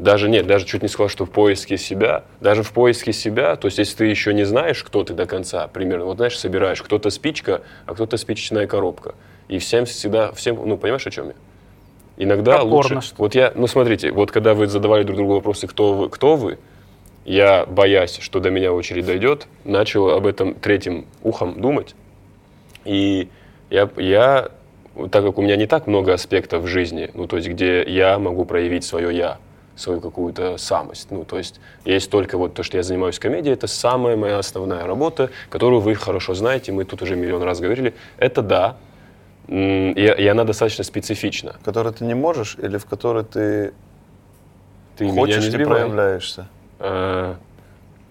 [0.00, 3.66] даже нет, даже чуть не сказал, что в поиске себя, даже в поиске себя, то
[3.66, 7.10] есть если ты еще не знаешь, кто ты до конца, примерно, вот знаешь, собираешь, кто-то
[7.10, 9.14] спичка, а кто-то спичечная коробка,
[9.48, 11.34] и всем всегда, всем, ну понимаешь, о чем я?
[12.16, 13.00] Иногда Про лучше.
[13.00, 13.14] что-то.
[13.18, 16.58] Вот я, ну смотрите, вот когда вы задавали друг другу вопросы, кто вы, кто вы,
[17.24, 21.94] я, боясь, что до меня очередь дойдет, начал об этом третьим ухом думать.
[22.86, 23.28] И
[23.68, 24.48] я, я,
[25.10, 28.18] так как у меня не так много аспектов в жизни, ну, то есть, где я
[28.18, 29.38] могу проявить свое «я»,
[29.80, 31.10] свою какую-то самость.
[31.10, 34.86] Ну, то есть, есть только вот то, что я занимаюсь комедией, это самая моя основная
[34.86, 37.94] работа, которую вы хорошо знаете, мы тут уже миллион раз говорили.
[38.18, 38.76] Это да,
[39.48, 41.54] и, и она достаточно специфична.
[41.60, 43.72] В которой ты не можешь или в которой ты,
[44.96, 46.46] Ты хочешь и проявляешься?
[46.78, 47.36] А,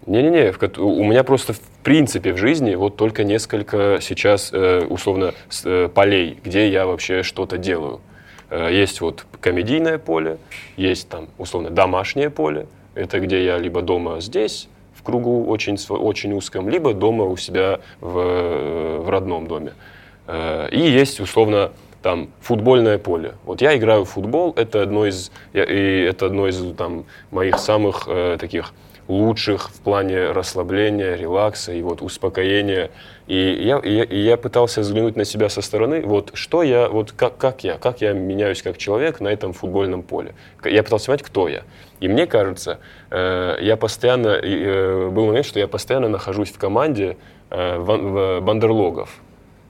[0.06, 5.34] Не-не-не, в у меня просто в принципе в жизни вот только несколько сейчас э, условно
[5.50, 8.02] с- э, полей, где я вообще что-то делаю.
[8.50, 10.38] Э, Есть вот комедийное поле,
[10.78, 16.34] есть там условно домашнее поле, это где я либо дома здесь, в кругу очень, очень
[16.34, 19.74] узком, либо дома у себя в, э, в родном доме.
[20.28, 21.72] Э, И есть условно
[22.02, 23.34] там футбольное поле.
[23.46, 27.60] Вот я играю в футбол, это одно из, я- и это одно из там моих
[27.60, 28.74] самых э, таких
[29.10, 32.92] лучших в плане расслабления, релакса и вот успокоения.
[33.28, 36.88] И я, и я, и я пытался взглянуть на себя со стороны, вот что я,
[36.88, 40.36] вот как, как я, как я меняюсь как человек на этом футбольном поле.
[40.64, 41.64] Я пытался понять, кто я.
[42.00, 42.80] И мне кажется,
[43.10, 47.18] э, я постоянно, э, был момент, что я постоянно нахожусь в команде
[47.50, 49.10] э, ван- в- бандерлогов.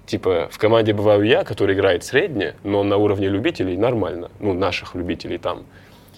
[0.05, 4.31] Типа, в команде бываю я, который играет средне, но на уровне любителей нормально.
[4.39, 5.63] Ну, наших любителей там.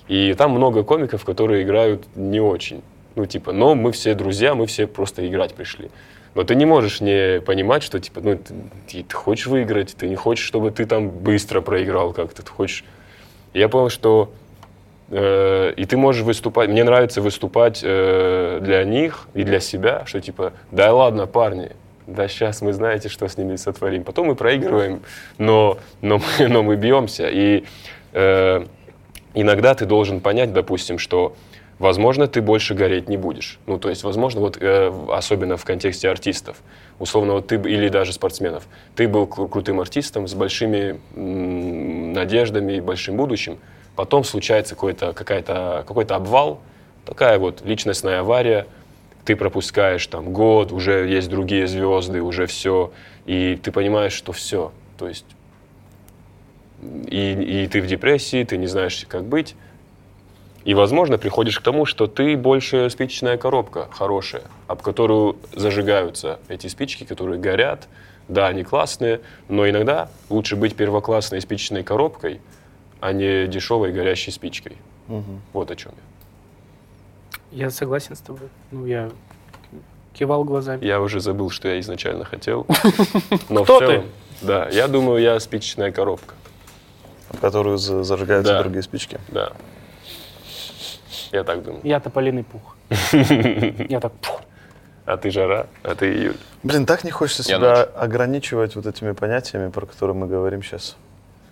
[0.07, 2.81] И там много комиков, которые играют не очень.
[3.15, 5.89] Ну, типа, но мы все друзья, мы все просто играть пришли.
[6.33, 8.37] Но ты не можешь не понимать, что, типа, ну,
[8.87, 12.85] ты, ты- хочешь выиграть, ты не хочешь, чтобы ты там быстро проиграл как-то, ты хочешь...
[13.53, 14.31] Я понял, что
[15.09, 20.21] э, и ты можешь выступать, мне нравится выступать э, для них и для себя, что
[20.21, 21.71] типа, да ладно, парни,
[22.07, 24.05] да сейчас мы знаете, что с ними сотворим.
[24.05, 25.01] Потом мы проигрываем,
[25.37, 27.29] но, но, но мы бьемся.
[27.29, 27.65] И
[28.13, 28.65] э,
[29.33, 31.35] иногда ты должен понять, допустим, что
[31.81, 33.59] возможно, ты больше гореть не будешь.
[33.65, 36.57] Ну, то есть, возможно, вот э, особенно в контексте артистов,
[36.99, 42.73] условно, вот ты или даже спортсменов, ты был кру- крутым артистом с большими м, надеждами
[42.73, 43.57] и большим будущим,
[43.95, 46.61] потом случается какой-то, какая-то, какой-то обвал,
[47.05, 48.67] такая вот личностная авария,
[49.25, 52.91] ты пропускаешь там год, уже есть другие звезды, уже все,
[53.25, 55.25] и ты понимаешь, что все, то есть
[57.07, 59.55] и, и ты в депрессии, ты не знаешь, как быть.
[60.63, 66.67] И, возможно, приходишь к тому, что ты больше спичечная коробка хорошая, об которую зажигаются эти
[66.67, 67.87] спички, которые горят.
[68.27, 72.39] Да, они классные, но иногда лучше быть первоклассной спичечной коробкой,
[72.99, 74.77] а не дешевой горящей спичкой.
[75.51, 75.91] Вот о чем
[77.51, 77.65] я.
[77.65, 78.47] Я согласен с тобой.
[78.71, 79.09] Ну, я
[80.13, 80.85] кивал глазами.
[80.85, 82.65] Я уже забыл, что я изначально хотел.
[83.49, 84.05] Но Кто в целом,
[84.41, 86.35] да, я думаю, я спичечная коробка.
[87.31, 88.61] В которую за- зажигаются Да.
[88.61, 89.19] другие спички.
[89.29, 89.51] Да.
[91.31, 91.81] Я так думаю.
[91.83, 92.75] Я тополиный пух.
[93.11, 94.11] Я так...
[94.13, 94.41] пух.
[95.05, 96.37] А ты жара, а ты июль.
[96.63, 97.87] Блин, так не хочется себя ночь.
[97.95, 100.95] ограничивать вот этими понятиями, про которые мы говорим сейчас.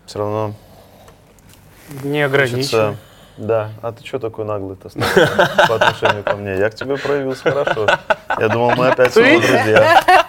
[0.06, 0.54] Все равно
[2.04, 2.62] Не ограничивай.
[2.62, 2.96] хочется
[3.38, 5.04] Да, а ты что такой наглый-то стал
[5.68, 6.58] по отношению ко мне?
[6.58, 7.88] Я к тебе проявился хорошо.
[8.40, 10.04] Я думал, мы опять снова друзья.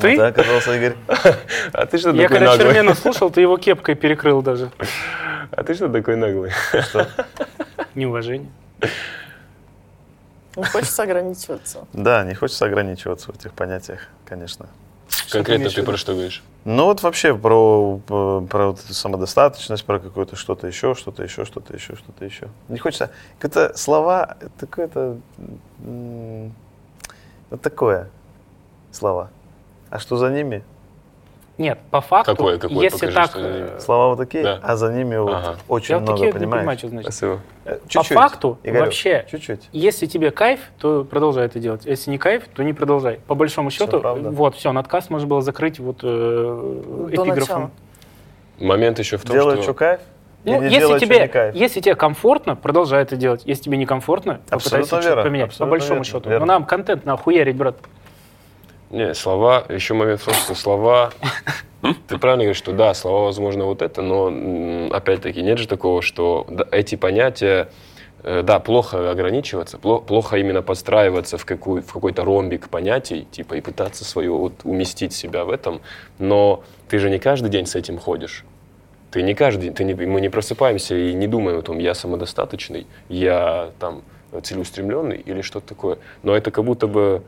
[0.00, 0.14] Ты?
[0.14, 0.96] А ты оказался Игорь.
[1.72, 2.66] А ты что Я такой когда наглый?
[2.74, 4.70] Чермена слушал, ты его кепкой перекрыл даже.
[5.52, 6.52] А ты что такой наглый?
[7.96, 8.50] Неуважение.
[10.54, 11.86] Не хочется ограничиваться.
[11.92, 14.68] Да, не хочется ограничиваться в этих понятиях, конечно.
[15.30, 16.42] Конкретно ты про что говоришь?
[16.64, 21.74] Ну вот вообще про, про, про вот самодостаточность, про какое-то что-то еще, что-то еще, что-то
[21.74, 22.48] еще, что-то еще.
[22.68, 23.10] Не хочется.
[23.40, 24.36] Это слова,
[25.84, 26.52] м,
[27.50, 28.10] Вот такое
[28.92, 29.30] слова.
[29.90, 30.64] А что за ними?
[31.58, 32.82] Нет, по факту, Какое, какое?
[32.84, 34.60] если Покажи, так, что э, Слова вот такие, Да.
[34.62, 35.56] а за ними вот Ага.
[35.68, 36.60] очень я вот много, такие не понимаешь?
[36.60, 37.12] понимаю, что значит.
[37.14, 37.40] Спасибо.
[37.64, 39.68] Э, По чуть-чуть, факту, Игорек, вообще, Чуть-чуть.
[39.72, 41.86] если тебе кайф, то продолжай это делать.
[41.86, 43.20] Если не кайф, то не продолжай.
[43.26, 44.30] По большому счету, правда.
[44.30, 47.26] вот, все, надкаст можно было закрыть вот э, начала.
[47.26, 47.70] эпиграфом.
[48.58, 49.62] Момент еще в том, Делать что...
[49.64, 50.00] что кайф?
[50.44, 51.54] Ну, или если делать, что тебе, не кайф?
[51.54, 53.42] если тебе комфортно, продолжай это делать.
[53.46, 55.46] Если тебе некомфортно, попытайся Абсолютно что-то верно, поменять.
[55.46, 56.28] По абсолютно большому верно, счету.
[56.30, 56.46] верно.
[56.46, 57.76] Ну, нам контент нахуярить, брат.
[58.90, 61.12] Не, слова, еще момент в что слова...
[62.08, 66.46] Ты правильно говоришь, что да, слова, возможно, вот это, но опять-таки нет же такого, что
[66.72, 67.68] эти понятия,
[68.24, 73.54] э, да, плохо ограничиваться, пло- плохо именно подстраиваться в, какую, в какой-то ромбик понятий, типа,
[73.54, 75.80] и пытаться свое вот уместить себя в этом,
[76.18, 78.44] но ты же не каждый день с этим ходишь.
[79.12, 82.86] Ты не каждый день, не, мы не просыпаемся и не думаем о том, я самодостаточный,
[83.08, 84.02] я там
[84.42, 85.98] целеустремленный или что-то такое.
[86.24, 87.22] Но это как будто бы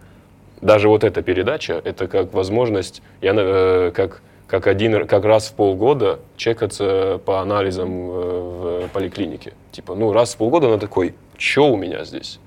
[0.61, 5.49] даже вот эта передача, это как возможность, я, на- э, как, как, один, как раз
[5.49, 9.53] в полгода чекаться по анализам э, в поликлинике.
[9.73, 12.41] Типа, ну, раз в полгода она такой, что у меня здесь?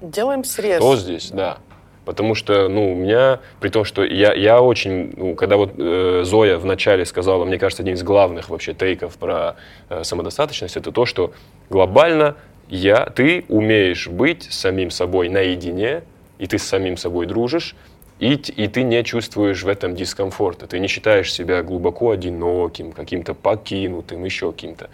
[0.00, 0.78] Делаем срез.
[0.78, 1.58] Что здесь, да.
[2.04, 6.22] Потому что, ну, у меня, при том, что я, я очень, ну, когда вот э,
[6.24, 9.54] Зоя вначале сказала, мне кажется, один из главных вообще тейков про
[9.88, 11.32] э, самодостаточность, это то, что
[11.70, 12.34] глобально
[12.68, 16.02] я, ты умеешь быть самим собой наедине,
[16.42, 17.76] и ты с самим собой дружишь,
[18.18, 20.66] и, и ты не чувствуешь в этом дискомфорта.
[20.66, 24.90] Ты не считаешь себя глубоко одиноким, каким-то покинутым, еще каким-то.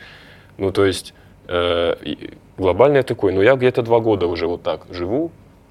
[0.58, 1.14] Ну, то есть
[1.46, 1.94] э,
[2.58, 5.30] глобально я такой, ну, я где-то два года уже вот так живу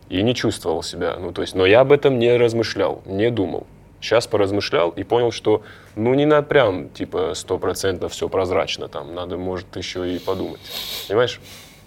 [0.10, 1.16] и не чувствовал себя.
[1.20, 3.68] Ну, то есть, но я об этом не размышлял, не думал.
[4.02, 5.62] Сейчас поразмышлял и понял, что,
[5.96, 10.62] ну, не надо прям, типа, стопроцентно все прозрачно там, надо, может, еще и подумать.
[11.08, 11.40] Понимаешь?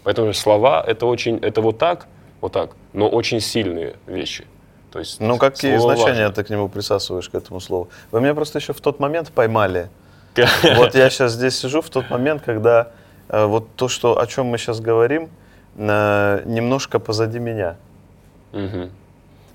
[0.05, 2.07] Поэтому слова— это очень, это вот так,
[2.41, 4.47] вот так, но очень сильные вещи.
[4.91, 6.33] То есть, Ну, какие значения важно.
[6.33, 7.89] ты к нему присасываешь, к этому слову?
[8.11, 9.89] Вы меня просто еще в тот момент поймали.
[10.77, 12.89] Вот я сейчас здесь сижу в тот момент, когда
[13.29, 15.29] э, вот то, что, о чем мы сейчас говорим,
[15.77, 17.77] э, немножко позади меня.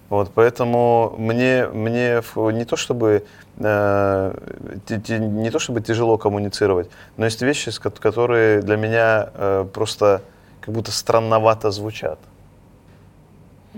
[0.07, 3.25] Вот, поэтому мне, мне не то чтобы
[3.57, 4.33] э,
[4.87, 10.21] не то чтобы тяжело коммуницировать, но есть вещи, которые для меня просто
[10.61, 12.19] как будто странновато звучат.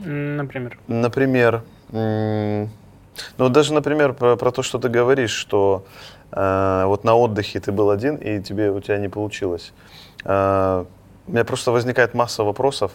[0.06, 0.78] Например.
[0.88, 5.86] Например, ну даже, например, про, про то, что ты говоришь, что
[6.32, 9.74] э, вот на отдыхе ты был один и тебе у тебя не получилось.
[10.24, 10.86] Э,
[11.28, 12.92] у меня просто возникает масса вопросов.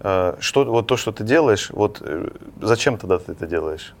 [0.00, 2.30] Э, что вот то, что ты делаешь, вот э,
[2.60, 3.94] зачем тогда ты это делаешь?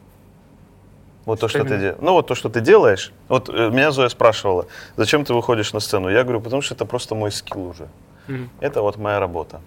[1.24, 1.96] Вот то, Что ты делаешь.
[2.00, 3.12] Ну вот то, что ты делаешь.
[3.28, 4.66] Вот э, меня Зоя спрашивала,
[4.96, 6.10] зачем ты выходишь на сцену?
[6.10, 7.88] Я говорю, потому что это просто мой скилл уже.
[8.28, 8.50] Мгм.
[8.60, 9.60] Это вот моя работа.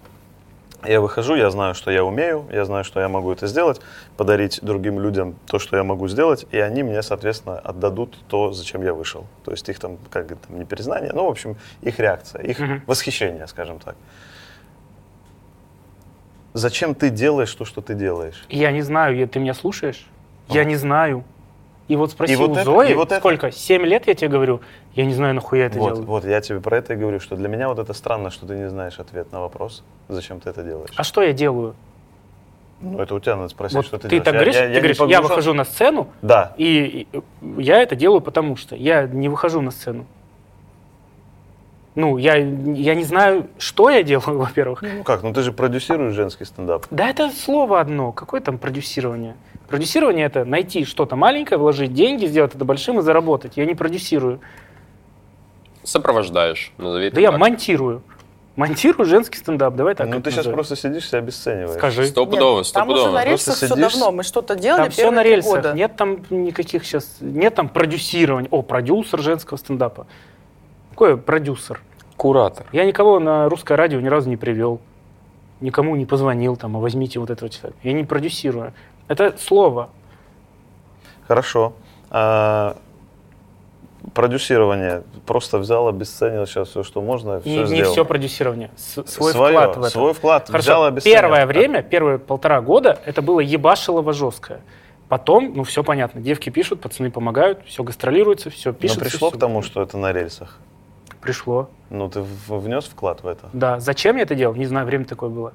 [0.84, 3.80] Я выхожу, я знаю, что я умею, я знаю, что я могу это сделать,
[4.16, 8.82] подарить другим людям то, что я могу сделать, и они мне, соответственно, отдадут то, зачем
[8.82, 9.26] я вышел.
[9.44, 12.82] То есть их там, как это, не признание, ну, в общем, их реакция, их Мгм.
[12.86, 13.96] восхищение, скажем так.
[16.54, 18.44] Зачем ты делаешь то, что ты делаешь?
[18.48, 20.06] Я не знаю, ты меня слушаешь?
[20.48, 21.24] Я не знаю.
[21.88, 23.50] И вот спроси И вот у это- Зои, и вот это- сколько?
[23.50, 24.60] Семь лет я тебе говорю,
[24.94, 26.04] я не знаю, нахуя это Вот, делаю.
[26.06, 28.54] вот, я тебе про это и говорю, что для меня вот это странно, что ты
[28.56, 30.90] не знаешь ответ на вопрос, зачем ты это делаешь.
[30.96, 31.74] А что я делаю?
[32.80, 34.24] Ну, это у тебя надо спросить, Вот что ты, ты делаешь.
[34.24, 37.08] так говоришь, я- ты я не говоришь, я выхожу на сцену, Да, и
[37.56, 38.76] я это делаю потому что.
[38.76, 40.06] Я не выхожу на сцену.
[41.98, 44.82] Ну, я, я не знаю, что я делаю, во-первых.
[44.82, 46.86] Ну как, ну ты же продюсируешь женский стендап.
[46.92, 48.12] Да это слово одно.
[48.12, 49.34] Какое там продюсирование?
[49.66, 53.56] Продюсирование это найти что-то маленькое, вложить деньги, сделать это большим и заработать.
[53.56, 54.38] Я не продюсирую.
[55.82, 57.40] Сопровождаешь, назови это Да я так.
[57.40, 58.02] монтирую.
[58.54, 59.74] Монтирую женский стендап.
[59.74, 60.06] Давай так.
[60.08, 60.54] ну ты сейчас назовем.
[60.54, 61.78] просто сидишь, себя обесцениваешь.
[61.78, 62.06] Скажи.
[62.06, 63.10] Стопудово, там уже стопудово.
[63.10, 64.12] на рельсах Просто все сидишь- давно.
[64.12, 65.52] Мы что-то делали Там все на первые три рельсах.
[65.52, 65.72] года.
[65.72, 67.16] Нет там никаких сейчас.
[67.20, 68.48] Нет там продюсирования.
[68.52, 70.06] О, продюсер женского стендапа.
[70.90, 71.80] Какой продюсер?
[72.18, 72.66] Куратор.
[72.72, 74.80] Я никого на русское радио ни разу не привел.
[75.60, 77.78] Никому не позвонил там, а возьмите вот этого человека.
[77.82, 78.74] Я не продюсирую.
[79.08, 79.88] Это слово.
[81.26, 81.72] Хорошо.
[82.10, 82.76] А,
[84.14, 85.02] продюсирование.
[85.26, 87.92] Просто взял, обесценил сейчас все, что можно, все Не, не сделал.
[87.92, 88.70] все продюсирование.
[88.76, 89.90] С- свой Свое, вклад в это.
[89.90, 90.46] свой вклад.
[90.48, 91.16] Хорошо, взял, обесценил.
[91.16, 94.60] первое время, первые полтора года, это было ебашилово жесткое.
[95.08, 96.20] Потом, ну, все понятно.
[96.20, 99.00] Девки пишут, пацаны помогают, все гастролируется, все Но пишется.
[99.04, 99.36] пришло всё.
[99.36, 100.58] к тому, что это на рельсах.
[101.28, 101.68] Пришло.
[101.90, 103.50] Ну, ты внес вклад в это?
[103.52, 103.80] Да.
[103.80, 104.54] Зачем я это делал?
[104.54, 105.52] Не знаю, время такое было.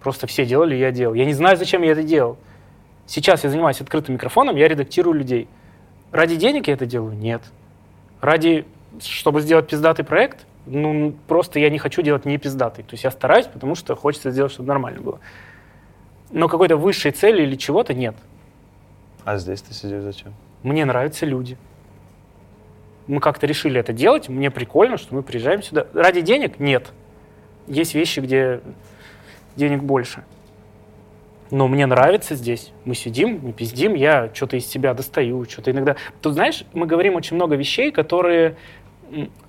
[0.00, 1.14] Просто все делали, я делал.
[1.14, 2.36] Я не знаю, зачем я это делал.
[3.06, 5.46] Сейчас я занимаюсь открытым микрофоном, я редактирую людей.
[6.10, 7.16] Ради денег я это делаю?
[7.16, 7.42] Нет.
[8.20, 8.66] Ради,
[9.00, 10.46] чтобы сделать пиздатый проект?
[10.66, 12.82] Ну, просто я не хочу делать не пиздатый.
[12.82, 15.20] То есть я стараюсь, потому что хочется сделать, чтобы нормально было.
[16.32, 18.16] Но какой-то высшей цели или чего-то нет.
[19.24, 20.34] А здесь ты сидишь зачем?
[20.64, 21.56] Мне нравятся люди.
[23.08, 24.28] Мы как-то решили это делать.
[24.28, 25.86] Мне прикольно, что мы приезжаем сюда.
[25.94, 26.60] Ради денег?
[26.60, 26.92] Нет.
[27.66, 28.60] Есть вещи, где
[29.56, 30.24] денег больше.
[31.50, 32.72] Но мне нравится здесь.
[32.84, 35.96] Мы сидим, мы пиздим, я что-то из себя достаю, что-то иногда...
[36.20, 38.56] Тут, знаешь, мы говорим очень много вещей, которые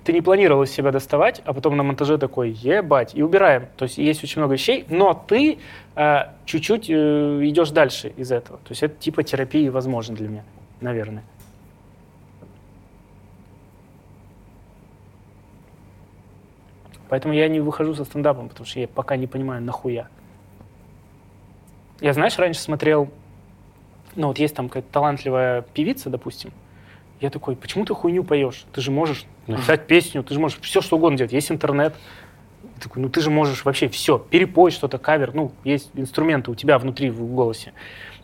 [0.04, 3.66] ты не планировал из себя доставать, а потом на монтаже такой, ебать, и убираем.
[3.76, 5.58] То есть есть очень много вещей, но ты
[5.96, 8.58] э, чуть-чуть э, идешь дальше из этого.
[8.58, 10.44] То есть это типа терапии возможно для меня,
[10.80, 11.24] наверное.
[17.10, 20.08] Поэтому я не выхожу со стендапом, потому что я пока не понимаю, нахуя.
[22.00, 23.10] Я, знаешь, раньше смотрел,
[24.14, 26.52] ну вот есть там какая-то талантливая певица, допустим,
[27.20, 28.64] я такой, почему ты хуйню поешь?
[28.72, 31.96] Ты же можешь написать песню, ты же можешь все что угодно делать, есть интернет.
[32.62, 36.54] Я такой, ну ты же можешь вообще все, перепой что-то, кавер, ну есть инструменты у
[36.54, 37.72] тебя внутри в голосе.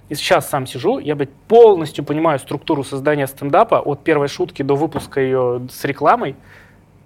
[0.09, 4.77] И сейчас сам сижу, я, блядь, полностью понимаю структуру создания стендапа от первой шутки до
[4.77, 6.37] выпуска ее с рекламой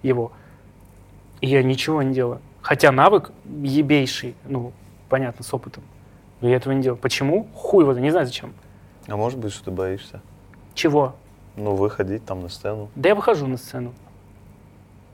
[0.02, 0.32] его.
[1.40, 2.40] И я ничего не делаю.
[2.62, 4.72] Хотя навык ебейший, ну,
[5.08, 5.82] понятно, с опытом.
[6.40, 6.98] Но я этого не делаю.
[6.98, 7.48] Почему?
[7.54, 8.52] Хуй его, не знаю зачем.
[9.08, 10.20] А может быть, что ты боишься?
[10.74, 11.14] Чего?
[11.56, 12.90] Ну, выходить там на сцену.
[12.94, 13.92] Да я выхожу на сцену.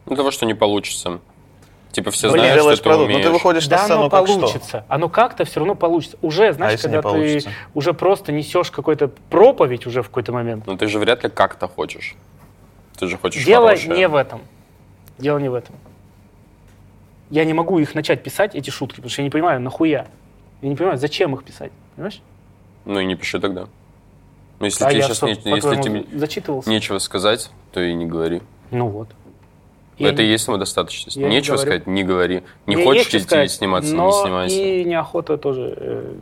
[0.07, 1.20] Ну, того, что не получится.
[1.93, 3.27] Типа все Ну, знают, что делаешь ты продукт, но умеешь.
[3.27, 4.39] ты выходишь на Да, сцену оно как что?
[4.40, 4.85] получится.
[4.89, 6.19] Оно как-то все равно получится.
[6.20, 7.51] Уже, знаешь, если не когда ты получится?
[7.74, 10.66] уже просто несешь какой-то проповедь уже в какой-то момент.
[10.66, 12.16] Но ты же вряд ли как-то хочешь.
[12.98, 13.97] Ты же хочешь Дело хорошее.
[13.97, 14.43] не в этом.
[15.19, 15.74] Дело не в этом.
[17.31, 20.07] Я не могу их начать писать, эти шутки, потому что я не понимаю, нахуя.
[20.62, 21.73] Я не понимаю, зачем их писать.
[21.97, 22.20] Понимаешь?
[22.85, 23.66] Ну и не пиши тогда.
[24.59, 26.70] Ну, если А тебе я сейчас что, не- если тебе зачитывался?
[26.70, 28.40] нечего сказать, то и не говори.
[28.70, 29.09] Ну вот.
[29.98, 31.16] Я Это не- и есть самодостаточность.
[31.16, 31.70] я не Нечего говорю.
[31.73, 32.43] сказать, не говори.
[32.66, 34.57] Не Мне хочешь идти сказать, сниматься, но не снимайся.
[34.61, 35.74] и неохота тоже.
[35.77, 36.15] э,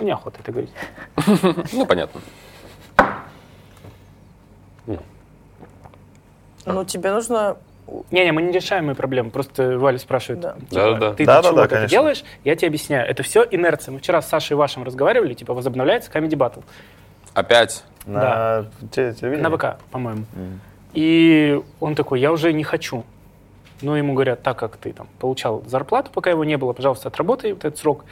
[0.00, 0.70] неохота это говорить.
[1.72, 2.20] Ну, понятно.
[6.64, 7.56] Ну, тебе нужно...
[8.10, 9.30] Не-не, мы не решаем мои проблемы.
[9.30, 10.52] Просто Валя спрашивает, Да.
[10.54, 11.14] типа, Да-да-да.
[11.14, 11.88] ты Да-да-да, для чего это конечно.
[11.88, 12.24] делаешь?
[12.44, 13.08] Я тебе объясняю.
[13.08, 13.92] Это все инерция.
[13.92, 16.62] Мы вчера с Сашей вашим разговаривали, типа, возобновляется Comedy Battle.
[17.34, 17.84] Опять.
[18.06, 19.36] На телевидении?
[19.42, 20.24] На ВК, по-моему.
[20.32, 20.60] Мгм.
[20.94, 23.04] И он такой, я уже не хочу.
[23.80, 27.52] Но ему говорят, так как ты там получал зарплату, пока его не было, пожалуйста, отработай
[27.52, 28.04] вот этот срок.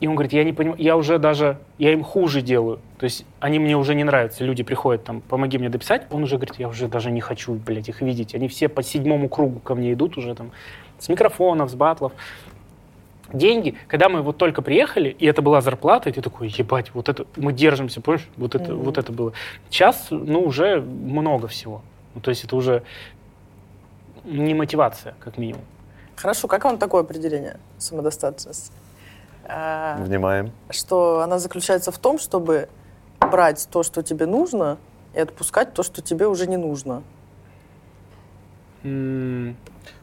[0.00, 2.80] И он говорит, я не понимаю, я уже даже, я им хуже делаю.
[2.98, 4.44] То есть они мне уже не нравятся.
[4.44, 6.06] Люди приходят там, помоги мне дописать.
[6.10, 8.34] Он уже говорит, я уже даже не хочу, блядь, их видеть.
[8.34, 10.52] Они все по седьмому кругу ко мне идут уже там
[10.98, 12.12] с микрофонов, с батлов.
[13.30, 17.08] Деньги, когда мы вот только приехали, и это была зарплата, и ты такой, ебать, вот
[17.08, 18.82] это, мы держимся, понимаешь, вот это, Мгм.
[18.82, 19.32] вот это было.
[19.68, 21.82] Сейчас, ну, уже много всего.
[22.14, 22.82] Ну, то есть это уже
[24.24, 25.62] не мотивация, как минимум.
[26.16, 28.72] Хорошо, как вам такое определение самодостаточности?
[29.52, 30.52] А, Внимаем.
[30.70, 32.68] Что она заключается в том, чтобы
[33.18, 34.78] брать то, что тебе нужно,
[35.14, 37.02] и отпускать то, что тебе уже не нужно.
[38.84, 39.56] М,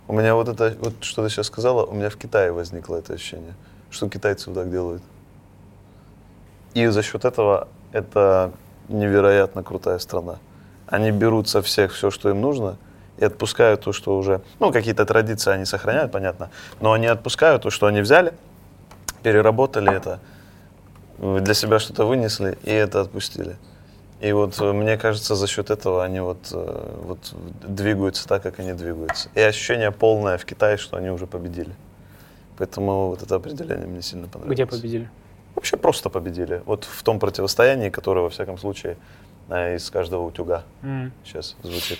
[0.08, 3.14] У меня вот это, вот что ты сейчас сказала, у меня в Китае возникло это
[3.14, 3.54] ощущение,
[3.90, 5.04] что китайцы вот так делают.
[6.74, 8.52] И за счет этого это
[8.90, 10.38] невероятно крутая страна.
[10.88, 12.78] Они берут со всех все, что им нужно,
[13.18, 14.42] и отпускают то, что уже...
[14.60, 16.50] Ну, какие-то традиции они сохраняют, понятно,
[16.80, 18.34] но они отпускают то, что они взяли,
[19.28, 20.20] переработали это,
[21.20, 23.58] э, для себя что-то вынесли, и это отпустили.
[24.22, 27.34] И вот э, мне кажется, за счет этого они вот, э, вот
[27.68, 29.30] двигаются так, как они двигаются.
[29.36, 31.76] И ощущение полное в Китае, что они уже победили.
[32.58, 34.56] Поэтому вот это определение мне сильно понравилось.
[34.56, 35.10] Где победили?
[35.56, 36.62] Вообще просто победили.
[36.66, 38.96] Вот в том противостоянии, которое, во всяком случае,
[39.50, 41.12] из каждого утюга М.
[41.26, 42.00] сейчас звучит.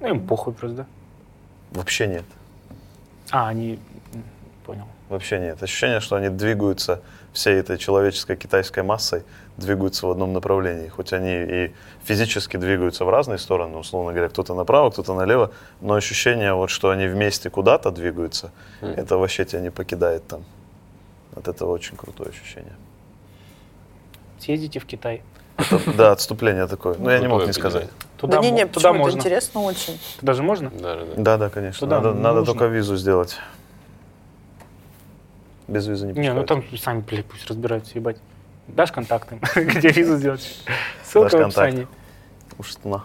[0.00, 0.86] Ну, им похуй просто, да?
[1.72, 2.24] Вообще нет.
[3.30, 3.78] А, они...
[4.64, 4.86] Понял.
[5.08, 5.62] Вообще нет.
[5.62, 7.00] Ощущение, что они двигаются
[7.32, 9.22] всей этой человеческой китайской массой,
[9.56, 10.88] двигаются в одном направлении.
[10.88, 11.74] Хоть они и
[12.04, 16.90] физически двигаются в разные стороны, условно говоря, кто-то направо, кто-то налево, но ощущение, вот, что
[16.90, 18.50] они вместе куда-то двигаются,
[18.80, 20.44] это вообще тебя не покидает там.
[21.36, 22.72] От этого очень крутое ощущение.
[24.40, 25.22] Съездите в Китай.
[25.58, 26.96] Это, да, отступление такое.
[26.98, 27.88] Но я не мог не сказать.
[28.18, 29.18] Туда, да не, не, туда можно.
[29.18, 29.98] Это интересно очень.
[30.20, 30.70] Туда же можно?
[30.70, 31.14] Да, да, да.
[31.16, 31.80] Да, да, конечно.
[31.80, 33.38] Туда надо надо только визу сделать.
[35.68, 36.68] Без визы не Не, ну пускают.
[36.70, 38.16] там сами, блядь, пусть разбираются, ебать.
[38.68, 40.64] Дашь контакты, где визу сделать?
[41.04, 41.88] Ссылка Дашь в описании.
[42.58, 43.04] Уж на.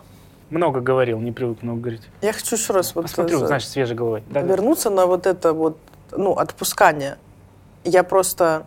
[0.50, 2.02] Много говорил, не привык много говорить.
[2.22, 4.24] Я хочу еще раз вот Посмотрю, за- значит, свежей головой.
[4.30, 4.48] Да, да.
[4.48, 5.78] вернуться на вот это вот,
[6.12, 7.18] ну, отпускание.
[7.84, 8.66] Я просто,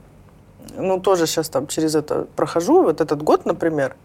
[0.77, 2.83] ну, тоже сейчас там через это прохожу.
[2.83, 3.97] Вот этот год, например,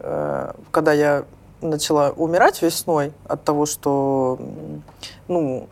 [0.00, 1.24] э, когда я
[1.60, 4.38] начала умирать весной от того, что,
[5.28, 5.68] ну,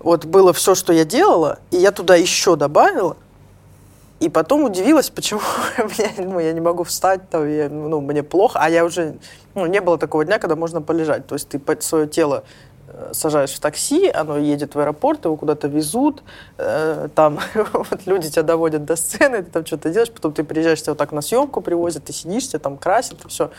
[0.00, 3.16] вот было все, что я делала, и я туда еще добавила,
[4.20, 5.40] и потом удивилась, почему
[5.78, 9.16] мне, ну, я не могу встать, там, я, ну, мне плохо, а я уже,
[9.54, 11.26] ну, не было такого дня, когда можно полежать.
[11.26, 12.42] То есть ты свое тело
[12.88, 16.22] э, сажаешь в такси, оно едет в аэропорт, его куда-то везут,
[16.58, 20.82] э, там вот люди тебя доводят до сцены, ты там что-то делаешь, потом ты приезжаешь,
[20.82, 23.50] тебя вот так на съемку привозят, ты сидишь, тебя там красят, и все.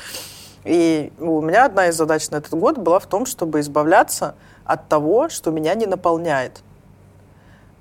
[0.66, 4.36] И у меня одна из задач на этот год была в том, чтобы избавляться
[4.70, 6.62] от того, что меня не наполняет.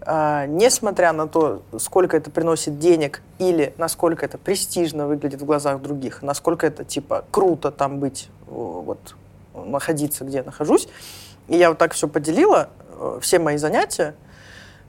[0.00, 5.82] А, несмотря на то, сколько это приносит денег или насколько это престижно выглядит в глазах
[5.82, 9.16] других, насколько это типа круто там быть, вот
[9.52, 10.88] находиться, где я нахожусь.
[11.48, 14.14] И я вот так все поделила, э, все мои занятия,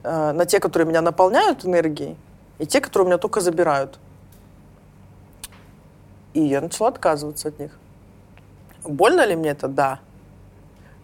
[0.02, 2.16] э, на те, которые меня наполняют энергией,
[2.58, 3.98] и те, которые меня только забирают.
[6.32, 7.72] И я начала отказываться от них.
[8.84, 9.68] Больно ли мне это?
[9.68, 10.00] Да.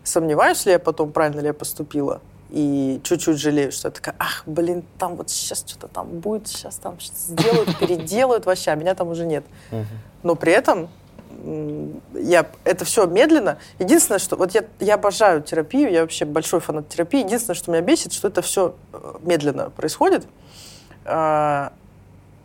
[0.06, 2.20] Сомневаюсь ли я потом, правильно ли я поступила?
[2.50, 6.76] И чуть-чуть жалею, что я такая, ах, блин, там вот сейчас что-то там будет, сейчас
[6.76, 9.44] там что-то сделают, переделают вообще, а меня там уже нет.
[10.22, 10.88] Но при этом
[12.14, 13.58] я, это все медленно.
[13.80, 14.36] Единственное, что...
[14.36, 17.24] Вот я, я обожаю терапию, я вообще большой фанат терапии.
[17.24, 18.76] Единственное, что меня бесит, что это все
[19.22, 20.28] медленно происходит.
[21.04, 21.72] А,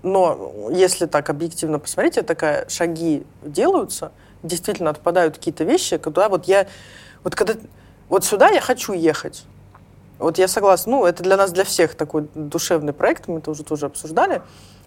[0.01, 4.11] но если так объективно посмотреть, я такая, шаги делаются,
[4.41, 6.67] действительно отпадают какие-то вещи, куда вот я...
[7.23, 7.55] Вот когда...
[8.09, 9.45] Вот сюда я хочу ехать.
[10.19, 10.91] Вот я согласна.
[10.91, 14.41] Ну, это для нас, для всех такой душевный проект, мы это уже тоже обсуждали.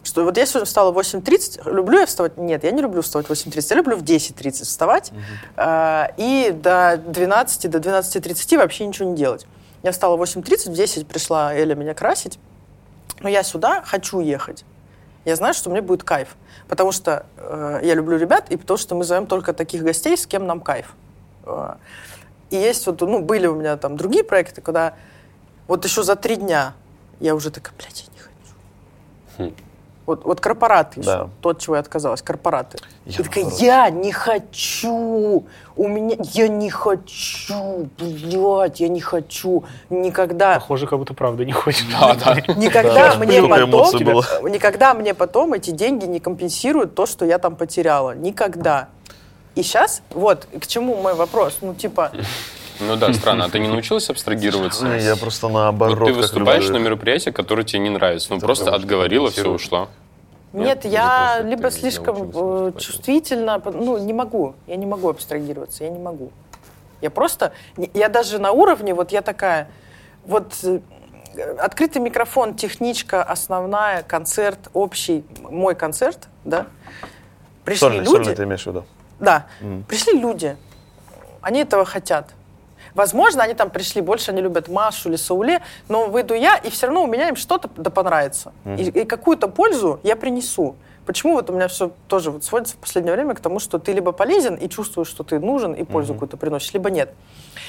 [0.04, 1.72] Что вот я сегодня встала в 8.30.
[1.72, 2.36] Люблю я вставать?
[2.36, 3.66] Нет, я не люблю вставать в 8.30.
[3.70, 5.12] Я люблю в 10.30 вставать.
[5.56, 9.46] а, и до 12, до 12.30 вообще ничего не делать.
[9.82, 12.38] Я встала в 8.30, в 10 пришла Эля меня красить.
[13.20, 14.64] Но я сюда хочу ехать.
[15.24, 16.36] Я знаю, что мне будет кайф.
[16.68, 20.26] Потому что э, я люблю ребят, и потому что мы зовем только таких гостей, с
[20.26, 20.94] кем нам кайф.
[21.44, 21.76] Э,
[22.54, 24.94] и есть вот, ну, были у меня там другие проекты, когда
[25.66, 26.74] вот еще за три дня
[27.20, 29.52] я уже такая, блядь, я не хочу.
[29.52, 29.54] Хм.
[30.06, 31.28] Вот, вот корпораты еще, Да.
[31.40, 32.76] то, от чего я отказалась, корпораты.
[33.06, 39.64] Я и такая, я не хочу, у меня, я не хочу, блядь, я не хочу,
[39.88, 40.54] никогда.
[40.56, 41.86] Похоже, как будто правда не хочет.
[41.90, 42.34] Да, да.
[42.54, 47.56] Никогда Да, мне потом, никогда мне потом эти деньги не компенсируют то, что я там
[47.56, 48.14] потеряла.
[48.14, 48.88] Никогда.
[49.54, 51.58] И сейчас, вот, к чему мой вопрос.
[51.60, 52.10] Ну, типа,
[52.80, 53.44] Ну да, странно.
[53.44, 54.84] А ты не научилась абстрагироваться?
[54.84, 55.98] Не, Я просто Вот наоборот.
[55.98, 58.32] ты как выступаешь на мероприятии, которое тебе не нравится.
[58.32, 59.88] Ну, просто отговорила, все, ушла.
[60.52, 65.84] нет, Нет, я либо ты слишком э, чувствительно, ну, не могу, я не могу абстрагироваться,
[65.84, 66.32] я не могу.
[67.00, 67.52] Я просто,
[67.92, 69.68] я даже на уровне, вот я такая,
[70.24, 70.80] вот э,
[71.58, 76.66] открытый микрофон, техничка основная, концерт общий, мой концерт, да,
[77.64, 78.84] пришли Сольный, люди, сольный ты имеешь в виду?
[79.24, 79.84] Да, Мгм.
[79.84, 80.56] пришли люди,
[81.40, 82.30] они этого хотят.
[82.94, 86.86] Возможно, они там пришли, больше они любят Машу или Сауле, но выйду я, и все
[86.86, 88.52] равно у меня им что-то да понравится.
[88.64, 90.76] И, и какую-то пользу я принесу.
[91.04, 93.92] Почему вот у меня все тоже вот сводится в последнее время к тому, что ты
[93.92, 97.12] либо полезен и чувствуешь, что ты нужен и пользу какую-то приносишь, либо нет.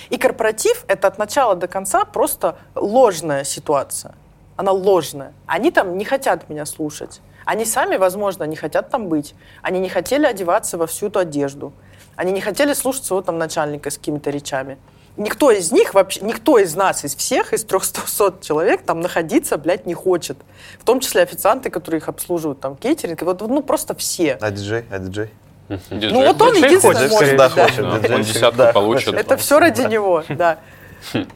[0.09, 4.13] И корпоратив— это от начала до конца просто ложная ситуация.
[4.57, 5.33] Она ложная.
[5.47, 7.19] Они там не хотят меня слушать.
[7.45, 9.35] Они сами, возможно, не хотят там быть.
[9.61, 11.73] Они не хотели одеваться во всю эту одежду.
[12.15, 14.77] Они не хотели слушать своего там начальника с какими-то речами.
[15.17, 19.85] Никто из них вообще, никто из нас, из всех, из 300 человек там находиться, блядь,
[19.85, 20.37] не хочет.
[20.79, 23.21] В том числе официанты, которые их обслуживают, там, кейтеринг.
[23.21, 24.37] Вот, ну, просто все.
[24.41, 24.85] А диджей?
[24.91, 25.29] А диджей?
[25.69, 27.49] Диджей Ну, вот он единственный хочет, может, да.
[27.49, 28.11] хочет.
[28.11, 29.13] Он десятку получит.
[29.13, 30.59] Это все ради него, да.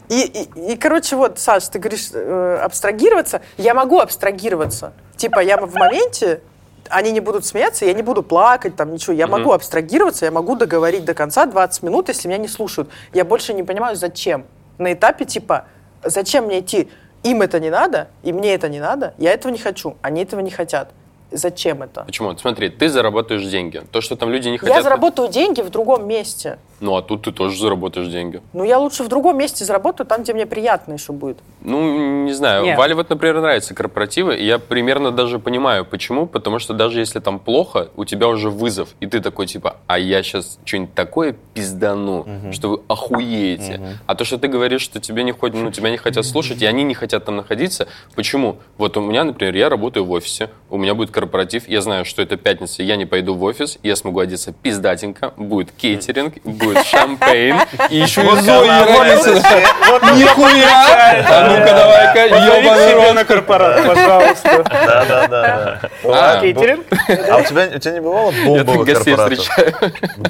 [0.09, 3.41] И, и, и, короче, вот, Саш, ты говоришь, э, абстрагироваться.
[3.57, 4.93] Я могу абстрагироваться.
[5.15, 6.41] Типа, я в моменте,
[6.89, 9.13] они не будут смеяться, я не буду плакать, там, ничего.
[9.13, 12.89] Я могу абстрагироваться, я могу договорить до конца 20 минут, если меня не слушают.
[13.13, 14.45] Я больше не понимаю, зачем.
[14.77, 15.65] На этапе, типа,
[16.03, 16.89] зачем мне идти?
[17.23, 19.13] Им это не надо, и мне это не надо.
[19.17, 20.91] Я этого не хочу, они этого не хотят.
[21.31, 22.03] Зачем это?
[22.05, 22.35] Почему?
[22.37, 23.83] Смотри, ты зарабатываешь деньги.
[23.91, 24.75] То, что там люди не хотят...
[24.75, 26.59] Я заработаю деньги в другом месте.
[26.79, 28.41] Ну, а тут ты тоже заработаешь деньги.
[28.53, 31.37] Ну, я лучше в другом месте заработаю, там, где мне приятно еще будет.
[31.61, 32.63] Ну, не знаю.
[32.63, 32.77] Нет.
[32.77, 36.25] Вале вот, например, нравятся корпоративы, и я примерно даже понимаю, почему.
[36.25, 39.99] Потому что даже если там плохо, у тебя уже вызов, и ты такой, типа, а
[39.99, 43.97] я сейчас что-нибудь такое пиздану, что вы охуеете.
[44.07, 46.65] А то, что ты говоришь, что тебе не ходят, ну, тебя не хотят слушать, и
[46.65, 48.57] они не хотят там находиться, почему?
[48.77, 52.21] Вот у меня, например, я работаю в офисе, у меня будет корпоратив, я знаю, что
[52.21, 57.57] это пятница, я не пойду в офис, я смогу одеться пиздатенько, будет кейтеринг, будет шампейн,
[57.89, 59.33] и еще и родится.
[60.15, 61.25] Нихуя!
[61.27, 63.15] А ну-ка, давай-ка, ебаный рот.
[63.15, 64.63] на корпорат, пожалуйста.
[64.63, 65.81] Да, да, да.
[66.05, 66.85] А, Кейтеринг?
[67.29, 69.47] А у тебя, у тебя не бывало бомбовых корпоратов?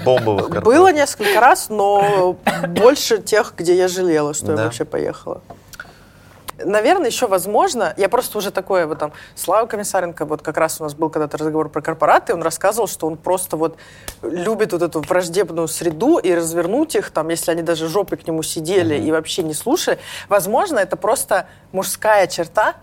[0.03, 0.63] Бомбовых корпоратов.
[0.63, 2.35] Было несколько раз, но
[2.67, 5.41] больше тех, где я жалела, что я вообще поехала.
[6.65, 10.83] Наверное, еще возможно, я просто уже такое, вот там, Слава Комиссаренко, вот как раз у
[10.83, 13.77] нас был когда-то разговор про корпораты, он рассказывал, что он просто вот
[14.21, 18.43] любит вот эту враждебную среду и развернуть их, там, если они даже жопой к нему
[18.43, 19.99] сидели и вообще не слушали.
[20.27, 22.75] Возможно, это просто мужская черта,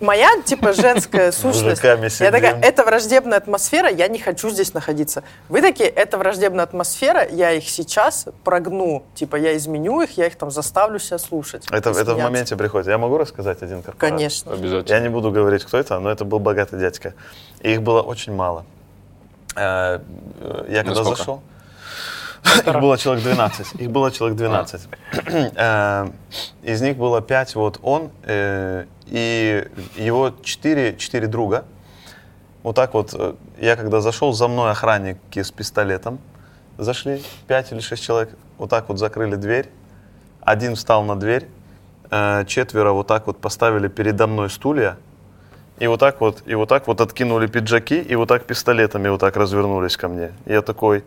[0.00, 1.82] моя, типа, женская сущность.
[2.20, 5.22] Я такая, это враждебная атмосфера, я не хочу здесь находиться.
[5.48, 9.04] Вы такие, это враждебная атмосфера, я их сейчас прогну.
[9.14, 11.66] Типа, я изменю их, я их там заставлю себя слушать.
[11.70, 12.88] Это, это в моменте приходит.
[12.88, 14.10] Я могу рассказать один корпорат?
[14.12, 14.52] Конечно.
[14.52, 14.94] Обязательно.
[14.94, 17.14] Я не буду говорить, кто это, но это был богатый дядька.
[17.60, 18.64] И их было очень мало.
[19.56, 19.98] Э,
[20.40, 21.16] э, Я когда Насколько?
[21.16, 21.42] зашел,
[22.66, 23.74] их было человек 12.
[23.80, 24.88] Их было человек 12.
[25.56, 26.10] Э,
[26.62, 29.66] Из них было 5 вот он э, и
[29.96, 31.64] его 4, 4 друга.
[32.62, 36.18] Вот так вот, э, я когда зашел, за мной охранники с пистолетом
[36.76, 39.68] зашли, 5 или 6 человек, вот так вот закрыли дверь,
[40.42, 41.48] один встал на дверь,
[42.10, 44.96] э, четверо вот так вот поставили передо мной стулья,
[45.78, 49.20] и вот так вот, и вот так вот откинули пиджаки, и вот так пистолетами вот
[49.20, 50.32] так развернулись ко мне.
[50.46, 51.04] Я такой...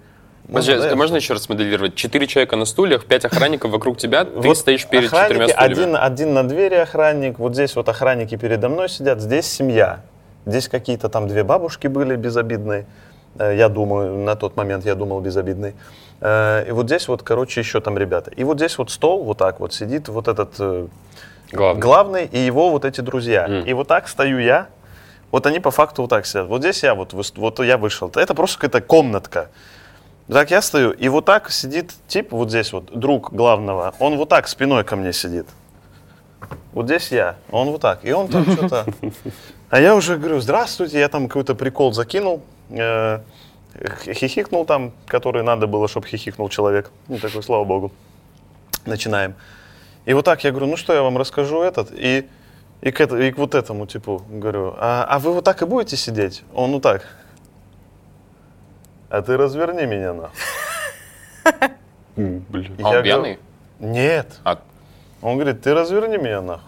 [0.52, 1.95] ну, Подожди, да, можно еще раз моделировать?
[1.95, 5.53] Четыре человека на стульях, пять охранников вокруг тебя, ты вот стоишь перед четырьмя стульями.
[5.72, 10.02] один, один на двери охранник, вот здесь вот охранники передо мной сидят, здесь семья.
[10.45, 12.86] Здесь какие-то там две бабушки были безобидные.
[13.40, 15.73] Э, Я думаю, на тот момент я думал безобидный.
[16.19, 18.32] Э, И вот здесь вот, короче, еще там ребята.
[18.32, 20.88] И вот здесь вот стол, вот так вот сидит вот этот э,
[21.52, 21.82] Главное.
[21.82, 23.48] главный и его вот эти друзья.
[23.48, 23.68] Мгм.
[23.68, 24.68] И вот так стою я.
[25.32, 26.48] Вот они по факту вот так сидят.
[26.48, 28.11] Вот здесь я вот, вот я вышел.
[28.15, 29.49] Это просто какая-то комнатка.
[30.27, 34.30] Так я стою, и вот так сидит тип, вот здесь вот, друг главного, он вот
[34.30, 35.48] так спиной ко мне сидит.
[36.73, 38.06] Вот здесь я, он вот так.
[38.06, 38.85] И он там что-то...
[39.69, 43.19] А я уже говорю, здравствуйте, я там какой-то прикол закинул, э,
[44.03, 46.91] хихикнул там, который надо было, чтобы хихикнул человек.
[47.07, 47.91] Ну, такой, слава богу.
[48.85, 49.35] Начинаем.
[50.06, 52.27] И вот так я говорю, ну что я вам расскажу этот, и,
[52.81, 55.65] и, к, это- и к вот этому типу говорю, а, а вы вот так и
[55.65, 56.43] будете сидеть?
[56.53, 57.06] Он вот так.
[59.12, 60.40] А ты разверни меня нахуй.
[62.16, 62.78] М, Блин.
[62.82, 63.40] А он пьяный?
[63.80, 64.40] Нет.
[64.46, 64.58] А,
[65.22, 66.64] Он говорит, ты разверни меня нахуй.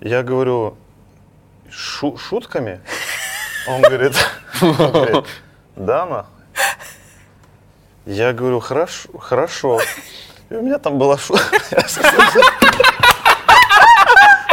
[0.00, 0.76] Я говорю,
[1.70, 2.80] «Шу- шутками?
[3.68, 4.14] Он говорит,
[4.60, 5.24] он говорит,
[5.76, 6.32] да нахуй.
[8.06, 9.80] Я говорю, хорошо, хорошо.
[10.48, 11.46] И у меня там была шутка.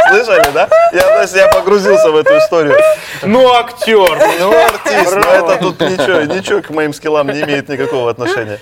[0.08, 0.68] Слышали, да?
[0.92, 2.76] Я, то есть я погрузился в эту историю.
[3.22, 4.18] Ну, актер.
[4.40, 8.58] Ну, артист, но это тут ничего, ничего к моим скиллам не имеет никакого отношения.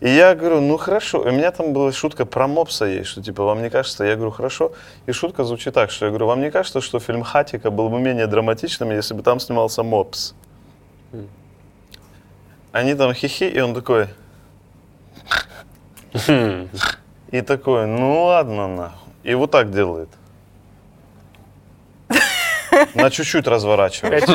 [0.00, 1.20] И я говорю, ну хорошо.
[1.20, 4.04] У меня там была шутка про мопса есть, что типа, вам не кажется?
[4.04, 4.72] Я говорю, хорошо.
[5.06, 8.00] И шутка звучит так, что я говорю, вам не кажется, что фильм «Хатика» был бы
[8.00, 10.34] менее драматичным, если бы там снимался мопс?
[12.72, 14.08] Они там хихи, и он такой...
[17.30, 19.12] И такой, ну ладно, нахуй.
[19.22, 20.08] И вот так делает.
[22.94, 24.28] На чуть-чуть разворачивает.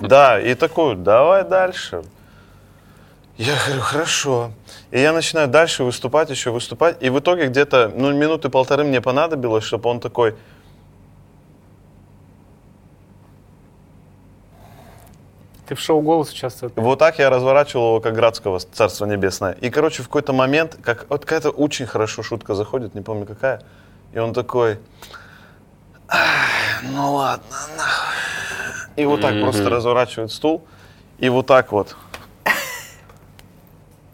[0.00, 2.02] Да, и такой, давай дальше.
[3.36, 4.52] Я говорю, хорошо.
[4.92, 7.02] И я начинаю дальше выступать, еще выступать.
[7.02, 10.36] И в итоге где-то, ну, минуты полторы мне понадобилось, чтобы он такой...
[15.66, 16.72] Ты в шоу «Голос» участвовал.
[16.76, 19.52] Вот так я разворачивал его, как Градского, Царство Небесное.
[19.52, 23.62] И, короче, в какой-то момент, как, вот какая-то очень хорошо шутка заходит, не помню какая.
[24.12, 24.78] И он такой,
[25.10, 25.23] «Ах,
[26.92, 28.14] ну ладно, нахуй.
[28.96, 30.64] И вот так просто разворачивает стул.
[31.18, 31.96] И вот так вот.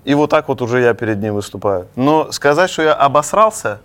[0.04, 1.86] И вот так вот уже я перед ним выступаю.
[1.94, 3.80] Но сказать, что я обосрался,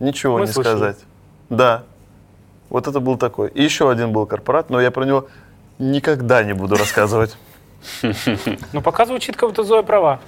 [0.00, 0.76] ничего Мы не слышали.
[0.76, 0.96] сказать.
[1.48, 1.82] Да.
[2.68, 3.48] Вот это был такой.
[3.50, 5.28] И еще один был корпорат, но я про него
[5.78, 7.36] никогда не буду рассказывать.
[8.72, 10.20] Ну, пока звучит, как будто Зоя права.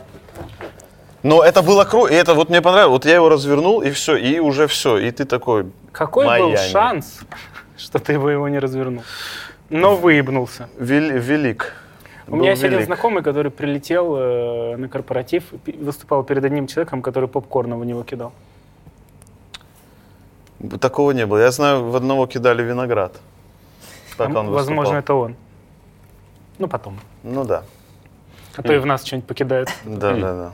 [1.23, 2.93] Но это было круто, и это вот мне понравилось.
[2.93, 4.99] Вот я его развернул, и все, и уже все.
[4.99, 6.71] И ты такой, Какой был Майами.
[6.71, 7.21] шанс,
[7.77, 9.03] что ты бы его не развернул?
[9.71, 10.69] Но выебнулся.
[10.79, 11.73] вел- велик.
[12.27, 15.45] У меня есть один знакомый, который прилетел э, на корпоратив,
[15.81, 18.33] выступал перед одним человеком, который попкорна в него кидал.
[20.81, 21.39] Такого не было.
[21.39, 23.21] Я знаю, в одного кидали виноград.
[24.17, 25.37] Пока А, он Возможно, это он.
[26.59, 26.99] Ну, потом.
[27.23, 27.65] Ну да.
[28.57, 29.69] А то и в нас что-нибудь покидают.
[29.85, 30.53] Да, да, да.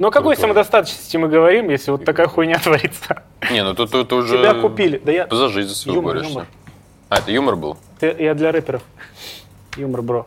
[0.00, 3.22] Но о какой самодостаточности мы говорим, если вот такая хуйня творится?
[3.50, 4.38] Не, ну тут, тут уже...
[4.38, 4.96] Тебя купили.
[4.96, 5.28] Да я...
[5.30, 6.32] За жизнь свою Юмор, борешься.
[6.32, 6.46] юмор.
[7.10, 7.76] А, это юмор был?
[7.98, 8.82] Ты- я для рэперов.
[9.76, 10.26] Юмор, бро.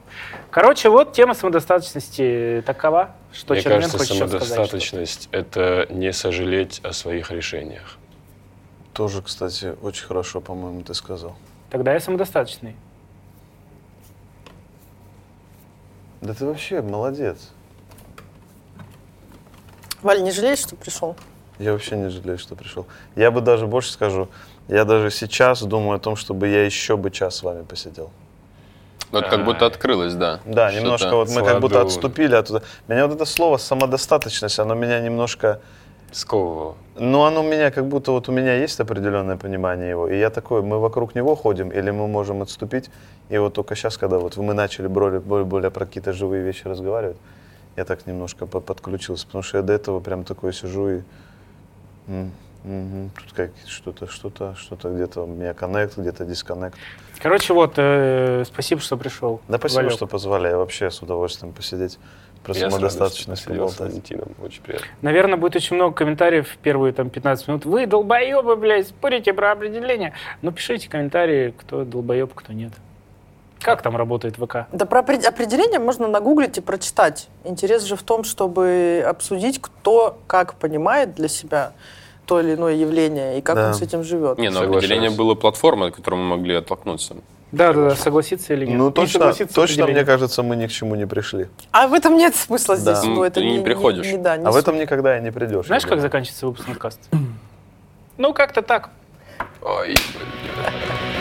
[0.52, 6.94] Короче, вот тема самодостаточности такова, что Мне Чермен кажется, хочет самодостаточность— это не сожалеть о
[6.94, 7.98] своих решениях.
[8.94, 11.36] Тоже, кстати, очень хорошо, по-моему, ты сказал.
[11.72, 12.76] Тогда я самодостаточный.
[16.22, 17.50] Да ты вообще молодец.
[20.04, 21.16] Валь, не жалеешь, что пришел?
[21.60, 22.86] Я вообще не жалею, что пришел.
[23.16, 24.28] Я бы даже больше скажу,
[24.68, 28.12] я даже сейчас думаю о том, чтобы я еще бы час с вами посидел.
[29.12, 29.46] Это как Ай.
[29.46, 30.40] будто открылось, да.
[30.46, 30.82] Да, Что-то.
[30.84, 32.64] немножко вот мы как будто отступили оттуда.
[32.88, 35.60] Меня вот это слово самодостаточность, оно меня немножко,
[36.12, 36.76] Сковывал.
[36.96, 40.64] ну оно меня как будто вот у меня есть определенное понимание его, и я такой,
[40.64, 42.90] мы вокруг него ходим, или мы можем отступить,
[43.30, 46.68] и вот только сейчас, когда вот мы начали более, более, более про какие-то живые вещи
[46.68, 47.18] разговаривать,
[47.76, 51.02] я так немножко по- подключился, потому что я до этого прям такой сижу и
[52.64, 56.78] тут как что-то, что-то, что-то где-то у меня коннект, где-то дисконнект.
[57.22, 59.42] Короче, вот, э, спасибо, что пришел.
[59.48, 59.94] Да спасибо, Валек.
[59.94, 62.00] что позвали, я вообще с удовольствием посидеть,
[62.44, 63.80] про самодостаточность поболтать.
[63.92, 64.30] Валентином.
[64.42, 64.88] Очень приятно.
[65.02, 67.66] Наверное, будет очень много комментариев в первые там 15 минут.
[67.66, 70.14] Вы долбоебы, блядь, спорите про определение.
[70.42, 72.74] Но пишите комментарии, кто долбоеб, кто нет.
[73.64, 74.68] Как там работает ВК?
[74.72, 77.30] Да про опре- определение можно нагуглить и прочитать.
[77.44, 81.72] Интерес же в том, чтобы обсудить, кто как понимает для себя
[82.26, 83.68] то или иное явление и как Да.
[83.68, 84.38] он с этим живет.
[84.38, 84.78] Не, ну Соглашусь.
[84.86, 87.16] определение было платформой, от которой мы могли оттолкнуться.
[87.52, 88.78] Да, да, да, согласиться или нет?
[88.78, 91.50] Ну, Не точно, с точно, мне кажется, мы ни к чему не пришли.
[91.72, 93.00] А в этом нет смысла здесь.
[93.02, 93.06] Да.
[93.08, 94.06] ну, это ты не приходишь.
[94.08, 95.68] Не, да, не А в этом никогда и не придешь.
[95.68, 97.02] Знаешь, как заканчивается выпуск подкаста?
[98.18, 98.90] Ну, как-то так.
[99.62, 99.96] Ой,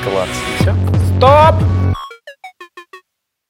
[0.05, 0.29] Класс.
[0.61, 0.75] Все.
[1.19, 1.55] Стоп!